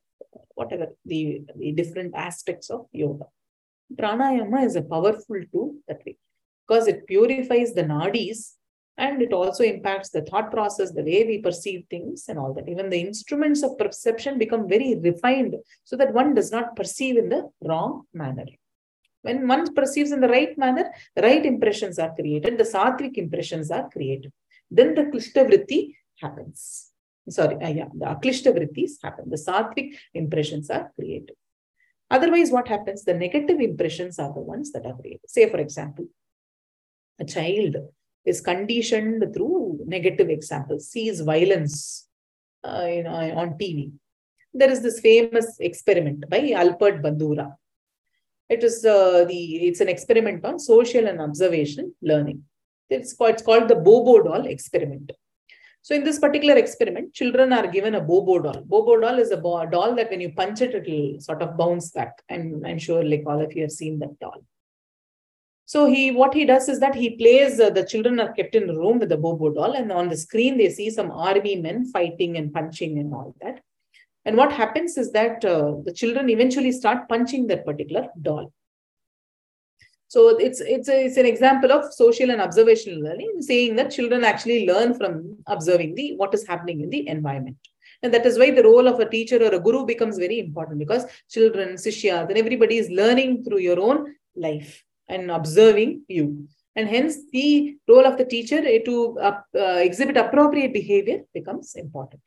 whatever 0.55 0.89
the, 1.05 1.43
the 1.57 1.73
different 1.73 2.15
aspects 2.15 2.71
of 2.71 2.87
yoga. 2.93 3.27
Pranayama 3.95 4.65
is 4.65 4.77
a 4.77 4.83
powerful 4.83 5.41
tool 5.53 5.75
that 5.87 6.05
way 6.05 6.17
because 6.67 6.87
it 6.87 7.07
purifies 7.07 7.73
the 7.75 7.83
nadis 7.85 8.53
and 8.99 9.21
it 9.21 9.33
also 9.33 9.63
impacts 9.63 10.11
the 10.11 10.23
thought 10.23 10.51
process, 10.51 10.93
the 10.93 11.03
way 11.03 11.25
we 11.25 11.39
perceive 11.39 11.85
things 11.91 12.25
and 12.29 12.39
all 12.39 12.55
that. 12.55 12.69
Even 12.69 12.89
the 12.89 13.01
instruments 13.01 13.63
of 13.63 13.77
perception 13.79 14.39
become 14.39 14.69
very 14.69 14.99
refined 14.99 15.55
so 15.85 15.97
that 15.97 16.15
one 16.15 16.35
does 16.35 16.51
not 16.51 16.75
perceive 16.77 17.17
in 17.17 17.29
the 17.29 17.49
wrong 17.63 18.05
manner. 18.15 18.47
When 19.23 19.47
one 19.49 19.75
perceives 19.75 20.13
in 20.13 20.21
the 20.21 20.29
right 20.29 20.57
manner, 20.57 20.91
the 21.15 21.23
right 21.23 21.45
impressions 21.45 21.99
are 21.99 22.15
created, 22.15 22.59
the 22.59 22.65
sattvic 22.65 23.15
impressions 23.15 23.71
are 23.71 23.89
created. 23.91 24.33
Then 24.71 24.95
the 24.95 25.03
klishta 25.03 25.45
vritti 25.49 25.95
happens. 26.21 26.93
Sorry, 27.29 27.57
uh, 27.57 27.69
yeah, 27.69 27.89
the 27.93 28.07
aklishta 28.07 28.55
happen. 29.03 29.29
The 29.29 29.37
sattvic 29.37 29.97
impressions 30.15 30.71
are 30.71 30.93
created. 30.95 31.33
Otherwise, 32.09 32.53
what 32.53 32.69
happens? 32.69 33.05
The 33.05 33.15
negative 33.15 33.61
impressions 33.61 34.19
are 34.21 34.33
the 34.33 34.41
ones 34.41 34.71
that 34.73 34.87
are 34.87 34.95
created. 34.95 35.29
Say, 35.29 35.51
for 35.51 35.59
example, 35.59 36.07
a 37.19 37.25
child 37.25 37.77
is 38.25 38.41
conditioned 38.41 39.25
through 39.35 39.81
negative 39.87 40.29
examples, 40.29 40.89
sees 40.89 41.21
violence 41.21 42.09
uh, 42.65 42.87
you 42.87 43.05
know, 43.05 43.11
on 43.11 43.51
TV. 43.51 43.93
There 44.53 44.71
is 44.71 44.83
this 44.83 45.01
famous 45.01 45.57
experiment 45.61 46.29
by 46.29 46.51
Albert 46.51 47.03
Bandura. 47.03 47.55
It 48.49 48.63
is 48.65 48.85
uh, 48.85 49.25
the 49.25 49.69
it's 49.69 49.81
an 49.81 49.89
experiment 49.89 50.45
on 50.45 50.59
social 50.59 51.07
and 51.07 51.21
observation 51.21 51.95
learning. 52.01 52.45
It's 52.89 53.13
called, 53.13 53.31
it's 53.31 53.43
called 53.43 53.69
the 53.69 53.75
Bobo 53.75 54.23
doll 54.23 54.47
experiment. 54.47 55.11
So 55.83 55.95
in 55.95 56.05
this 56.05 56.19
particular 56.19 56.57
experiment, 56.57 57.15
children 57.15 57.53
are 57.53 57.67
given 57.69 57.95
a 57.95 58.01
Bobo 58.01 58.41
doll. 58.41 58.63
Bobo 58.65 59.01
doll 59.01 59.19
is 59.19 59.31
a 59.31 59.37
doll 59.37 59.95
that 59.95 60.11
when 60.11 60.21
you 60.21 60.33
punch 60.33 60.61
it, 60.61 60.75
it 60.75 60.89
will 60.89 61.21
sort 61.21 61.43
of 61.43 61.57
bounce 61.57 61.91
back. 61.91 62.23
And 62.29 62.67
I'm 62.67 62.79
sure 62.79 63.05
like 63.05 63.25
all 63.27 63.41
of 63.41 63.53
you 63.53 63.63
have 63.63 63.73
seen 63.73 63.99
that 64.01 64.19
doll. 64.19 64.45
So 65.69 65.87
he, 65.87 66.13
what 66.13 66.33
he 66.33 66.45
does 66.45 66.69
is 66.69 66.79
that 66.79 66.95
he 66.95 67.17
plays, 67.17 67.59
uh, 67.59 67.71
the 67.71 67.85
children 67.85 68.21
are 68.21 68.33
kept 68.33 68.55
in 68.55 68.71
a 68.71 68.73
room 68.73 69.01
with 69.01 69.09
the 69.09 69.17
Bobo 69.17 69.53
doll 69.53 69.73
and 69.73 69.91
on 69.91 70.09
the 70.09 70.17
screen, 70.17 70.57
they 70.57 70.71
see 70.71 70.91
some 70.91 71.11
army 71.11 71.57
men 71.57 71.87
fighting 71.87 72.37
and 72.37 72.53
punching 72.53 73.01
and 73.01 73.13
all 73.13 73.35
that. 73.43 73.61
And 74.25 74.37
what 74.37 74.53
happens 74.53 74.97
is 74.97 75.11
that 75.13 75.45
uh, 75.45 75.75
the 75.85 75.93
children 75.93 76.31
eventually 76.31 76.71
start 76.71 77.09
punching 77.09 77.49
that 77.49 77.67
particular 77.67 78.09
doll. 78.23 78.53
So 80.07 80.39
it's, 80.39 80.61
it's, 80.61 80.89
a, 80.89 81.07
it's 81.07 81.17
an 81.17 81.27
example 81.27 81.73
of 81.73 81.93
social 81.93 82.31
and 82.31 82.41
observational 82.41 83.03
learning, 83.03 83.39
saying 83.41 83.75
that 83.75 83.91
children 83.91 84.23
actually 84.23 84.69
learn 84.69 84.95
from 84.95 85.37
observing 85.49 85.97
the 85.97 86.15
what 86.15 86.33
is 86.33 86.47
happening 86.47 86.81
in 86.81 86.91
the 86.91 87.09
environment. 87.09 87.57
And 88.05 88.15
that 88.15 88.25
is 88.25 88.39
why 88.39 88.53
the 88.53 88.63
role 88.63 88.87
of 88.87 89.01
a 89.01 89.09
teacher 89.09 89.43
or 89.43 89.53
a 89.53 89.59
guru 89.59 89.85
becomes 89.85 90.17
very 90.17 90.39
important 90.39 90.79
because 90.79 91.07
children, 91.29 91.75
sishyas, 91.75 92.29
and 92.29 92.39
everybody 92.39 92.77
is 92.77 92.89
learning 92.89 93.43
through 93.43 93.59
your 93.59 93.81
own 93.81 94.15
life 94.37 94.85
and 95.09 95.31
observing 95.31 96.03
you. 96.09 96.49
And 96.75 96.89
hence, 96.89 97.17
the 97.33 97.77
role 97.89 98.05
of 98.05 98.19
the 98.19 98.25
teacher 98.25 98.61
to 98.61 99.19
uh, 99.19 99.41
uh, 99.55 99.79
exhibit 99.89 100.17
appropriate 100.19 100.75
behavior 100.75 101.23
becomes 101.33 101.75
important. 101.75 102.21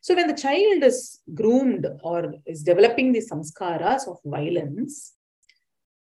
So, 0.00 0.14
when 0.14 0.28
the 0.28 0.34
child 0.34 0.82
is 0.82 1.20
groomed 1.34 1.86
or 2.02 2.34
is 2.46 2.62
developing 2.62 3.12
the 3.12 3.20
samskaras 3.20 4.08
of 4.08 4.18
violence, 4.24 5.14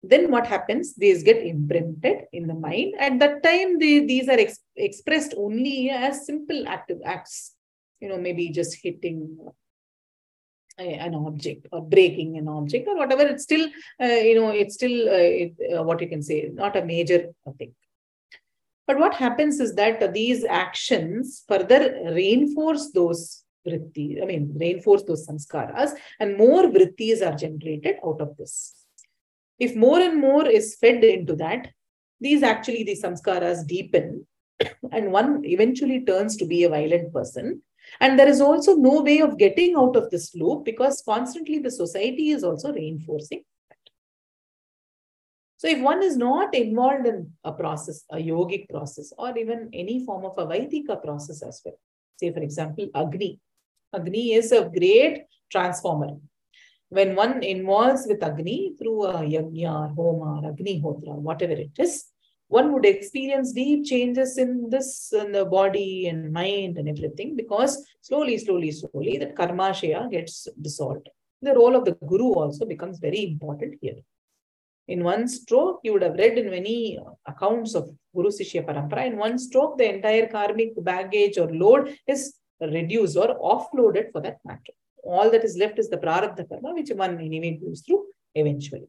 then 0.04 0.30
what 0.32 0.46
happens? 0.46 0.96
These 0.96 1.24
get 1.24 1.38
imprinted 1.38 2.26
in 2.32 2.48
the 2.48 2.54
mind. 2.54 2.94
At 3.00 3.20
that 3.20 3.44
time, 3.44 3.80
the, 3.80 4.06
these 4.06 4.30
are 4.30 4.40
ex 4.40 4.60
expressed 4.76 5.34
only 5.36 5.90
as 5.90 6.26
simple 6.26 6.68
active 6.68 7.00
acts. 7.04 7.56
You 8.00 8.10
know, 8.10 8.18
maybe 8.18 8.50
just 8.50 8.78
hitting 8.82 9.38
an 10.78 11.16
object 11.16 11.68
or 11.72 11.82
breaking 11.82 12.38
an 12.38 12.48
object 12.48 12.88
or 12.88 12.98
whatever 12.98 13.24
it's 13.24 13.44
still 13.44 13.68
uh, 14.02 14.06
you 14.06 14.36
know 14.36 14.50
it's 14.50 14.76
still 14.76 15.10
uh, 15.10 15.30
it, 15.44 15.54
uh, 15.74 15.84
what 15.84 16.02
you 16.02 16.08
can 16.08 16.22
say 16.22 16.50
not 16.54 16.76
a 16.76 16.86
major 16.86 17.30
thing. 17.58 17.74
But 18.88 19.00
what 19.00 19.16
happens 19.16 19.60
is 19.60 19.74
that 19.76 20.14
these 20.14 20.44
actions 20.44 21.44
further 21.48 22.12
reinforce 22.14 22.92
those 22.92 23.44
vritti 23.68 24.22
i 24.22 24.26
mean 24.26 24.54
reinforce 24.60 25.04
those 25.04 25.28
sanskaras 25.28 25.92
and 26.20 26.38
more 26.38 26.64
vrittis 26.66 27.26
are 27.26 27.36
generated 27.36 27.96
out 28.06 28.22
of 28.22 28.36
this. 28.38 28.76
If 29.58 29.76
more 29.76 30.00
and 30.00 30.20
more 30.20 30.46
is 30.48 30.76
fed 30.76 31.04
into 31.04 31.36
that 31.38 31.70
these 32.20 32.44
actually 32.44 32.84
the 32.84 32.98
samskaras 33.02 33.66
deepen 33.66 34.28
and 34.92 35.12
one 35.12 35.44
eventually 35.46 36.04
turns 36.06 36.38
to 36.38 36.46
be 36.46 36.64
a 36.64 36.70
violent 36.70 37.14
person 37.14 37.62
and 38.00 38.20
there 38.20 38.28
is 38.28 38.42
also 38.42 38.76
no 38.76 39.02
way 39.02 39.20
of 39.20 39.38
getting 39.38 39.76
out 39.76 39.96
of 39.96 40.10
this 40.10 40.36
loop 40.36 40.66
because 40.66 41.02
constantly 41.06 41.60
the 41.60 41.72
society 41.72 42.30
is 42.30 42.44
also 42.44 42.74
reinforcing 42.74 43.44
that. 43.70 43.78
So 45.58 45.68
if 45.68 45.80
one 45.80 46.04
is 46.04 46.18
not 46.18 46.54
involved 46.54 47.08
in 47.08 47.32
a 47.44 47.52
process, 47.52 48.04
a 48.12 48.18
yogic 48.18 48.70
process, 48.70 49.14
or 49.18 49.38
even 49.38 49.70
any 49.74 50.06
form 50.06 50.26
of 50.26 50.38
a 50.38 50.46
Vaidika 50.46 51.02
process 51.04 51.42
as 51.42 51.62
well, 51.64 51.80
say 52.18 52.32
for 52.32 52.40
example, 52.40 52.88
Agni. 52.94 53.40
Agni 53.94 54.34
is 54.34 54.52
a 54.52 54.70
great 54.70 55.26
transformer. 55.52 56.18
When 56.90 57.16
one 57.16 57.44
involves 57.44 58.06
with 58.08 58.24
Agni 58.24 58.76
through 58.78 59.06
a 59.06 59.14
yajna, 59.22 59.96
homa, 59.96 60.48
Agni 60.48 60.82
hotra, 60.82 61.16
whatever 61.16 61.54
it 61.54 61.72
is, 61.78 62.06
one 62.58 62.72
would 62.72 62.86
experience 62.86 63.52
deep 63.52 63.86
changes 63.92 64.38
in 64.44 64.52
this 64.74 64.90
in 65.22 65.32
the 65.38 65.46
body 65.58 66.08
and 66.10 66.32
mind 66.32 66.78
and 66.80 66.88
everything 66.94 67.36
because 67.42 67.74
slowly, 68.02 68.38
slowly, 68.38 68.72
slowly 68.72 69.18
that 69.22 69.36
karma 69.40 69.70
shaya 69.80 70.02
gets 70.16 70.48
dissolved. 70.68 71.08
The 71.42 71.56
role 71.60 71.76
of 71.76 71.86
the 71.86 71.96
guru 72.12 72.30
also 72.42 72.66
becomes 72.66 73.00
very 73.00 73.24
important 73.32 73.76
here. 73.82 74.00
In 74.88 75.04
one 75.04 75.28
stroke, 75.28 75.80
you 75.84 75.94
would 75.94 76.04
have 76.04 76.18
read 76.24 76.38
in 76.38 76.50
many 76.50 77.00
accounts 77.26 77.74
of 77.74 77.90
Guru 78.16 78.30
Sishya 78.30 78.64
Parampara, 78.68 79.06
in 79.08 79.18
one 79.18 79.38
stroke, 79.40 79.78
the 79.78 79.88
entire 79.96 80.28
karmic 80.28 80.72
baggage 80.84 81.38
or 81.38 81.50
load 81.52 81.98
is 82.08 82.36
reduced 82.62 83.18
or 83.18 83.30
offloaded 83.52 84.12
for 84.12 84.22
that 84.22 84.38
matter. 84.46 84.76
All 85.04 85.30
that 85.32 85.44
is 85.44 85.58
left 85.58 85.80
is 85.80 85.90
the 85.90 85.98
prarabdha 85.98 86.48
karma, 86.48 86.74
which 86.74 86.92
one 86.92 87.20
anyway 87.20 87.60
goes 87.64 87.82
through 87.82 88.06
eventually. 88.36 88.88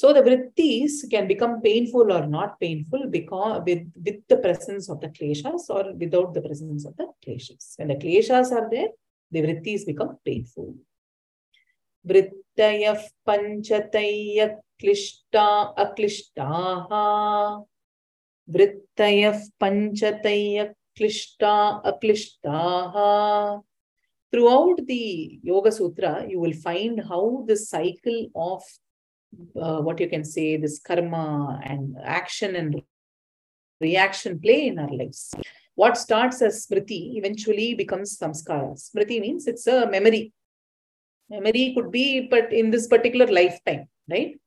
So 0.00 0.12
the 0.12 0.22
vrittis 0.22 1.10
can 1.10 1.26
become 1.26 1.60
painful 1.60 2.12
or 2.12 2.24
not 2.24 2.60
painful 2.60 3.08
because 3.10 3.62
with, 3.66 3.84
with 4.04 4.20
the 4.28 4.36
presence 4.36 4.88
of 4.88 5.00
the 5.00 5.08
kleshas 5.08 5.68
or 5.70 5.92
without 5.92 6.34
the 6.34 6.40
presence 6.40 6.86
of 6.86 6.96
the 6.96 7.08
kleshas. 7.20 7.76
When 7.78 7.88
the 7.88 7.96
kleshas 7.96 8.52
are 8.52 8.68
there, 8.70 8.90
the 9.32 9.42
vrittis 9.42 9.84
become 9.84 10.16
painful. 10.24 10.76
Vrittayah 12.06 13.02
panchatayya 13.26 14.58
klishta 14.80 15.74
aklishtaha. 15.76 17.66
Vrittayah 18.48 19.42
panchatayya 19.60 20.74
klishta 20.96 21.82
aklishtaha. 21.84 23.64
Throughout 24.30 24.78
the 24.86 25.40
Yoga 25.42 25.72
Sutra, 25.72 26.24
you 26.28 26.38
will 26.38 26.52
find 26.52 27.00
how 27.00 27.42
the 27.48 27.56
cycle 27.56 28.28
of 28.36 28.62
uh, 29.60 29.80
what 29.80 30.00
you 30.00 30.08
can 30.08 30.24
say, 30.24 30.56
this 30.56 30.78
karma 30.78 31.60
and 31.64 31.96
action 32.02 32.56
and 32.56 32.82
reaction 33.80 34.38
play 34.40 34.66
in 34.68 34.78
our 34.78 34.90
lives. 34.90 35.34
What 35.74 35.96
starts 35.96 36.42
as 36.42 36.66
smriti 36.66 37.16
eventually 37.16 37.74
becomes 37.74 38.18
samskara. 38.18 38.74
Smriti 38.74 39.20
means 39.20 39.46
it's 39.46 39.66
a 39.66 39.88
memory. 39.88 40.32
Memory 41.30 41.72
could 41.74 41.92
be, 41.92 42.22
but 42.22 42.52
in 42.52 42.70
this 42.70 42.86
particular 42.88 43.26
lifetime, 43.26 43.88
right? 44.10 44.40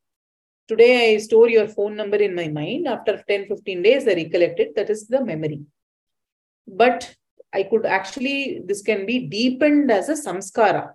Today 0.68 1.14
I 1.14 1.18
store 1.20 1.50
your 1.50 1.68
phone 1.68 1.96
number 1.96 2.18
in 2.18 2.36
my 2.36 2.48
mind. 2.48 2.88
After 2.88 3.24
10, 3.28 3.48
15 3.48 3.82
days, 3.82 4.08
I 4.08 4.14
recollect 4.14 4.60
it. 4.60 4.76
That 4.76 4.90
is 4.90 5.08
the 5.08 5.24
memory. 5.24 5.62
But 6.68 7.16
I 7.54 7.64
could 7.64 7.86
actually, 7.86 8.62
this 8.66 8.82
can 8.82 9.06
be 9.06 9.28
deepened 9.28 9.92
as 9.92 10.10
a 10.10 10.14
samskara 10.14 10.94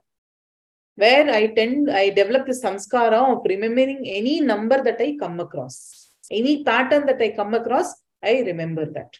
where 0.96 1.30
I 1.30 1.48
tend, 1.48 1.90
I 1.90 2.10
develop 2.10 2.46
the 2.46 2.52
samskara 2.52 3.36
of 3.36 3.42
remembering 3.46 4.06
any 4.06 4.40
number 4.40 4.82
that 4.82 5.00
I 5.00 5.16
come 5.18 5.40
across. 5.40 6.10
Any 6.30 6.64
pattern 6.64 7.06
that 7.06 7.20
I 7.20 7.30
come 7.30 7.54
across, 7.54 7.94
I 8.22 8.40
remember 8.40 8.86
that. 8.86 9.14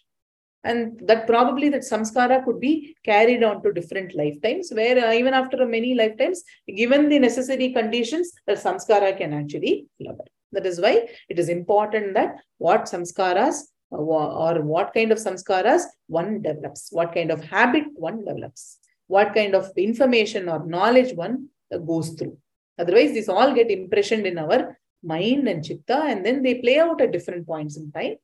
And 0.64 1.00
that 1.06 1.28
probably 1.28 1.68
that 1.68 1.82
samskara 1.82 2.44
could 2.44 2.58
be 2.58 2.96
carried 3.04 3.44
on 3.44 3.62
to 3.62 3.72
different 3.72 4.16
lifetimes, 4.16 4.72
where 4.72 5.06
uh, 5.06 5.12
even 5.12 5.32
after 5.32 5.64
many 5.64 5.94
lifetimes, 5.94 6.42
given 6.74 7.08
the 7.08 7.20
necessary 7.20 7.72
conditions, 7.72 8.32
the 8.46 8.54
samskara 8.54 9.16
can 9.16 9.32
actually 9.32 9.86
flower. 9.98 10.24
That 10.52 10.66
is 10.66 10.80
why 10.80 11.08
it 11.28 11.38
is 11.38 11.48
important 11.48 12.14
that 12.14 12.36
what 12.58 12.84
samskaras 12.84 13.60
uh, 13.92 13.96
or 13.98 14.62
what 14.62 14.92
kind 14.92 15.12
of 15.12 15.18
samskaras 15.18 15.82
one 16.08 16.42
develops, 16.42 16.88
what 16.90 17.14
kind 17.14 17.30
of 17.30 17.44
habit 17.44 17.84
one 17.94 18.24
develops, 18.24 18.78
what 19.06 19.34
kind 19.34 19.54
of 19.54 19.70
information 19.76 20.48
or 20.48 20.66
knowledge 20.66 21.14
one 21.14 21.48
goes 21.70 22.10
through. 22.10 22.36
Otherwise, 22.78 23.12
these 23.12 23.28
all 23.28 23.54
get 23.54 23.70
impressioned 23.70 24.26
in 24.26 24.38
our 24.38 24.78
mind 25.02 25.48
and 25.48 25.64
chitta, 25.64 26.02
and 26.04 26.24
then 26.24 26.42
they 26.42 26.56
play 26.56 26.78
out 26.78 27.00
at 27.00 27.12
different 27.12 27.46
points 27.46 27.76
in 27.76 27.90
time. 27.92 28.16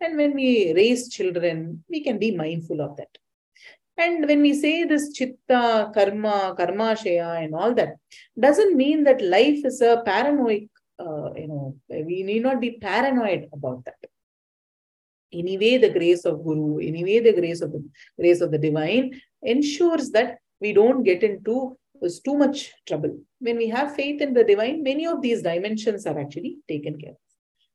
And 0.00 0.16
when 0.16 0.34
we 0.34 0.74
raise 0.74 1.08
children, 1.08 1.84
we 1.88 2.02
can 2.02 2.18
be 2.18 2.36
mindful 2.36 2.80
of 2.82 2.96
that. 2.98 3.08
And 3.98 4.26
when 4.28 4.42
we 4.42 4.52
say 4.52 4.84
this 4.84 5.12
chitta, 5.12 5.90
karma, 5.94 6.54
karma 6.56 6.94
shaya, 6.94 7.42
and 7.42 7.54
all 7.54 7.72
that, 7.74 7.96
doesn't 8.38 8.76
mean 8.76 9.04
that 9.04 9.22
life 9.22 9.64
is 9.64 9.80
a 9.80 10.02
paranoid, 10.04 10.68
uh, 10.98 11.32
you 11.34 11.48
know, 11.48 11.76
we 11.88 12.22
need 12.22 12.42
not 12.42 12.60
be 12.60 12.72
paranoid 12.72 13.48
about 13.52 13.84
that. 13.86 13.96
Anyway, 15.32 15.78
the 15.78 15.90
grace 15.90 16.24
of 16.26 16.44
Guru, 16.44 16.78
anyway, 16.78 17.20
the 17.20 17.32
grace 17.32 17.62
of 17.62 17.72
the 17.72 17.82
grace 18.18 18.40
of 18.40 18.50
the 18.50 18.58
divine 18.58 19.20
ensures 19.42 20.10
that 20.10 20.38
we 20.60 20.72
don't 20.72 21.02
get 21.02 21.22
into 21.22 21.76
was 22.00 22.20
too 22.20 22.36
much 22.36 22.72
trouble. 22.86 23.18
When 23.40 23.56
we 23.56 23.68
have 23.68 23.94
faith 23.94 24.20
in 24.20 24.34
the 24.34 24.44
divine, 24.44 24.82
many 24.82 25.06
of 25.06 25.22
these 25.22 25.42
dimensions 25.42 26.06
are 26.06 26.18
actually 26.18 26.58
taken 26.68 26.98
care 26.98 27.12
of. 27.12 27.16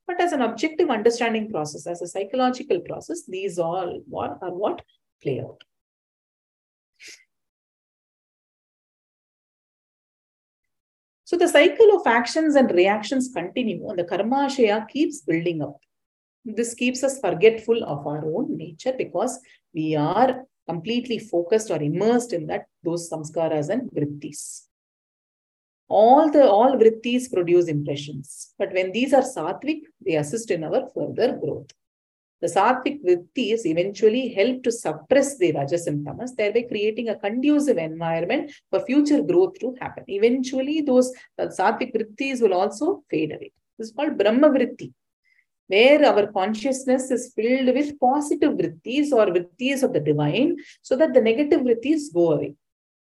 But 0.07 0.19
as 0.19 0.31
an 0.33 0.41
objective 0.41 0.89
understanding 0.89 1.49
process, 1.49 1.87
as 1.87 2.01
a 2.01 2.07
psychological 2.07 2.81
process, 2.81 3.23
these 3.27 3.59
all 3.59 4.01
are 4.13 4.51
what 4.51 4.81
play 5.21 5.39
out. 5.39 5.63
So 11.23 11.37
the 11.37 11.47
cycle 11.47 11.95
of 11.95 12.05
actions 12.05 12.55
and 12.55 12.69
reactions 12.71 13.29
continue 13.33 13.87
and 13.87 13.97
the 13.97 14.03
karmashaya 14.03 14.89
keeps 14.89 15.21
building 15.21 15.61
up. 15.61 15.77
This 16.43 16.73
keeps 16.73 17.03
us 17.05 17.21
forgetful 17.21 17.85
of 17.85 18.05
our 18.05 18.25
own 18.25 18.57
nature 18.57 18.93
because 18.97 19.39
we 19.73 19.95
are 19.95 20.43
completely 20.71 21.19
focused 21.19 21.69
or 21.71 21.81
immersed 21.89 22.33
in 22.37 22.47
that 22.51 22.65
those 22.87 23.09
samskaras 23.09 23.69
and 23.69 23.83
vrittis. 23.95 24.41
All 26.01 26.31
the 26.35 26.45
all 26.57 26.73
vrittis 26.81 27.23
produce 27.35 27.67
impressions, 27.67 28.53
but 28.57 28.71
when 28.77 28.91
these 28.97 29.13
are 29.13 29.27
sattvic, 29.35 29.81
they 30.05 30.15
assist 30.15 30.49
in 30.55 30.63
our 30.63 30.81
further 30.95 31.29
growth. 31.43 31.71
The 32.41 32.47
sattvic 32.47 32.95
vrittis 33.05 33.65
eventually 33.65 34.23
help 34.37 34.63
to 34.63 34.71
suppress 34.71 35.37
the 35.37 35.51
rajas 35.57 35.85
and 35.87 36.05
tamas, 36.05 36.33
thereby 36.35 36.63
creating 36.71 37.09
a 37.09 37.19
conducive 37.25 37.77
environment 37.77 38.51
for 38.69 38.79
future 38.89 39.21
growth 39.21 39.59
to 39.59 39.75
happen. 39.81 40.05
Eventually, 40.07 40.81
those 40.81 41.13
uh, 41.37 41.47
sattvic 41.59 41.91
vrittis 41.95 42.41
will 42.41 42.55
also 42.61 43.03
fade 43.11 43.31
away. 43.35 43.51
This 43.77 43.89
is 43.89 43.93
called 43.93 44.17
Brahma 44.17 44.49
vritti 44.49 44.91
where 45.71 46.01
our 46.09 46.23
consciousness 46.37 47.11
is 47.15 47.23
filled 47.35 47.69
with 47.77 47.97
positive 47.99 48.53
vrittis 48.59 49.11
or 49.19 49.25
vrittis 49.35 49.83
of 49.83 49.93
the 49.93 50.03
divine 50.09 50.49
so 50.81 50.95
that 51.01 51.13
the 51.13 51.23
negative 51.29 51.61
vrittis 51.61 52.13
go 52.13 52.25
away. 52.33 52.55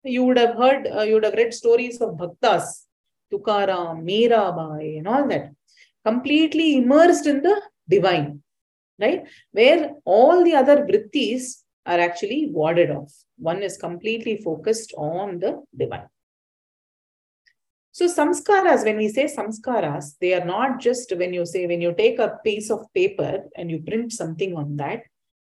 You 0.03 0.23
would 0.25 0.37
have 0.37 0.55
heard, 0.55 0.87
uh, 0.87 1.03
you 1.07 1.15
would 1.15 1.23
have 1.23 1.39
read 1.41 1.53
stories 1.53 1.99
of 2.01 2.17
bhaktas, 2.21 2.65
Tukaram, 3.31 4.03
Mirabai 4.09 4.97
and 4.99 5.07
all 5.07 5.27
that, 5.29 5.51
completely 6.05 6.77
immersed 6.77 7.25
in 7.25 7.41
the 7.41 7.55
divine, 7.89 8.43
right? 8.99 9.23
Where 9.51 9.91
all 10.05 10.43
the 10.43 10.55
other 10.55 10.77
vrittis 10.87 11.63
are 11.85 11.99
actually 11.99 12.49
warded 12.51 12.91
off. 12.91 13.13
One 13.37 13.63
is 13.63 13.77
completely 13.77 14.37
focused 14.37 14.93
on 14.97 15.39
the 15.39 15.63
divine. 15.75 16.07
So 17.93 18.07
samskaras, 18.07 18.83
when 18.83 18.97
we 18.97 19.07
say 19.07 19.25
samskaras, 19.25 20.17
they 20.19 20.33
are 20.33 20.43
not 20.43 20.79
just 20.79 21.15
when 21.15 21.31
you 21.31 21.45
say, 21.45 21.67
when 21.67 21.79
you 21.79 21.93
take 21.93 22.17
a 22.17 22.39
piece 22.43 22.71
of 22.71 22.91
paper 22.91 23.43
and 23.55 23.69
you 23.69 23.83
print 23.83 24.11
something 24.11 24.55
on 24.55 24.77
that, 24.77 25.03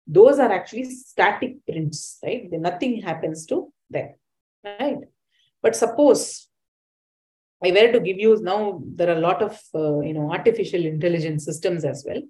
those 0.08 0.40
are 0.40 0.50
actually 0.50 0.86
static 0.86 1.66
prints, 1.66 2.20
right? 2.24 2.50
Nothing 2.50 3.02
happens 3.02 3.46
to 3.48 3.74
them, 3.90 4.14
right? 4.64 5.00
But 5.62 5.76
suppose 5.76 6.48
I 7.62 7.72
were 7.72 7.92
to 7.92 8.00
give 8.00 8.18
you 8.18 8.40
now, 8.42 8.82
there 8.96 9.10
are 9.10 9.18
a 9.18 9.28
lot 9.30 9.42
of, 9.42 9.60
uh, 9.76 10.00
you 10.00 10.14
know, 10.14 10.32
artificial 10.32 10.86
intelligence 10.86 11.44
systems 11.44 11.84
as 11.84 12.06
well. 12.08 12.22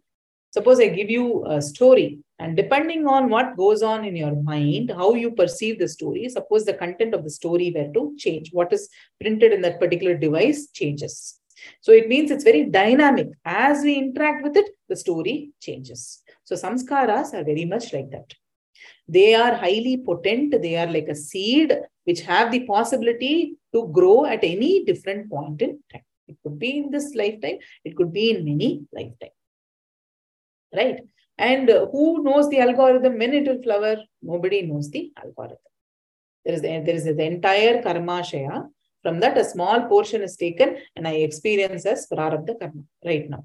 Suppose 0.49 0.79
I 0.79 0.87
give 0.87 1.11
you 1.11 1.45
a 1.45 1.61
story, 1.61 2.21
and 2.39 2.55
depending 2.55 3.07
on 3.07 3.29
what 3.29 3.57
goes 3.57 3.81
on 3.81 4.05
in 4.05 4.15
your 4.15 4.35
mind, 4.35 4.91
how 4.91 5.15
you 5.15 5.31
perceive 5.31 5.79
the 5.79 5.87
story, 5.87 6.29
suppose 6.29 6.65
the 6.65 6.73
content 6.73 7.15
of 7.15 7.23
the 7.23 7.29
story 7.29 7.73
were 7.75 7.91
to 7.93 8.15
change, 8.17 8.51
what 8.51 8.71
is 8.71 8.89
printed 9.19 9.53
in 9.53 9.61
that 9.61 9.79
particular 9.79 10.15
device 10.15 10.67
changes. 10.71 11.39
So 11.81 11.91
it 11.91 12.07
means 12.07 12.29
it's 12.29 12.43
very 12.43 12.65
dynamic. 12.65 13.29
As 13.43 13.81
we 13.81 13.95
interact 13.95 14.43
with 14.43 14.55
it, 14.55 14.69
the 14.87 14.95
story 14.95 15.51
changes. 15.59 16.21
So 16.43 16.55
samskaras 16.55 17.33
are 17.33 17.43
very 17.43 17.65
much 17.65 17.91
like 17.91 18.11
that. 18.11 18.31
They 19.07 19.33
are 19.33 19.55
highly 19.55 20.03
potent. 20.05 20.61
They 20.61 20.75
are 20.75 20.87
like 20.87 21.07
a 21.07 21.15
seed 21.15 21.75
which 22.03 22.21
have 22.21 22.51
the 22.51 22.65
possibility 22.67 23.55
to 23.73 23.87
grow 23.87 24.25
at 24.25 24.43
any 24.43 24.85
different 24.85 25.29
point 25.31 25.61
in 25.63 25.79
time. 25.91 26.03
It 26.27 26.37
could 26.43 26.59
be 26.59 26.77
in 26.77 26.91
this 26.91 27.15
lifetime. 27.15 27.57
It 27.83 27.95
could 27.95 28.13
be 28.13 28.31
in 28.31 28.45
many 28.45 28.85
lifetimes 28.93 29.31
right? 30.75 30.99
And 31.37 31.69
who 31.69 32.23
knows 32.23 32.49
the 32.49 32.59
algorithm 32.59 33.19
when 33.19 33.33
it 33.33 33.47
will 33.47 33.61
flower? 33.61 33.97
Nobody 34.21 34.63
knows 34.63 34.89
the 34.89 35.11
algorithm. 35.23 35.57
There 36.43 36.55
is, 36.55 36.61
the, 36.61 36.67
there 36.67 36.95
is 36.95 37.03
the 37.03 37.23
entire 37.23 37.81
karma 37.81 38.21
shaya. 38.21 38.67
From 39.03 39.19
that, 39.19 39.37
a 39.37 39.43
small 39.43 39.81
portion 39.87 40.21
is 40.23 40.35
taken 40.35 40.77
and 40.95 41.07
I 41.07 41.15
experience 41.27 41.85
as 41.85 42.07
prarabdha 42.11 42.59
karma 42.59 42.81
right 43.05 43.29
now. 43.29 43.43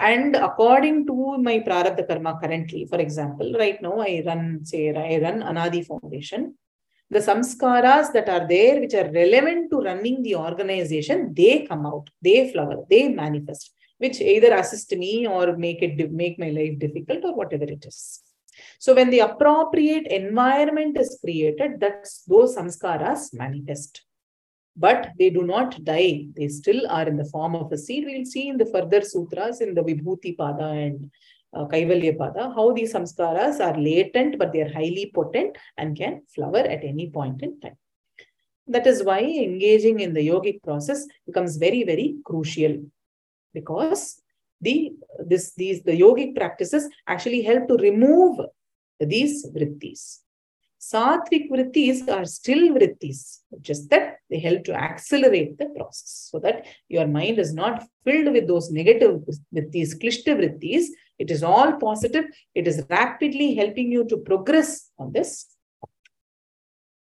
And 0.00 0.36
according 0.36 1.06
to 1.06 1.38
my 1.38 1.60
prarabdha 1.60 2.06
karma 2.06 2.38
currently, 2.40 2.86
for 2.86 2.98
example, 2.98 3.54
right 3.58 3.80
now 3.82 3.98
I 4.00 4.22
run, 4.24 4.64
say, 4.64 4.90
I 4.90 5.18
run 5.22 5.42
Anadi 5.42 5.84
Foundation. 5.84 6.54
The 7.10 7.20
samskaras 7.20 8.12
that 8.12 8.28
are 8.28 8.46
there, 8.46 8.80
which 8.80 8.94
are 8.94 9.10
relevant 9.10 9.70
to 9.70 9.78
running 9.78 10.22
the 10.22 10.36
organization, 10.36 11.32
they 11.34 11.66
come 11.66 11.86
out, 11.86 12.10
they 12.22 12.52
flower, 12.52 12.84
they 12.88 13.08
manifest 13.08 13.72
which 13.98 14.20
either 14.20 14.54
assist 14.54 14.94
me 14.96 15.26
or 15.26 15.56
make 15.56 15.82
it 15.82 16.10
make 16.12 16.38
my 16.38 16.50
life 16.50 16.78
difficult 16.78 17.24
or 17.24 17.34
whatever 17.34 17.64
it 17.64 17.84
is. 17.84 18.22
So 18.78 18.94
when 18.94 19.10
the 19.10 19.20
appropriate 19.20 20.06
environment 20.06 20.98
is 20.98 21.18
created, 21.22 21.80
that's 21.80 22.22
those 22.22 22.56
samskaras 22.56 23.34
manifest. 23.34 24.02
But 24.76 25.10
they 25.18 25.30
do 25.30 25.42
not 25.42 25.82
die. 25.84 26.26
They 26.36 26.48
still 26.48 26.86
are 26.88 27.08
in 27.08 27.16
the 27.16 27.24
form 27.24 27.56
of 27.56 27.72
a 27.72 27.78
seed. 27.78 28.04
We'll 28.06 28.24
see 28.24 28.48
in 28.48 28.58
the 28.58 28.66
further 28.66 29.02
sutras 29.02 29.60
in 29.60 29.74
the 29.74 29.82
Vibhuti 29.82 30.36
Pada 30.36 30.86
and 30.86 31.10
uh, 31.52 31.64
Kaivalya 31.64 32.16
Pada 32.16 32.54
how 32.54 32.72
these 32.72 32.94
samskaras 32.94 33.58
are 33.58 33.76
latent, 33.76 34.38
but 34.38 34.52
they 34.52 34.62
are 34.62 34.72
highly 34.72 35.10
potent 35.12 35.56
and 35.76 35.96
can 35.96 36.22
flower 36.32 36.58
at 36.58 36.84
any 36.84 37.10
point 37.10 37.42
in 37.42 37.58
time. 37.60 37.76
That 38.68 38.86
is 38.86 39.02
why 39.02 39.20
engaging 39.20 40.00
in 40.00 40.12
the 40.12 40.28
yogic 40.28 40.62
process 40.62 41.06
becomes 41.26 41.56
very, 41.56 41.82
very 41.82 42.16
crucial 42.24 42.84
because 43.54 44.20
the 44.60 44.92
this 45.24 45.54
these 45.54 45.82
the 45.82 45.98
yogic 46.00 46.34
practices 46.36 46.88
actually 47.06 47.42
help 47.42 47.68
to 47.68 47.76
remove 47.76 48.40
these 49.00 49.46
vrittis. 49.54 50.18
Sattvic 50.80 51.50
vrittis 51.50 52.08
are 52.08 52.24
still 52.24 52.68
vrittis, 52.74 53.38
just 53.60 53.90
that 53.90 54.18
they 54.30 54.38
help 54.38 54.62
to 54.64 54.74
accelerate 54.74 55.58
the 55.58 55.66
process 55.76 56.28
so 56.30 56.38
that 56.38 56.66
your 56.88 57.06
mind 57.06 57.38
is 57.38 57.52
not 57.52 57.82
filled 58.04 58.32
with 58.32 58.46
those 58.46 58.70
negative 58.70 59.20
vrittis, 59.52 59.98
klishta 60.00 60.36
vrittis. 60.38 60.84
It 61.18 61.32
is 61.32 61.42
all 61.42 61.72
positive. 61.78 62.26
It 62.54 62.68
is 62.68 62.84
rapidly 62.88 63.56
helping 63.56 63.90
you 63.90 64.04
to 64.06 64.18
progress 64.18 64.90
on 64.98 65.12
this 65.12 65.46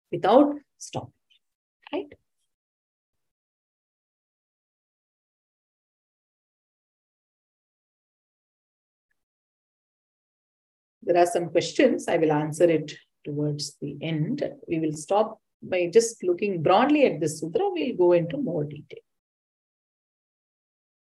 without 0.10 0.56
stopping, 0.78 1.12
right? 1.92 2.14
There 11.09 11.17
are 11.17 11.27
some 11.27 11.51
questions. 11.51 12.09
I 12.09 12.17
will 12.17 12.33
answer 12.33 12.65
it 12.65 12.93
towards 13.25 13.77
the 13.81 13.97
end. 14.01 14.43
We 14.69 14.81
will 14.81 14.93
stop 14.93 15.41
by 15.63 15.89
just 15.93 16.23
looking 16.23 16.63
broadly 16.63 17.07
at 17.07 17.21
this 17.21 17.41
sutra. 17.41 17.71
We'll 17.71 17.97
go 17.97 18.13
into 18.13 18.37
more 18.39 18.65
detail. 18.65 19.01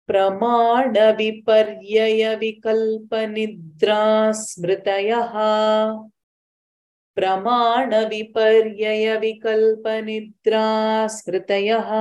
प्रमाण 0.10 0.98
विपर्यय 1.18 2.36
विकल्प 2.36 3.14
निद्रा 3.34 4.32
स्मृतयः 4.39 5.36
प्रमाण 7.16 7.94
विपर्यय 8.10 9.16
विकल्प 9.18 9.88
निद्रा 10.08 10.66
स्मृतयः 11.16 11.92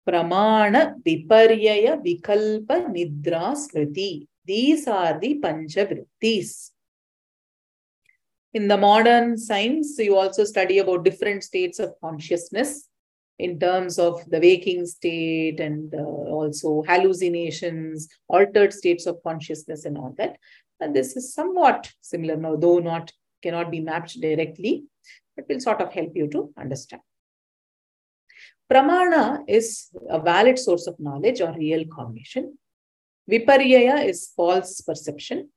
प्रमाण 0.05 0.75
विपर्यय 1.05 1.87
विकल्प 2.03 2.69
निद्रा 2.91 3.45
स्मृति 3.63 4.11
these 4.45 4.87
are 4.87 5.19
the 5.19 5.39
panchavrittis 5.43 6.71
in 8.53 8.67
the 8.67 8.77
modern 8.77 9.37
science 9.37 9.97
you 9.97 10.17
also 10.17 10.43
study 10.43 10.79
about 10.79 11.05
different 11.05 11.43
states 11.43 11.79
of 11.79 11.93
consciousness 12.01 12.89
in 13.38 13.58
terms 13.58 13.98
of 13.98 14.28
the 14.28 14.40
waking 14.40 14.84
state 14.86 15.60
and 15.60 15.94
uh, 15.94 15.98
also 15.98 16.82
hallucinations, 16.86 18.08
altered 18.28 18.72
states 18.72 19.06
of 19.06 19.22
consciousness 19.22 19.84
and 19.84 19.96
all 19.96 20.14
that. 20.18 20.36
And 20.80 20.94
this 20.94 21.16
is 21.16 21.34
somewhat 21.34 21.90
similar 22.00 22.36
now, 22.36 22.56
though 22.56 22.78
not 22.78 23.12
cannot 23.42 23.70
be 23.70 23.80
mapped 23.80 24.20
directly, 24.20 24.84
but 25.36 25.48
will 25.48 25.60
sort 25.60 25.80
of 25.80 25.92
help 25.92 26.12
you 26.14 26.28
to 26.28 26.52
understand. 26.58 27.02
Pramana 28.70 29.44
is 29.48 29.88
a 30.10 30.20
valid 30.20 30.58
source 30.58 30.86
of 30.86 30.98
knowledge 30.98 31.40
or 31.40 31.52
real 31.52 31.84
cognition. 31.86 32.58
Viparyaya 33.30 34.06
is 34.06 34.32
false 34.36 34.80
perception. 34.80 35.48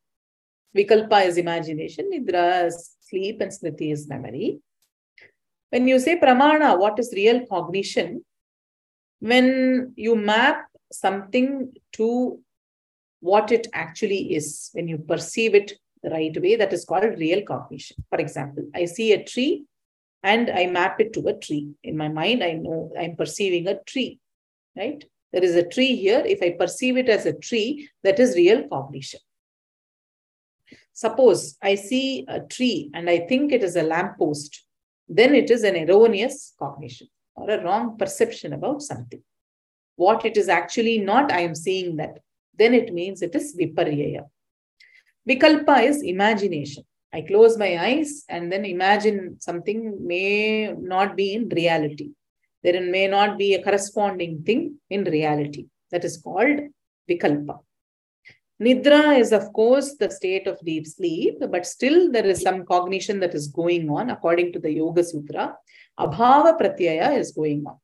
Vikalpa 0.76 1.26
is 1.26 1.38
imagination. 1.38 2.10
Nidra 2.14 2.68
is 2.68 2.96
sleep 3.02 3.42
and 3.42 3.52
smriti 3.52 3.92
is 3.92 4.08
memory. 4.08 4.62
When 5.72 5.88
you 5.88 6.00
say 6.00 6.20
pramana, 6.20 6.78
what 6.78 7.00
is 7.00 7.14
real 7.16 7.46
cognition? 7.48 8.26
When 9.20 9.94
you 9.96 10.16
map 10.16 10.66
something 10.92 11.74
to 11.94 12.40
what 13.22 13.52
it 13.52 13.68
actually 13.72 14.36
is, 14.36 14.70
when 14.74 14.90
you 14.90 14.98
perceive 14.98 15.56
it 15.56 15.74
the 16.04 16.10
right 16.10 16.42
way, 16.42 16.58
that 16.58 16.74
is 16.74 16.84
called 16.84 17.18
real 17.18 17.42
cognition. 17.44 18.04
For 18.10 18.20
example, 18.20 18.66
I 18.76 18.86
see 18.86 19.14
a 19.14 19.24
tree 19.24 19.64
and 20.24 20.50
I 20.50 20.66
map 20.68 21.00
it 21.00 21.14
to 21.14 21.28
a 21.28 21.34
tree. 21.34 21.70
In 21.84 21.96
my 21.96 22.10
mind, 22.10 22.44
I 22.44 22.54
know 22.54 22.92
I'm 23.00 23.16
perceiving 23.16 23.68
a 23.68 23.82
tree, 23.84 24.20
right? 24.76 25.04
There 25.32 25.44
is 25.44 25.56
a 25.56 25.68
tree 25.68 25.96
here. 25.96 26.22
If 26.26 26.44
I 26.44 26.52
perceive 26.52 26.98
it 26.98 27.08
as 27.08 27.26
a 27.26 27.34
tree, 27.34 27.90
that 28.04 28.20
is 28.20 28.36
real 28.36 28.68
cognition. 28.68 29.22
Suppose 30.94 31.58
I 31.62 31.76
see 31.76 32.26
a 32.28 32.42
tree 32.42 32.92
and 32.94 33.10
I 33.10 33.20
think 33.20 33.54
it 33.54 33.64
is 33.64 33.78
a 33.78 33.84
lamppost, 33.84 34.66
then 35.14 35.36
it 35.36 35.52
is 35.52 35.64
an 35.64 35.76
erroneous 35.76 36.54
cognition 36.58 37.08
or 37.36 37.50
a 37.50 37.64
wrong 37.64 37.98
perception 37.98 38.54
about 38.54 38.82
something. 38.82 39.22
What 39.98 40.26
it 40.26 40.38
is 40.38 40.48
actually 40.48 41.00
not, 41.00 41.32
I 41.32 41.42
am 41.42 41.54
seeing 41.54 41.98
that. 41.98 42.20
Then 42.58 42.74
it 42.74 42.94
means 42.94 43.22
it 43.22 43.36
is 43.36 43.56
viparyaya. 43.60 44.24
Vikalpa 45.28 45.84
is 45.84 46.02
imagination. 46.02 46.84
I 47.14 47.22
close 47.22 47.58
my 47.58 47.78
eyes 47.78 48.24
and 48.30 48.50
then 48.52 48.64
imagine 48.64 49.38
something 49.42 50.08
may 50.08 50.72
not 50.72 51.18
be 51.18 51.34
in 51.34 51.50
reality. 51.50 52.12
There 52.64 52.80
may 52.82 53.08
not 53.08 53.38
be 53.38 53.54
a 53.54 53.64
corresponding 53.64 54.44
thing 54.44 54.78
in 54.90 55.04
reality. 55.04 55.66
That 55.92 56.06
is 56.06 56.18
called 56.18 56.60
vikalpa. 57.10 57.60
Nidra 58.62 59.20
is, 59.20 59.32
of 59.32 59.52
course, 59.54 59.96
the 59.96 60.12
state 60.12 60.46
of 60.46 60.60
deep 60.64 60.86
sleep, 60.86 61.40
but 61.50 61.66
still 61.66 62.12
there 62.12 62.26
is 62.28 62.42
some 62.42 62.64
cognition 62.64 63.20
that 63.20 63.34
is 63.34 63.48
going 63.48 63.90
on 63.90 64.12
according 64.12 64.54
to 64.54 64.60
the 64.60 64.72
Yoga 64.72 65.04
Sutra. 65.04 65.56
Abhava 66.00 66.60
Pratyaya 66.60 67.18
is 67.18 67.32
going 67.32 67.66
on. 67.66 67.78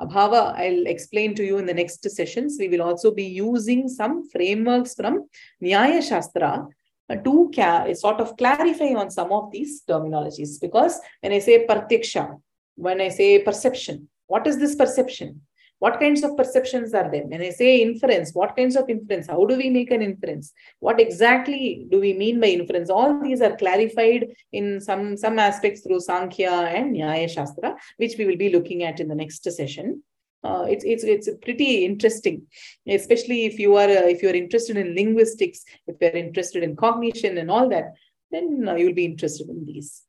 Abhava, 0.00 0.54
I'll 0.56 0.86
explain 0.86 1.34
to 1.36 1.44
you 1.44 1.58
in 1.58 1.66
the 1.66 1.74
next 1.74 2.02
sessions. 2.10 2.56
We 2.58 2.68
will 2.68 2.82
also 2.82 3.12
be 3.12 3.24
using 3.24 3.86
some 3.88 4.28
frameworks 4.30 4.94
from 4.94 5.28
Nyaya 5.62 6.02
Shastra 6.02 6.66
uh, 7.08 7.16
to 7.16 7.94
sort 7.94 8.20
of 8.20 8.36
clarify 8.36 8.94
on 8.94 9.10
some 9.10 9.30
of 9.30 9.52
these 9.52 9.82
terminologies. 9.88 10.60
Because 10.60 10.98
when 11.20 11.32
I 11.32 11.38
say 11.38 11.66
Pratyaksha, 11.66 12.40
when 12.74 13.00
I 13.00 13.10
say 13.10 13.42
perception, 13.42 14.08
what 14.26 14.46
is 14.46 14.58
this 14.58 14.74
perception? 14.74 15.42
What 15.80 15.98
kinds 15.98 16.22
of 16.22 16.36
perceptions 16.36 16.92
are 16.92 17.10
there? 17.10 17.24
When 17.24 17.40
I 17.40 17.50
say 17.50 17.80
inference, 17.80 18.32
what 18.34 18.54
kinds 18.54 18.76
of 18.76 18.88
inference? 18.88 19.26
How 19.26 19.44
do 19.46 19.56
we 19.56 19.70
make 19.70 19.90
an 19.90 20.02
inference? 20.02 20.52
What 20.78 21.00
exactly 21.00 21.86
do 21.90 21.98
we 21.98 22.12
mean 22.12 22.38
by 22.38 22.48
inference? 22.48 22.90
All 22.90 23.20
these 23.22 23.40
are 23.40 23.56
clarified 23.56 24.28
in 24.52 24.80
some, 24.80 25.16
some 25.16 25.38
aspects 25.38 25.80
through 25.80 26.00
Sankhya 26.00 26.50
and 26.50 26.94
Nyaya 26.94 27.30
Shastra, 27.30 27.76
which 27.96 28.16
we 28.18 28.26
will 28.26 28.36
be 28.36 28.50
looking 28.50 28.82
at 28.82 29.00
in 29.00 29.08
the 29.08 29.14
next 29.14 29.42
session. 29.42 30.02
Uh, 30.42 30.64
it's 30.68 30.84
it's 30.84 31.04
it's 31.04 31.28
pretty 31.42 31.84
interesting, 31.84 32.46
especially 32.88 33.44
if 33.44 33.58
you 33.58 33.76
are 33.76 33.90
uh, 33.90 34.08
if 34.14 34.22
you 34.22 34.30
are 34.30 34.34
interested 34.34 34.74
in 34.78 34.94
linguistics, 34.94 35.64
if 35.86 35.96
you 36.00 36.06
are 36.08 36.16
interested 36.16 36.62
in 36.62 36.74
cognition 36.76 37.36
and 37.36 37.50
all 37.50 37.68
that, 37.68 37.92
then 38.30 38.66
uh, 38.66 38.74
you'll 38.74 38.94
be 38.94 39.04
interested 39.04 39.50
in 39.50 39.66
these. 39.66 40.02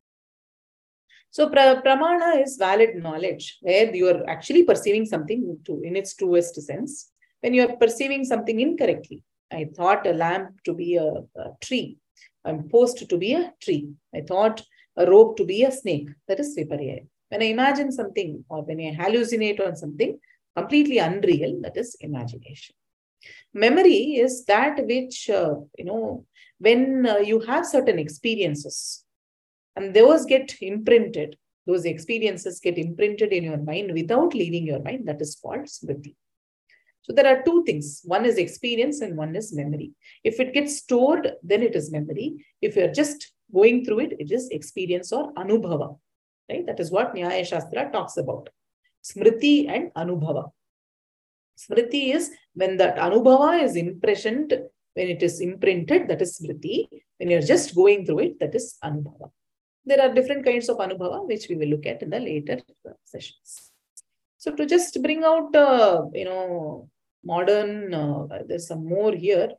So 1.36 1.48
pra 1.48 1.80
pramana 1.84 2.42
is 2.42 2.58
valid 2.58 2.94
knowledge 2.96 3.58
where 3.62 3.94
you 3.98 4.06
are 4.08 4.22
actually 4.28 4.64
perceiving 4.64 5.06
something 5.06 5.58
to, 5.64 5.80
in 5.82 5.96
its 5.96 6.14
truest 6.14 6.60
sense. 6.60 7.10
When 7.40 7.54
you 7.54 7.62
are 7.66 7.76
perceiving 7.76 8.26
something 8.26 8.60
incorrectly, 8.60 9.24
I 9.50 9.70
thought 9.74 10.06
a 10.06 10.12
lamp 10.12 10.62
to 10.66 10.74
be 10.74 10.96
a, 10.96 11.08
a 11.44 11.46
tree. 11.62 11.96
I'm 12.44 12.68
post 12.68 13.08
to 13.08 13.16
be 13.16 13.32
a 13.32 13.50
tree. 13.62 13.88
I 14.14 14.20
thought 14.20 14.62
a 14.98 15.06
rope 15.10 15.38
to 15.38 15.46
be 15.46 15.64
a 15.64 15.72
snake. 15.72 16.10
That 16.28 16.38
is 16.38 16.54
viparya. 16.54 17.06
When 17.30 17.40
I 17.40 17.46
imagine 17.46 17.92
something 17.92 18.44
or 18.50 18.62
when 18.62 18.80
I 18.80 18.94
hallucinate 18.94 19.66
on 19.66 19.74
something 19.74 20.18
completely 20.54 20.98
unreal, 20.98 21.62
that 21.62 21.78
is 21.78 21.96
imagination. 22.00 22.74
Memory 23.54 24.16
is 24.16 24.44
that 24.44 24.84
which, 24.86 25.30
uh, 25.30 25.54
you 25.78 25.86
know, 25.86 26.26
when 26.58 27.06
uh, 27.06 27.16
you 27.18 27.40
have 27.40 27.64
certain 27.66 27.98
experiences, 27.98 29.06
and 29.76 29.94
those 29.94 30.24
get 30.26 30.54
imprinted, 30.60 31.36
those 31.66 31.84
experiences 31.84 32.60
get 32.60 32.78
imprinted 32.78 33.32
in 33.32 33.44
your 33.44 33.58
mind 33.58 33.92
without 33.92 34.34
leaving 34.34 34.66
your 34.66 34.82
mind. 34.82 35.06
That 35.06 35.20
is 35.20 35.36
called 35.40 35.66
smriti. 35.66 36.14
So 37.02 37.12
there 37.12 37.26
are 37.26 37.42
two 37.42 37.64
things. 37.64 38.02
One 38.04 38.24
is 38.24 38.38
experience 38.38 39.00
and 39.00 39.16
one 39.16 39.34
is 39.34 39.52
memory. 39.52 39.92
If 40.22 40.38
it 40.38 40.52
gets 40.54 40.78
stored, 40.78 41.32
then 41.42 41.62
it 41.62 41.74
is 41.74 41.90
memory. 41.90 42.44
If 42.60 42.76
you're 42.76 42.92
just 42.92 43.32
going 43.52 43.84
through 43.84 44.00
it, 44.00 44.12
it 44.20 44.30
is 44.30 44.48
experience 44.50 45.12
or 45.12 45.32
anubhava. 45.34 45.98
Right? 46.48 46.64
That 46.66 46.78
is 46.78 46.90
what 46.90 47.14
Nyaya 47.14 47.46
Shastra 47.46 47.90
talks 47.90 48.16
about. 48.16 48.48
Smriti 49.02 49.68
and 49.68 49.92
anubhava. 49.94 50.50
Smriti 51.58 52.14
is 52.14 52.30
when 52.54 52.76
that 52.76 52.96
anubhava 52.96 53.62
is 53.62 53.76
impressioned, 53.76 54.52
when 54.94 55.08
it 55.08 55.22
is 55.22 55.40
imprinted, 55.40 56.08
that 56.08 56.22
is 56.22 56.38
smriti. 56.38 56.88
When 57.18 57.30
you're 57.30 57.40
just 57.40 57.74
going 57.74 58.06
through 58.06 58.20
it, 58.20 58.40
that 58.40 58.54
is 58.54 58.76
anubhava. 58.84 59.30
There 59.84 60.00
are 60.00 60.14
different 60.14 60.44
kinds 60.44 60.68
of 60.68 60.78
anubhava, 60.78 61.26
which 61.26 61.48
we 61.48 61.56
will 61.56 61.68
look 61.68 61.86
at 61.86 62.02
in 62.02 62.10
the 62.10 62.20
later 62.20 62.58
sessions. 63.04 63.70
So 64.38 64.52
to 64.52 64.66
just 64.66 65.00
bring 65.02 65.24
out, 65.24 65.54
uh, 65.54 66.04
you 66.12 66.24
know, 66.24 66.88
modern, 67.24 67.94
uh, 67.94 68.26
there's 68.46 68.66
some 68.66 68.84
more 68.86 69.12
here. 69.12 69.50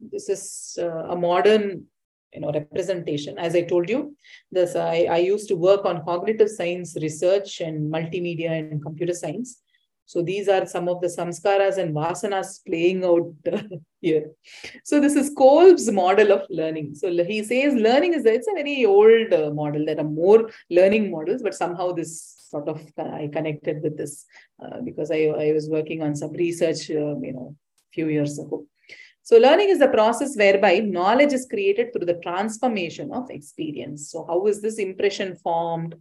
This 0.00 0.28
is 0.28 0.78
uh, 0.80 1.04
a 1.14 1.16
modern, 1.16 1.84
you 2.32 2.40
know, 2.40 2.52
representation. 2.52 3.38
As 3.38 3.54
I 3.54 3.62
told 3.62 3.88
you, 3.88 4.16
this 4.50 4.74
I, 4.76 5.06
I 5.10 5.18
used 5.18 5.48
to 5.48 5.56
work 5.56 5.84
on 5.84 6.04
cognitive 6.04 6.50
science 6.50 6.96
research 7.00 7.60
and 7.60 7.92
multimedia 7.92 8.50
and 8.50 8.82
computer 8.82 9.14
science. 9.14 9.60
So 10.12 10.20
these 10.20 10.46
are 10.46 10.66
some 10.66 10.90
of 10.90 11.00
the 11.00 11.06
samskaras 11.06 11.78
and 11.78 11.94
vasanas 11.94 12.48
playing 12.66 13.02
out 13.02 13.32
here. 14.02 14.24
So 14.84 15.00
this 15.00 15.14
is 15.16 15.32
Kolb's 15.34 15.90
model 15.90 16.32
of 16.32 16.42
learning. 16.50 16.96
So 16.96 17.08
he 17.24 17.42
says 17.42 17.72
learning 17.72 18.12
is 18.12 18.26
it's 18.26 18.46
a 18.46 18.52
very 18.52 18.84
old 18.84 19.32
uh, 19.32 19.48
model. 19.60 19.86
There 19.86 19.98
are 19.98 20.12
more 20.24 20.50
learning 20.68 21.10
models, 21.10 21.42
but 21.42 21.54
somehow 21.54 21.92
this 21.92 22.12
sort 22.50 22.68
of 22.68 22.82
uh, 22.98 23.08
I 23.20 23.30
connected 23.32 23.82
with 23.82 23.96
this 23.96 24.26
uh, 24.62 24.82
because 24.84 25.10
I, 25.10 25.20
I 25.46 25.52
was 25.52 25.70
working 25.70 26.02
on 26.02 26.14
some 26.14 26.32
research, 26.32 26.90
uh, 26.90 27.16
you 27.28 27.32
know, 27.32 27.56
few 27.94 28.08
years 28.08 28.38
ago. 28.38 28.66
So 29.22 29.38
learning 29.38 29.70
is 29.70 29.78
the 29.78 29.88
process 29.88 30.36
whereby 30.36 30.80
knowledge 30.80 31.32
is 31.32 31.46
created 31.48 31.94
through 31.94 32.04
the 32.04 32.20
transformation 32.22 33.12
of 33.12 33.30
experience. 33.30 34.10
So 34.10 34.26
how 34.28 34.46
is 34.46 34.60
this 34.60 34.78
impression 34.78 35.36
formed? 35.36 35.94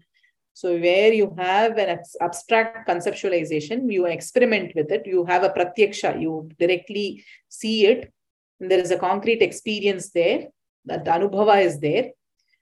So 0.54 0.78
where 0.78 1.14
you 1.14 1.34
have 1.38 1.78
an 1.78 2.00
abstract 2.22 2.88
conceptualization, 2.88 3.92
you 3.92 4.06
experiment 4.06 4.74
with 4.76 4.92
it, 4.92 5.08
you 5.08 5.26
have 5.26 5.44
a 5.44 5.50
pratyaksha, 5.50 6.22
you 6.22 6.50
directly 6.60 7.24
see 7.50 7.88
it, 7.88 8.12
and 8.60 8.70
there 8.70 8.80
is 8.80 8.92
a 8.92 8.98
concrete 8.98 9.42
experience 9.42 10.12
there, 10.12 10.48
that 10.86 11.06
anubhava 11.06 11.64
is 11.64 11.80
there, 11.80 12.12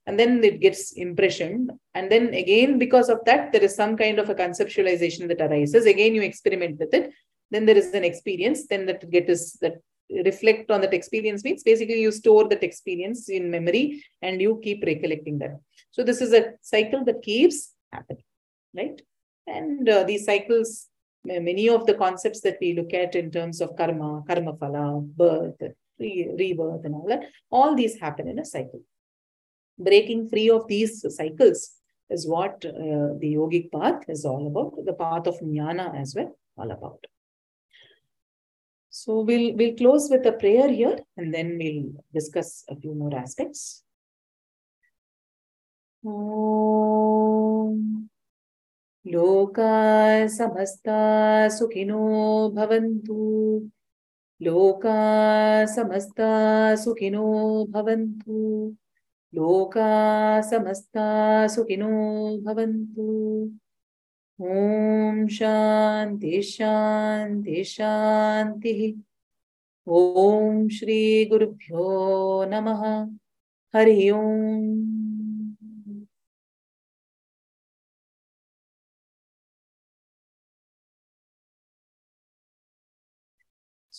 and 0.05 0.19
then 0.19 0.43
it 0.43 0.59
gets 0.59 0.93
impression. 0.93 1.69
And 1.93 2.11
then 2.11 2.33
again, 2.33 2.79
because 2.79 3.09
of 3.09 3.19
that, 3.25 3.51
there 3.51 3.63
is 3.63 3.75
some 3.75 3.97
kind 3.97 4.19
of 4.19 4.29
a 4.29 4.35
conceptualization 4.35 5.27
that 5.27 5.41
arises. 5.41 5.85
Again, 5.85 6.15
you 6.15 6.21
experiment 6.21 6.79
with 6.79 6.93
it. 6.93 7.11
Then 7.51 7.65
there 7.65 7.77
is 7.77 7.93
an 7.93 8.03
experience, 8.03 8.67
then 8.67 8.85
that 8.85 9.09
gets 9.09 9.57
that 9.59 9.81
reflect 10.25 10.71
on 10.71 10.81
that 10.81 10.93
experience 10.93 11.43
means 11.43 11.61
basically 11.63 12.01
you 12.01 12.11
store 12.11 12.47
that 12.49 12.63
experience 12.63 13.29
in 13.29 13.51
memory 13.51 14.03
and 14.21 14.41
you 14.41 14.59
keep 14.63 14.83
recollecting 14.83 15.37
that. 15.39 15.59
So 15.91 16.03
this 16.03 16.21
is 16.21 16.33
a 16.33 16.53
cycle 16.61 17.05
that 17.05 17.21
keeps 17.21 17.73
happening, 17.91 18.23
right? 18.75 19.01
And 19.47 19.87
uh, 19.87 20.03
these 20.03 20.25
cycles, 20.25 20.87
many 21.23 21.69
of 21.69 21.85
the 21.85 21.95
concepts 21.95 22.41
that 22.41 22.57
we 22.61 22.73
look 22.73 22.93
at 22.93 23.15
in 23.15 23.31
terms 23.31 23.61
of 23.61 23.75
karma, 23.75 24.23
karma 24.27 24.53
phala, 24.53 25.05
birth, 25.15 25.61
re 25.99 26.29
rebirth, 26.37 26.85
and 26.85 26.95
all 26.95 27.07
that, 27.07 27.23
all 27.49 27.75
these 27.75 27.99
happen 27.99 28.27
in 28.27 28.39
a 28.39 28.45
cycle. 28.45 28.81
Breaking 29.77 30.27
free 30.27 30.49
of 30.49 30.67
these 30.67 31.05
cycles 31.15 31.71
is 32.09 32.27
what 32.27 32.63
uh, 32.65 33.15
the 33.19 33.35
yogic 33.35 33.71
path 33.71 34.03
is 34.09 34.25
all 34.25 34.47
about, 34.47 34.85
the 34.85 34.93
path 34.93 35.27
of 35.27 35.39
jnana 35.39 35.99
as 35.99 36.15
well, 36.15 36.37
all 36.57 36.71
about. 36.71 37.05
So 38.89 39.21
we'll 39.21 39.55
we'll 39.55 39.75
close 39.75 40.09
with 40.09 40.25
a 40.25 40.33
prayer 40.33 40.67
here 40.67 40.97
and 41.15 41.33
then 41.33 41.57
we'll 41.57 42.03
discuss 42.13 42.65
a 42.69 42.75
few 42.75 42.93
more 42.95 43.15
aspects. 43.15 43.83
ॐ 46.03 46.88
लोका 49.07 50.27
समस्ता 50.27 50.97
सुखिनो 51.49 51.99
भवन्तु। 52.49 53.69
लोका 54.41 55.65
समस्ता 55.65 56.75
सुखिनो 56.75 57.65
भवन्तु। 57.69 58.75
लोका 59.35 60.41
समस्ता 60.41 61.47
सुखिनो 61.47 61.87
भवन्तु। 62.41 63.51
ॐ 64.41 65.27
शान्ति 65.27 66.41
शान्ति 66.41 67.63
शान्तिः। 67.63 69.01
ॐ 69.93 70.69
श्रीगुरुभ्यो 70.69 72.45
नमः। 72.45 73.09
हरि 73.75 74.09
ओम्। 74.09 74.98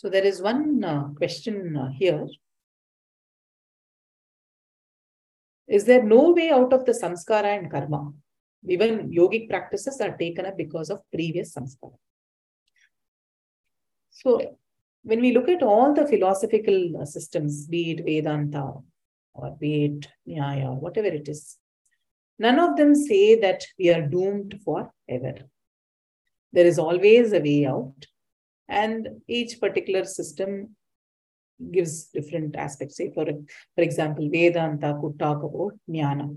So 0.01 0.09
there 0.09 0.24
is 0.24 0.40
one 0.40 0.82
uh, 0.82 1.09
question 1.14 1.76
uh, 1.76 1.90
here. 1.90 2.26
Is 5.68 5.84
there 5.84 6.03
no 6.03 6.32
way 6.32 6.48
out 6.48 6.72
of 6.72 6.86
the 6.86 6.92
samskara 6.92 7.59
and 7.59 7.70
karma? 7.70 8.11
even 8.66 9.11
yogic 9.11 9.51
practices 9.51 10.01
are 10.01 10.16
taken 10.16 10.46
up 10.46 10.57
because 10.57 10.88
of 10.88 11.03
previous 11.12 11.55
samskara. 11.55 11.98
So 14.11 14.57
when 15.03 15.20
we 15.20 15.32
look 15.32 15.51
at 15.51 15.62
all 15.62 15.92
the 15.92 16.07
philosophical 16.07 17.05
systems, 17.05 17.66
be 17.66 17.90
it 17.90 18.05
Vedanta 18.07 18.72
or 19.34 19.57
be 19.61 19.84
it 19.84 20.09
Nyaya, 20.26 20.80
whatever 20.80 21.09
it 21.09 21.28
is, 21.28 21.59
none 22.38 22.59
of 22.59 22.78
them 22.78 22.94
say 22.94 23.38
that 23.38 23.64
we 23.78 23.90
are 23.90 24.07
doomed 24.07 24.59
forever. 24.64 25.34
There 26.55 26.66
is 26.66 26.78
always 26.78 27.34
a 27.34 27.40
way 27.40 27.66
out, 27.66 28.07
and 28.70 29.08
each 29.26 29.60
particular 29.60 30.04
system 30.04 30.76
gives 31.70 32.04
different 32.06 32.56
aspects. 32.56 32.96
Say, 32.96 33.12
for, 33.12 33.26
for 33.74 33.82
example, 33.82 34.30
Vedanta 34.30 34.96
could 35.00 35.18
talk 35.18 35.42
about 35.42 35.74
jnana. 35.88 36.36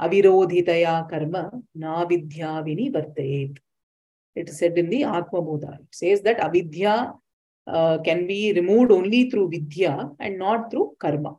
Avirodhitaya 0.00 1.08
karma 1.10 1.50
na 1.74 2.04
vidya 2.04 2.62
vinivartayet. 2.64 3.58
It 4.36 4.48
is 4.48 4.58
said 4.58 4.78
in 4.78 4.88
the 4.88 5.02
Atma 5.02 5.42
Bodha. 5.42 5.80
It 5.80 5.88
says 5.90 6.20
that 6.22 6.38
avidya 6.38 7.12
uh, 7.66 7.98
can 7.98 8.28
be 8.28 8.52
removed 8.52 8.92
only 8.92 9.28
through 9.30 9.48
vidya 9.50 10.10
and 10.20 10.38
not 10.38 10.70
through 10.70 10.94
karma. 11.00 11.36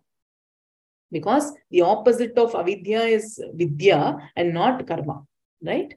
Because 1.12 1.54
the 1.72 1.82
opposite 1.82 2.38
of 2.38 2.56
avidya 2.56 3.02
is 3.02 3.42
vidya 3.54 4.18
and 4.36 4.54
not 4.54 4.86
karma, 4.86 5.24
right? 5.64 5.94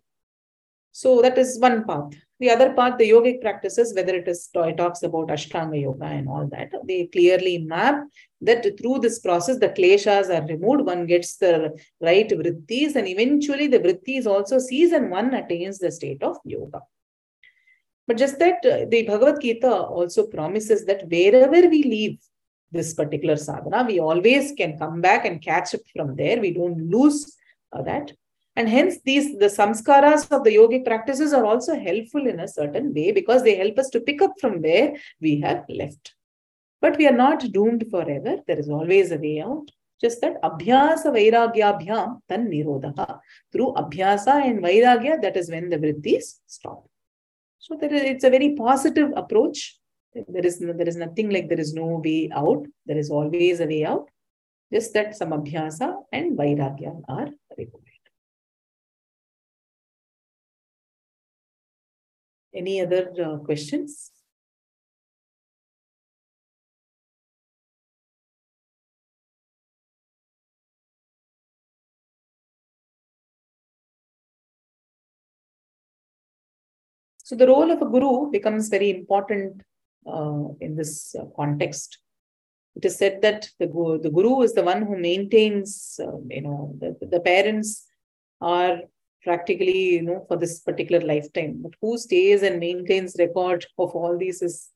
So 0.92 1.22
that 1.22 1.38
is 1.38 1.58
one 1.58 1.84
path. 1.84 2.12
The 2.42 2.50
other 2.50 2.72
part, 2.72 2.98
the 2.98 3.08
yogic 3.08 3.40
practices, 3.40 3.94
whether 3.94 4.16
it 4.16 4.26
is 4.26 4.50
it 4.52 4.76
talks 4.76 5.04
about 5.04 5.28
Ashtanga 5.28 5.80
yoga 5.80 6.06
and 6.06 6.28
all 6.28 6.48
that, 6.48 6.72
they 6.88 7.06
clearly 7.06 7.58
map 7.58 8.02
that 8.40 8.64
through 8.78 8.98
this 8.98 9.20
process, 9.20 9.60
the 9.60 9.68
kleshas 9.68 10.28
are 10.28 10.44
removed, 10.48 10.84
one 10.84 11.06
gets 11.06 11.36
the 11.36 11.72
right 12.00 12.28
vrittis, 12.28 12.96
and 12.96 13.06
eventually 13.06 13.68
the 13.68 13.78
vrittis 13.78 14.26
also 14.26 14.58
sees 14.58 14.90
and 14.90 15.08
one 15.08 15.32
attains 15.34 15.78
the 15.78 15.92
state 15.92 16.20
of 16.24 16.36
yoga. 16.44 16.80
But 18.08 18.16
just 18.16 18.40
that 18.40 18.56
uh, 18.66 18.86
the 18.88 19.04
Bhagavad 19.04 19.40
Gita 19.40 19.72
also 19.72 20.26
promises 20.26 20.84
that 20.86 21.08
wherever 21.08 21.68
we 21.68 21.84
leave 21.84 22.18
this 22.72 22.92
particular 22.92 23.36
sadhana, 23.36 23.84
we 23.86 24.00
always 24.00 24.50
can 24.58 24.76
come 24.76 25.00
back 25.00 25.24
and 25.26 25.40
catch 25.40 25.76
up 25.76 25.82
from 25.94 26.16
there. 26.16 26.40
We 26.40 26.54
don't 26.54 26.90
lose 26.90 27.36
uh, 27.72 27.82
that. 27.82 28.10
And 28.54 28.68
hence, 28.68 28.98
these 29.04 29.38
the 29.38 29.46
samskaras 29.46 30.30
of 30.30 30.44
the 30.44 30.54
yogic 30.56 30.84
practices 30.84 31.32
are 31.32 31.44
also 31.44 31.78
helpful 31.78 32.26
in 32.26 32.40
a 32.40 32.48
certain 32.48 32.92
way 32.92 33.10
because 33.12 33.42
they 33.42 33.56
help 33.56 33.78
us 33.78 33.88
to 33.90 34.00
pick 34.00 34.20
up 34.20 34.32
from 34.40 34.60
where 34.60 34.94
we 35.20 35.40
have 35.40 35.64
left. 35.68 36.14
But 36.80 36.98
we 36.98 37.06
are 37.06 37.16
not 37.16 37.50
doomed 37.50 37.86
forever. 37.90 38.36
There 38.46 38.58
is 38.58 38.68
always 38.68 39.10
a 39.10 39.16
way 39.16 39.40
out. 39.40 39.70
Just 40.02 40.20
that 40.20 40.42
abhyasa 40.42 41.06
vairagyabhyam 41.16 42.20
tan 42.28 42.50
nirodha. 42.50 43.20
Through 43.52 43.72
abhyasa 43.74 44.44
and 44.44 44.58
vairagya, 44.62 45.22
that 45.22 45.36
is 45.36 45.48
when 45.48 45.70
the 45.70 45.78
vrittis 45.78 46.40
stop. 46.46 46.86
So 47.58 47.76
there 47.80 47.94
is, 47.94 48.02
it's 48.02 48.24
a 48.24 48.30
very 48.30 48.54
positive 48.56 49.12
approach. 49.16 49.78
There 50.12 50.44
is, 50.44 50.58
there 50.58 50.88
is 50.88 50.96
nothing 50.96 51.30
like 51.30 51.48
there 51.48 51.60
is 51.60 51.72
no 51.72 52.02
way 52.04 52.28
out. 52.34 52.66
There 52.84 52.98
is 52.98 53.10
always 53.10 53.60
a 53.60 53.66
way 53.66 53.84
out. 53.86 54.08
Just 54.72 54.92
that 54.94 55.16
some 55.16 55.30
abhyasa 55.30 55.94
and 56.12 56.36
vairagya 56.36 57.00
are 57.08 57.28
required. 57.56 57.91
Any 62.54 62.80
other 62.80 63.12
uh, 63.22 63.38
questions? 63.38 64.10
So 77.24 77.36
the 77.36 77.46
role 77.46 77.70
of 77.70 77.80
a 77.80 77.86
guru 77.86 78.30
becomes 78.30 78.68
very 78.68 78.90
important 78.90 79.62
uh, 80.06 80.48
in 80.60 80.76
this 80.76 81.14
uh, 81.14 81.24
context. 81.34 81.98
It 82.76 82.84
is 82.84 82.96
said 82.96 83.22
that 83.22 83.48
the 83.58 83.66
guru, 83.66 84.00
the 84.00 84.10
guru 84.10 84.42
is 84.42 84.52
the 84.52 84.62
one 84.62 84.82
who 84.82 84.98
maintains, 84.98 85.98
uh, 86.02 86.18
you 86.28 86.42
know, 86.42 86.74
the, 86.78 87.06
the 87.06 87.20
parents 87.20 87.86
are 88.40 88.80
practically, 89.22 89.94
you 89.94 90.02
know, 90.02 90.24
for 90.28 90.36
this 90.36 90.60
particular 90.60 91.04
lifetime. 91.06 91.60
But 91.62 91.72
who 91.80 91.98
stays 91.98 92.42
and 92.42 92.58
maintains 92.58 93.16
record 93.18 93.66
of 93.78 93.90
all 93.94 94.16
these 94.18 94.42
is, 94.42 94.68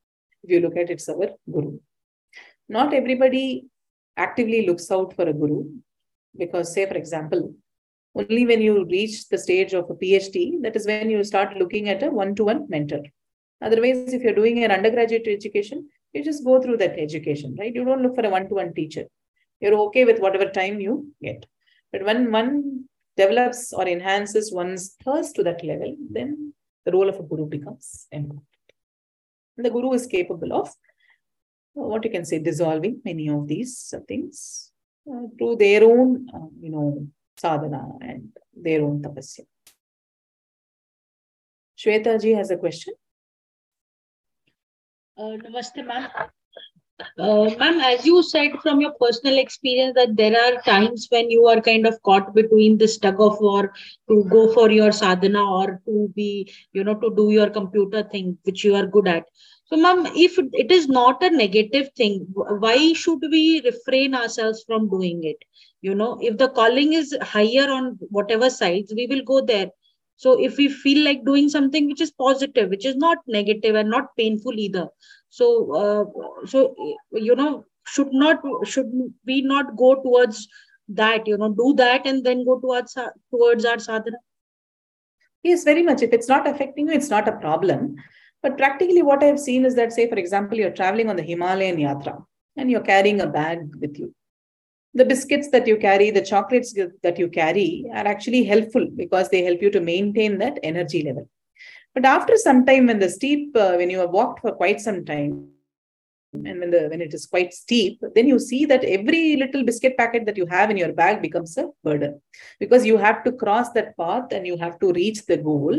if 0.42 0.50
you 0.50 0.60
look 0.60 0.76
at 0.76 0.90
it, 0.90 0.90
it's 0.90 1.08
our 1.08 1.30
guru. 1.50 1.78
Not 2.68 2.94
everybody 2.94 3.66
actively 4.16 4.66
looks 4.66 4.90
out 4.90 5.14
for 5.14 5.28
a 5.28 5.32
guru 5.32 5.64
because, 6.36 6.72
say, 6.72 6.86
for 6.86 6.94
example, 6.96 7.54
only 8.14 8.46
when 8.46 8.60
you 8.60 8.84
reach 8.86 9.28
the 9.28 9.38
stage 9.38 9.74
of 9.74 9.90
a 9.90 9.94
PhD, 9.94 10.62
that 10.62 10.74
is 10.74 10.86
when 10.86 11.10
you 11.10 11.22
start 11.22 11.56
looking 11.56 11.88
at 11.88 12.02
a 12.02 12.10
one-to-one 12.10 12.66
mentor. 12.68 13.02
Otherwise, 13.60 14.12
if 14.12 14.22
you're 14.22 14.34
doing 14.34 14.64
an 14.64 14.70
undergraduate 14.70 15.26
education, 15.26 15.88
you 16.12 16.24
just 16.24 16.44
go 16.44 16.60
through 16.60 16.78
that 16.78 16.98
education, 16.98 17.56
right? 17.58 17.74
You 17.74 17.84
don't 17.84 18.02
look 18.02 18.14
for 18.14 18.24
a 18.24 18.30
one-to-one 18.30 18.74
teacher. 18.74 19.04
You're 19.60 19.78
okay 19.86 20.04
with 20.04 20.18
whatever 20.18 20.50
time 20.50 20.80
you 20.80 21.12
get. 21.22 21.46
But 21.92 22.04
when 22.04 22.30
one 22.30 22.75
develops 23.16 23.72
or 23.72 23.86
enhances 23.88 24.52
one's 24.52 24.96
thirst 25.04 25.34
to 25.36 25.42
that 25.42 25.64
level, 25.64 25.96
then 26.10 26.52
the 26.84 26.92
role 26.92 27.08
of 27.08 27.18
a 27.18 27.22
guru 27.22 27.46
becomes 27.46 28.06
important. 28.12 28.44
The 29.56 29.70
guru 29.70 29.92
is 29.94 30.06
capable 30.06 30.52
of 30.52 30.70
what 31.72 32.04
you 32.04 32.10
can 32.10 32.24
say 32.24 32.38
dissolving 32.38 33.00
many 33.04 33.28
of 33.28 33.48
these 33.48 33.94
things 34.06 34.72
uh, 35.10 35.22
through 35.38 35.56
their 35.56 35.84
own, 35.84 36.26
uh, 36.34 36.48
you 36.60 36.70
know, 36.70 37.06
sadhana 37.36 37.92
and 38.00 38.28
their 38.54 38.82
own 38.82 39.02
tapasya. 39.02 39.44
Shweta 41.78 42.20
ji 42.20 42.32
has 42.32 42.50
a 42.50 42.56
question. 42.56 42.94
Uh, 45.18 45.36
namaste, 45.42 45.84
ma'am. 45.84 46.08
Uh, 47.18 47.50
ma'am, 47.58 47.78
as 47.80 48.06
you 48.06 48.22
said 48.22 48.52
from 48.62 48.80
your 48.80 48.92
personal 48.98 49.38
experience 49.38 49.94
that 49.94 50.16
there 50.16 50.34
are 50.34 50.62
times 50.62 51.06
when 51.10 51.30
you 51.30 51.46
are 51.46 51.60
kind 51.60 51.86
of 51.86 52.00
caught 52.02 52.34
between 52.34 52.78
this 52.78 52.96
tug 52.96 53.20
of 53.20 53.38
war 53.40 53.72
to 54.08 54.24
go 54.30 54.50
for 54.54 54.70
your 54.70 54.90
sadhana 54.92 55.44
or 55.44 55.82
to 55.84 56.10
be, 56.16 56.50
you 56.72 56.82
know, 56.84 56.94
to 56.94 57.12
do 57.14 57.30
your 57.30 57.50
computer 57.50 58.02
thing, 58.02 58.38
which 58.44 58.64
you 58.64 58.74
are 58.74 58.86
good 58.86 59.08
at. 59.08 59.24
So, 59.66 59.76
ma'am, 59.76 60.06
if 60.14 60.38
it 60.38 60.70
is 60.70 60.88
not 60.88 61.22
a 61.22 61.28
negative 61.28 61.90
thing, 61.96 62.26
why 62.32 62.92
should 62.94 63.20
we 63.30 63.60
refrain 63.62 64.14
ourselves 64.14 64.64
from 64.66 64.88
doing 64.88 65.24
it? 65.24 65.44
You 65.82 65.94
know, 65.94 66.18
if 66.22 66.38
the 66.38 66.48
calling 66.48 66.94
is 66.94 67.16
higher 67.20 67.70
on 67.70 67.98
whatever 68.08 68.48
sides, 68.48 68.94
we 68.96 69.06
will 69.06 69.22
go 69.22 69.44
there. 69.44 69.70
So, 70.16 70.42
if 70.42 70.56
we 70.56 70.68
feel 70.68 71.04
like 71.04 71.24
doing 71.24 71.48
something 71.48 71.86
which 71.86 72.00
is 72.00 72.10
positive, 72.10 72.70
which 72.70 72.86
is 72.86 72.96
not 72.96 73.18
negative 73.26 73.74
and 73.74 73.90
not 73.90 74.16
painful 74.16 74.58
either, 74.58 74.88
so 75.28 75.74
uh, 75.74 76.46
so 76.46 76.74
you 77.12 77.36
know, 77.36 77.64
should 77.86 78.12
not 78.12 78.40
should 78.64 78.90
we 79.26 79.42
not 79.42 79.76
go 79.76 79.94
towards 80.02 80.48
that? 80.88 81.26
You 81.26 81.36
know, 81.36 81.52
do 81.52 81.74
that 81.76 82.06
and 82.06 82.24
then 82.24 82.44
go 82.44 82.58
towards 82.58 82.96
towards 83.30 83.64
our 83.64 83.78
sadhana. 83.78 84.18
Yes, 85.42 85.64
very 85.64 85.82
much. 85.82 86.02
If 86.02 86.12
it's 86.12 86.28
not 86.28 86.48
affecting 86.48 86.88
you, 86.88 86.94
it's 86.94 87.10
not 87.10 87.28
a 87.28 87.32
problem. 87.32 87.96
But 88.42 88.56
practically, 88.56 89.02
what 89.02 89.22
I've 89.22 89.38
seen 89.38 89.64
is 89.64 89.74
that, 89.76 89.92
say, 89.92 90.08
for 90.08 90.16
example, 90.16 90.58
you're 90.58 90.70
traveling 90.70 91.08
on 91.08 91.16
the 91.16 91.22
Himalayan 91.22 91.76
Yatra 91.76 92.24
and 92.56 92.70
you're 92.70 92.80
carrying 92.80 93.20
a 93.20 93.26
bag 93.26 93.74
with 93.80 93.98
you. 93.98 94.14
The 94.96 95.04
biscuits 95.04 95.50
that 95.50 95.66
you 95.66 95.76
carry, 95.76 96.10
the 96.10 96.22
chocolates 96.22 96.72
that 97.02 97.18
you 97.18 97.28
carry 97.28 97.84
are 97.92 98.06
actually 98.06 98.44
helpful 98.44 98.88
because 98.96 99.28
they 99.28 99.42
help 99.44 99.60
you 99.60 99.70
to 99.72 99.80
maintain 99.80 100.38
that 100.38 100.58
energy 100.62 101.02
level. 101.02 101.28
But 101.94 102.06
after 102.06 102.36
some 102.36 102.64
time, 102.64 102.86
when 102.86 102.98
the 102.98 103.10
steep, 103.10 103.54
uh, 103.54 103.74
when 103.74 103.90
you 103.90 103.98
have 103.98 104.10
walked 104.10 104.40
for 104.40 104.52
quite 104.52 104.80
some 104.80 105.04
time, 105.04 105.48
and 106.32 106.60
when 106.60 106.70
the 106.70 106.88
when 106.88 107.00
it 107.00 107.14
is 107.14 107.26
quite 107.26 107.52
steep 107.54 107.98
then 108.14 108.26
you 108.28 108.38
see 108.38 108.64
that 108.66 108.84
every 108.84 109.36
little 109.36 109.64
biscuit 109.64 109.96
packet 109.96 110.26
that 110.26 110.36
you 110.36 110.46
have 110.46 110.70
in 110.70 110.76
your 110.76 110.92
bag 110.92 111.22
becomes 111.22 111.56
a 111.58 111.68
burden. 111.84 112.20
Because 112.58 112.86
you 112.86 112.96
have 112.96 113.22
to 113.24 113.32
cross 113.32 113.70
that 113.72 113.96
path 113.96 114.32
and 114.32 114.46
you 114.46 114.56
have 114.56 114.78
to 114.80 114.92
reach 114.92 115.24
the 115.26 115.36
goal. 115.36 115.78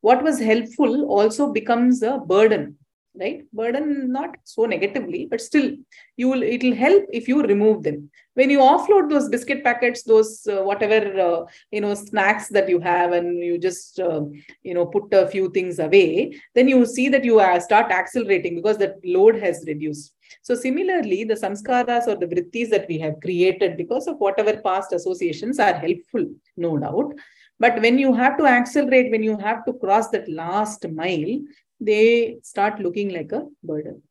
What 0.00 0.22
was 0.22 0.40
helpful 0.40 1.04
also 1.06 1.52
becomes 1.52 2.02
a 2.02 2.18
burden 2.18 2.78
right? 3.18 3.44
Burden 3.52 4.10
not 4.10 4.36
so 4.44 4.64
negatively 4.64 5.26
but 5.30 5.40
still 5.40 5.72
you 6.16 6.28
will 6.28 6.42
it 6.42 6.62
will 6.62 6.74
help 6.74 7.04
if 7.12 7.28
you 7.28 7.42
remove 7.42 7.82
them. 7.82 8.10
When 8.34 8.48
you 8.48 8.60
offload 8.60 9.10
those 9.10 9.28
biscuit 9.28 9.62
packets 9.62 10.02
those 10.04 10.46
uh, 10.46 10.62
whatever 10.62 11.20
uh, 11.20 11.44
you 11.70 11.80
know 11.80 11.94
snacks 11.94 12.48
that 12.48 12.68
you 12.68 12.80
have 12.80 13.12
and 13.12 13.38
you 13.38 13.58
just 13.58 14.00
uh, 14.00 14.22
you 14.62 14.74
know 14.74 14.86
put 14.86 15.12
a 15.12 15.26
few 15.28 15.50
things 15.50 15.78
away 15.78 16.38
then 16.54 16.68
you 16.68 16.86
see 16.86 17.08
that 17.08 17.24
you 17.24 17.40
uh, 17.40 17.60
start 17.60 17.90
accelerating 17.90 18.54
because 18.54 18.78
that 18.78 18.96
load 19.04 19.36
has 19.36 19.64
reduced. 19.66 20.14
So 20.40 20.54
similarly 20.54 21.24
the 21.24 21.34
samskaras 21.34 22.06
or 22.06 22.16
the 22.16 22.26
vrittis 22.26 22.70
that 22.70 22.88
we 22.88 22.98
have 22.98 23.20
created 23.20 23.76
because 23.76 24.06
of 24.06 24.16
whatever 24.18 24.56
past 24.56 24.92
associations 24.92 25.58
are 25.58 25.74
helpful 25.74 26.26
no 26.56 26.78
doubt. 26.78 27.14
But 27.62 27.80
when 27.80 27.96
you 27.96 28.12
have 28.14 28.36
to 28.38 28.46
accelerate, 28.46 29.12
when 29.12 29.22
you 29.22 29.36
have 29.38 29.64
to 29.66 29.72
cross 29.74 30.08
that 30.08 30.28
last 30.28 30.88
mile, 30.88 31.38
they 31.84 32.38
start 32.42 32.80
looking 32.80 33.10
like 33.10 33.32
a 33.32 33.46
burden. 33.62 34.02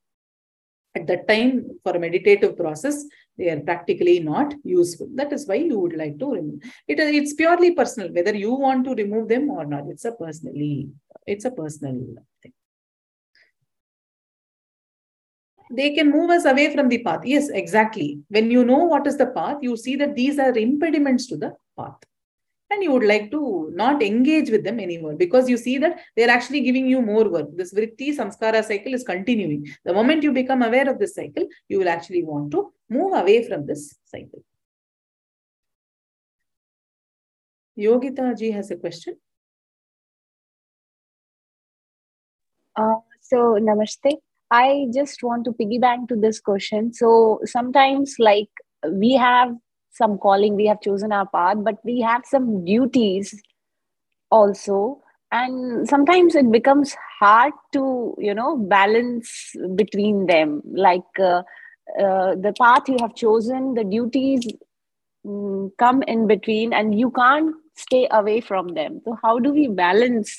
At 0.93 1.07
that 1.07 1.27
time, 1.27 1.79
for 1.83 1.95
a 1.95 1.99
meditative 1.99 2.57
process, 2.57 3.05
they 3.37 3.49
are 3.49 3.59
practically 3.61 4.19
not 4.19 4.53
useful. 4.63 5.07
That 5.15 5.31
is 5.31 5.47
why 5.47 5.55
you 5.55 5.79
would 5.79 5.95
like 5.95 6.19
to 6.19 6.31
remove. 6.31 6.61
It, 6.87 6.99
it's 6.99 7.33
purely 7.33 7.73
personal, 7.73 8.11
whether 8.11 8.35
you 8.35 8.53
want 8.53 8.83
to 8.85 8.93
remove 8.93 9.29
them 9.29 9.49
or 9.49 9.65
not. 9.65 9.85
It's 9.87 10.03
a 10.03 10.11
personally, 10.11 10.89
it's 11.25 11.45
a 11.45 11.51
personal 11.51 12.15
thing. 12.43 12.53
They 15.73 15.95
can 15.95 16.11
move 16.11 16.29
us 16.31 16.43
away 16.43 16.73
from 16.73 16.89
the 16.89 17.01
path. 17.01 17.21
Yes, 17.23 17.47
exactly. 17.47 18.19
When 18.27 18.51
you 18.51 18.65
know 18.65 18.83
what 18.83 19.07
is 19.07 19.17
the 19.17 19.27
path, 19.27 19.59
you 19.61 19.77
see 19.77 19.95
that 19.95 20.15
these 20.15 20.37
are 20.37 20.51
impediments 20.57 21.27
to 21.27 21.37
the 21.37 21.55
path 21.77 21.95
and 22.71 22.83
you 22.83 22.91
would 22.91 23.03
like 23.03 23.29
to 23.31 23.69
not 23.73 24.01
engage 24.01 24.49
with 24.49 24.63
them 24.63 24.79
anymore 24.79 25.15
because 25.15 25.49
you 25.49 25.57
see 25.57 25.77
that 25.77 25.99
they're 26.15 26.29
actually 26.29 26.61
giving 26.61 26.87
you 26.87 27.01
more 27.01 27.29
work. 27.29 27.49
This 27.55 27.73
vritti 27.73 28.15
samskara 28.15 28.63
cycle 28.63 28.93
is 28.93 29.03
continuing. 29.03 29.67
The 29.85 29.93
moment 29.93 30.23
you 30.23 30.31
become 30.31 30.61
aware 30.61 30.89
of 30.89 30.99
this 30.99 31.15
cycle, 31.15 31.47
you 31.67 31.79
will 31.79 31.89
actually 31.89 32.23
want 32.23 32.51
to 32.51 32.71
move 32.89 33.13
away 33.13 33.47
from 33.47 33.65
this 33.65 33.97
cycle. 34.05 34.43
Yogita 37.77 38.37
ji 38.37 38.51
has 38.51 38.71
a 38.71 38.75
question. 38.75 39.15
Uh, 42.75 42.95
so, 43.21 43.57
namaste. 43.59 44.17
I 44.49 44.87
just 44.93 45.23
want 45.23 45.45
to 45.45 45.51
piggyback 45.51 46.07
to 46.09 46.15
this 46.15 46.39
question. 46.39 46.93
So, 46.93 47.39
sometimes, 47.45 48.15
like, 48.19 48.49
we 48.89 49.13
have 49.13 49.55
some 49.91 50.17
calling 50.17 50.55
we 50.55 50.65
have 50.65 50.81
chosen 50.81 51.11
our 51.11 51.27
path 51.27 51.57
but 51.61 51.75
we 51.83 51.99
have 52.01 52.23
some 52.25 52.65
duties 52.65 53.41
also. 54.31 55.01
And 55.31 55.87
sometimes 55.87 56.35
it 56.35 56.51
becomes 56.51 56.95
hard 57.19 57.53
to 57.73 58.15
you 58.17 58.33
know 58.33 58.57
balance 58.57 59.55
between 59.75 60.25
them. 60.25 60.61
Like 60.65 61.19
uh, 61.19 61.43
uh, 61.99 62.35
the 62.35 62.53
path 62.59 62.89
you 62.89 62.97
have 62.99 63.15
chosen 63.15 63.73
the 63.73 63.83
duties 63.83 64.45
um, 65.25 65.71
come 65.77 66.03
in 66.03 66.27
between 66.27 66.73
and 66.73 66.99
you 66.99 67.11
can't 67.11 67.55
stay 67.75 68.07
away 68.11 68.41
from 68.41 68.69
them. 68.69 69.01
So 69.05 69.17
how 69.23 69.39
do 69.39 69.53
we 69.53 69.67
balance 69.67 70.35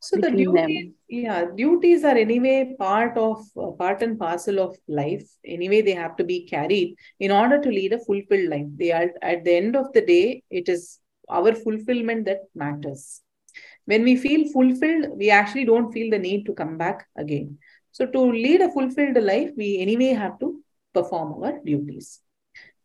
so 0.00 0.16
the 0.16 0.30
duties, 0.30 0.92
yeah, 1.08 1.46
duties 1.56 2.04
are 2.04 2.16
anyway 2.16 2.74
part 2.78 3.16
of 3.18 3.44
uh, 3.60 3.72
part 3.72 4.00
and 4.02 4.18
parcel 4.18 4.60
of 4.60 4.76
life. 4.86 5.28
Anyway, 5.44 5.82
they 5.82 5.94
have 5.94 6.16
to 6.16 6.24
be 6.24 6.46
carried 6.46 6.96
in 7.18 7.32
order 7.32 7.60
to 7.60 7.68
lead 7.68 7.92
a 7.92 7.98
fulfilled 7.98 8.48
life. 8.48 8.66
They 8.76 8.92
are 8.92 9.10
at 9.22 9.44
the 9.44 9.56
end 9.56 9.74
of 9.74 9.92
the 9.92 10.02
day, 10.02 10.44
it 10.50 10.68
is 10.68 11.00
our 11.28 11.52
fulfillment 11.54 12.26
that 12.26 12.42
matters. 12.54 13.22
When 13.86 14.04
we 14.04 14.16
feel 14.16 14.52
fulfilled, 14.52 15.16
we 15.16 15.30
actually 15.30 15.64
don't 15.64 15.92
feel 15.92 16.10
the 16.10 16.18
need 16.18 16.46
to 16.46 16.52
come 16.52 16.78
back 16.78 17.06
again. 17.16 17.58
So 17.90 18.06
to 18.06 18.20
lead 18.20 18.60
a 18.60 18.70
fulfilled 18.70 19.20
life, 19.22 19.50
we 19.56 19.78
anyway 19.78 20.12
have 20.12 20.38
to 20.40 20.62
perform 20.94 21.42
our 21.42 21.58
duties. 21.64 22.20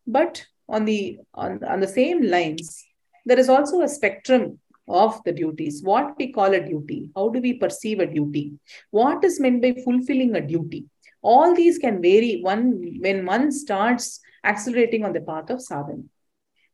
But 0.08 0.46
on 0.68 0.86
the 0.86 1.20
on, 1.34 1.64
on 1.64 1.80
the 1.80 1.88
same 1.88 2.24
lines, 2.24 2.84
there 3.26 3.38
is 3.38 3.50
also 3.50 3.82
a 3.82 3.88
spectrum 3.88 4.60
of 4.88 5.24
the 5.24 5.32
duties. 5.32 5.82
What 5.84 6.16
we 6.18 6.32
call 6.32 6.54
a 6.54 6.60
duty? 6.60 7.10
How 7.16 7.30
do 7.30 7.40
we 7.40 7.54
perceive 7.54 8.00
a 8.00 8.06
duty? 8.06 8.54
What 8.92 9.24
is 9.24 9.40
meant 9.40 9.62
by 9.62 9.76
fulfilling 9.84 10.36
a 10.36 10.42
duty? 10.46 10.86
All 11.22 11.56
these 11.56 11.78
can 11.78 12.02
vary 12.02 12.42
one 12.42 12.98
when 13.00 13.26
one 13.26 13.52
starts 13.52 14.20
accelerating 14.44 15.06
on 15.06 15.14
the 15.14 15.22
path 15.22 15.50
of 15.50 15.62
sadhana. 15.62 16.04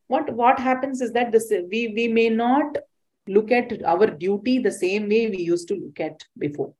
What, 0.07 0.33
what 0.33 0.59
happens 0.59 1.01
is 1.01 1.13
that 1.13 1.31
this 1.31 1.53
we, 1.69 1.93
we 1.95 2.07
may 2.07 2.29
not 2.29 2.77
look 3.27 3.51
at 3.51 3.83
our 3.85 4.07
duty 4.07 4.57
the 4.57 4.71
same 4.71 5.07
way 5.07 5.29
we 5.29 5.37
used 5.37 5.67
to 5.67 5.75
look 5.75 5.99
at 5.99 6.23
before 6.35 6.73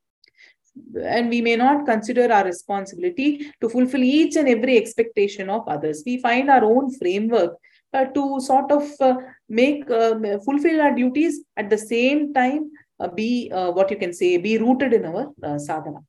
and 1.04 1.30
we 1.30 1.42
may 1.42 1.56
not 1.56 1.86
consider 1.86 2.32
our 2.32 2.46
responsibility 2.46 3.52
to 3.62 3.70
fulfill 3.70 4.04
each 4.04 4.36
and 4.36 4.48
every 4.48 4.78
expectation 4.78 5.50
of 5.50 5.68
others. 5.68 6.04
We 6.06 6.20
find 6.20 6.50
our 6.50 6.64
own 6.64 6.94
framework 6.98 7.58
uh, 7.94 8.06
to 8.06 8.40
sort 8.40 8.72
of 8.72 8.84
uh, 9.02 9.16
make 9.48 9.90
uh, 9.90 10.16
fulfill 10.46 10.82
our 10.82 10.94
duties 10.94 11.42
at 11.58 11.70
the 11.70 11.78
same 11.78 12.34
time 12.34 12.72
be 13.16 13.50
what 13.52 13.90
you 13.90 13.98
can 13.98 14.14
say 14.14 14.38
be 14.38 14.58
rooted 14.58 14.94
in 14.94 15.06
our 15.06 15.32
sadhana. 15.58 16.00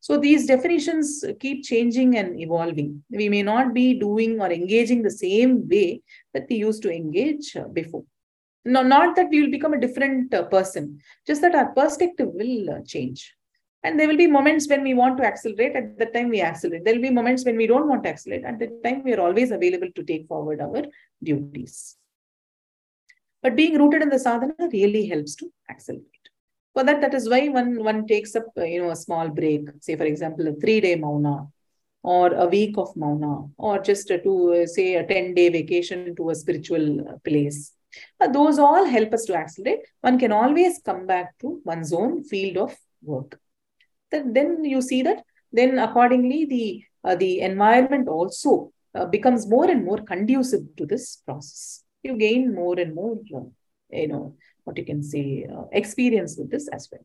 So 0.00 0.16
these 0.16 0.46
definitions 0.46 1.24
keep 1.40 1.64
changing 1.64 2.16
and 2.16 2.40
evolving. 2.40 3.02
We 3.10 3.28
may 3.28 3.42
not 3.42 3.74
be 3.74 3.98
doing 3.98 4.40
or 4.40 4.52
engaging 4.52 5.02
the 5.02 5.10
same 5.10 5.68
way 5.68 6.02
that 6.34 6.46
we 6.48 6.56
used 6.56 6.82
to 6.84 6.94
engage 6.94 7.56
before. 7.72 8.04
No 8.64 8.82
not 8.82 9.16
that 9.16 9.28
we 9.30 9.42
will 9.42 9.50
become 9.50 9.74
a 9.74 9.80
different 9.80 10.30
person 10.50 11.00
just 11.26 11.42
that 11.42 11.54
our 11.54 11.72
perspective 11.72 12.28
will 12.32 12.82
change 12.84 13.34
and 13.86 14.00
there 14.00 14.08
will 14.08 14.16
be 14.16 14.26
moments 14.26 14.68
when 14.68 14.82
we 14.82 14.94
want 14.94 15.16
to 15.18 15.24
accelerate. 15.24 15.76
At 15.76 15.96
the 15.96 16.06
time 16.06 16.28
we 16.30 16.40
accelerate. 16.40 16.84
There 16.84 16.94
will 16.94 17.08
be 17.08 17.10
moments 17.18 17.44
when 17.44 17.56
we 17.56 17.68
don't 17.68 17.88
want 17.88 18.02
to 18.02 18.08
accelerate. 18.08 18.44
At 18.44 18.58
the 18.58 18.68
time 18.82 19.04
we 19.04 19.14
are 19.14 19.20
always 19.20 19.52
available 19.52 19.90
to 19.94 20.02
take 20.02 20.26
forward 20.26 20.60
our 20.60 20.82
duties. 21.22 21.96
But 23.42 23.54
being 23.54 23.78
rooted 23.78 24.02
in 24.02 24.08
the 24.08 24.18
sadhana 24.18 24.68
really 24.72 25.06
helps 25.06 25.36
to 25.36 25.52
accelerate. 25.70 26.24
For 26.74 26.82
that, 26.82 27.00
that 27.00 27.14
is 27.14 27.28
why 27.28 27.48
one, 27.48 27.84
one 27.84 28.08
takes 28.08 28.34
up, 28.34 28.46
you 28.56 28.82
know, 28.82 28.90
a 28.90 28.96
small 28.96 29.28
break. 29.28 29.68
Say, 29.80 29.94
for 29.94 30.04
example, 30.04 30.48
a 30.48 30.54
three-day 30.54 30.96
mauna 30.96 31.46
or 32.02 32.34
a 32.34 32.46
week 32.46 32.76
of 32.76 32.96
mauna 32.96 33.46
or 33.56 33.78
just 33.78 34.10
a, 34.10 34.18
to, 34.18 34.64
say, 34.66 34.96
a 34.96 35.04
10-day 35.04 35.50
vacation 35.50 36.16
to 36.16 36.30
a 36.30 36.34
spiritual 36.34 37.20
place. 37.24 37.72
Uh, 38.20 38.26
those 38.26 38.58
all 38.58 38.84
help 38.84 39.14
us 39.14 39.24
to 39.26 39.36
accelerate. 39.36 39.86
One 40.00 40.18
can 40.18 40.32
always 40.32 40.80
come 40.84 41.06
back 41.06 41.38
to 41.38 41.60
one's 41.64 41.92
own 41.92 42.24
field 42.24 42.56
of 42.56 42.76
work 43.00 43.38
then, 44.10 44.32
then 44.32 44.64
you 44.64 44.80
see 44.80 45.02
that 45.02 45.22
then 45.52 45.78
accordingly 45.78 46.44
the 46.44 46.84
uh, 47.04 47.14
the 47.14 47.40
environment 47.40 48.08
also 48.08 48.72
uh, 48.94 49.06
becomes 49.06 49.46
more 49.46 49.70
and 49.70 49.84
more 49.84 49.98
conducive 49.98 50.64
to 50.76 50.84
this 50.84 51.16
process. 51.24 51.84
You 52.02 52.16
gain 52.16 52.54
more 52.54 52.78
and 52.78 52.94
more 52.94 53.16
uh, 53.34 53.40
you 53.90 54.08
know 54.08 54.36
what 54.64 54.76
you 54.78 54.84
can 54.84 55.02
say 55.02 55.46
uh, 55.52 55.64
experience 55.72 56.36
with 56.36 56.50
this 56.50 56.68
as 56.68 56.88
well. 56.90 57.04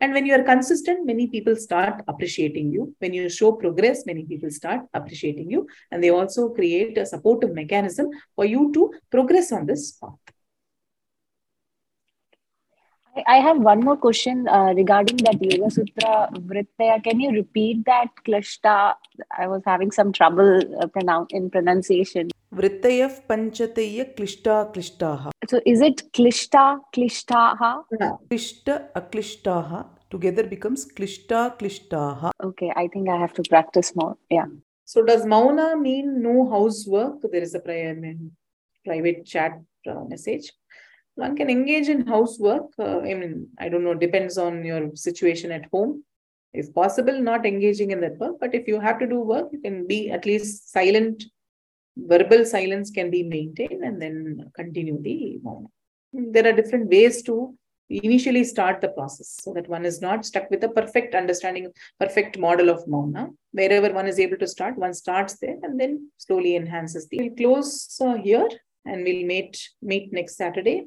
And 0.00 0.12
when 0.12 0.26
you 0.26 0.34
are 0.34 0.42
consistent 0.42 1.06
many 1.06 1.26
people 1.26 1.56
start 1.56 2.02
appreciating 2.06 2.70
you. 2.70 2.94
When 2.98 3.14
you 3.14 3.28
show 3.28 3.52
progress 3.52 4.06
many 4.06 4.24
people 4.24 4.50
start 4.50 4.82
appreciating 4.94 5.50
you. 5.50 5.66
And 5.90 6.04
they 6.04 6.10
also 6.10 6.50
create 6.50 6.98
a 6.98 7.06
supportive 7.06 7.54
mechanism 7.54 8.10
for 8.36 8.44
you 8.44 8.70
to 8.74 8.92
progress 9.10 9.52
on 9.52 9.66
this 9.66 9.92
path 9.92 10.34
I 13.26 13.36
have 13.36 13.58
one 13.58 13.80
more 13.80 13.96
question 13.96 14.46
uh, 14.48 14.72
regarding 14.76 15.16
that 15.18 15.42
Yoga 15.42 15.70
Sutra 15.70 16.28
Vrittaya. 16.32 17.02
Can 17.02 17.20
you 17.20 17.30
repeat 17.32 17.84
that 17.86 18.08
klishta? 18.26 18.94
I 19.36 19.48
was 19.48 19.62
having 19.66 19.90
some 19.90 20.12
trouble 20.12 20.60
uh, 20.80 20.86
pronoun- 20.86 21.26
in 21.30 21.50
pronunciation. 21.50 22.30
Vrittaya 22.54 23.10
Panchataya 23.26 24.14
Klishta 24.16 24.72
Klishtaha. 24.72 25.30
So 25.48 25.60
is 25.66 25.80
it 25.80 26.02
klishta 26.12 26.78
klishtaha? 26.94 27.82
Yeah. 28.00 28.12
Klishta 28.30 28.92
Aklishtaha 28.94 29.86
together 30.10 30.44
becomes 30.44 30.86
Klishta 30.86 31.58
Klishtaha. 31.58 32.30
Okay, 32.42 32.72
I 32.76 32.88
think 32.88 33.08
I 33.08 33.16
have 33.16 33.32
to 33.34 33.42
practice 33.48 33.94
more. 33.94 34.16
Yeah. 34.30 34.46
So 34.84 35.02
does 35.04 35.24
Mauna 35.26 35.76
mean 35.76 36.22
no 36.22 36.48
housework? 36.50 37.22
There 37.30 37.42
is 37.42 37.54
a 37.54 37.60
private 37.60 39.24
chat 39.24 39.60
uh, 39.88 40.04
message 40.08 40.52
one 41.20 41.36
can 41.36 41.50
engage 41.50 41.88
in 41.88 42.06
housework. 42.06 42.66
Uh, 42.78 43.00
I 43.00 43.14
mean, 43.14 43.48
I 43.58 43.68
don't 43.68 43.84
know, 43.84 43.94
depends 43.94 44.38
on 44.38 44.64
your 44.64 44.90
situation 44.94 45.52
at 45.52 45.66
home. 45.72 46.02
If 46.52 46.74
possible, 46.74 47.20
not 47.20 47.46
engaging 47.46 47.92
in 47.92 48.00
that 48.00 48.18
work. 48.18 48.36
But 48.40 48.54
if 48.54 48.66
you 48.66 48.80
have 48.80 48.98
to 48.98 49.06
do 49.06 49.20
work, 49.20 49.48
you 49.52 49.60
can 49.60 49.86
be 49.86 50.10
at 50.10 50.26
least 50.26 50.72
silent. 50.72 51.24
Verbal 51.96 52.44
silence 52.44 52.90
can 52.90 53.10
be 53.10 53.22
maintained 53.22 53.84
and 53.84 54.00
then 54.02 54.50
continue 54.56 55.00
the 55.00 55.38
mauna. 55.42 55.68
There 56.12 56.46
are 56.48 56.52
different 56.52 56.88
ways 56.88 57.22
to 57.24 57.54
initially 57.88 58.44
start 58.44 58.80
the 58.80 58.88
process 58.88 59.36
so 59.42 59.52
that 59.52 59.68
one 59.68 59.84
is 59.84 60.00
not 60.00 60.24
stuck 60.24 60.50
with 60.50 60.62
a 60.64 60.68
perfect 60.68 61.14
understanding, 61.14 61.70
perfect 61.98 62.38
model 62.38 62.70
of 62.70 62.86
mauna. 62.88 63.28
Wherever 63.52 63.92
one 63.92 64.06
is 64.06 64.18
able 64.18 64.38
to 64.38 64.46
start, 64.46 64.76
one 64.76 64.94
starts 64.94 65.38
there 65.38 65.56
and 65.62 65.78
then 65.78 66.10
slowly 66.16 66.56
enhances 66.56 67.08
the. 67.08 67.18
We'll 67.18 67.36
close 67.36 67.98
uh, 68.00 68.14
here 68.14 68.48
and 68.86 69.04
we'll 69.04 69.26
meet 69.26 69.60
meet 69.82 70.12
next 70.12 70.36
Saturday 70.36 70.86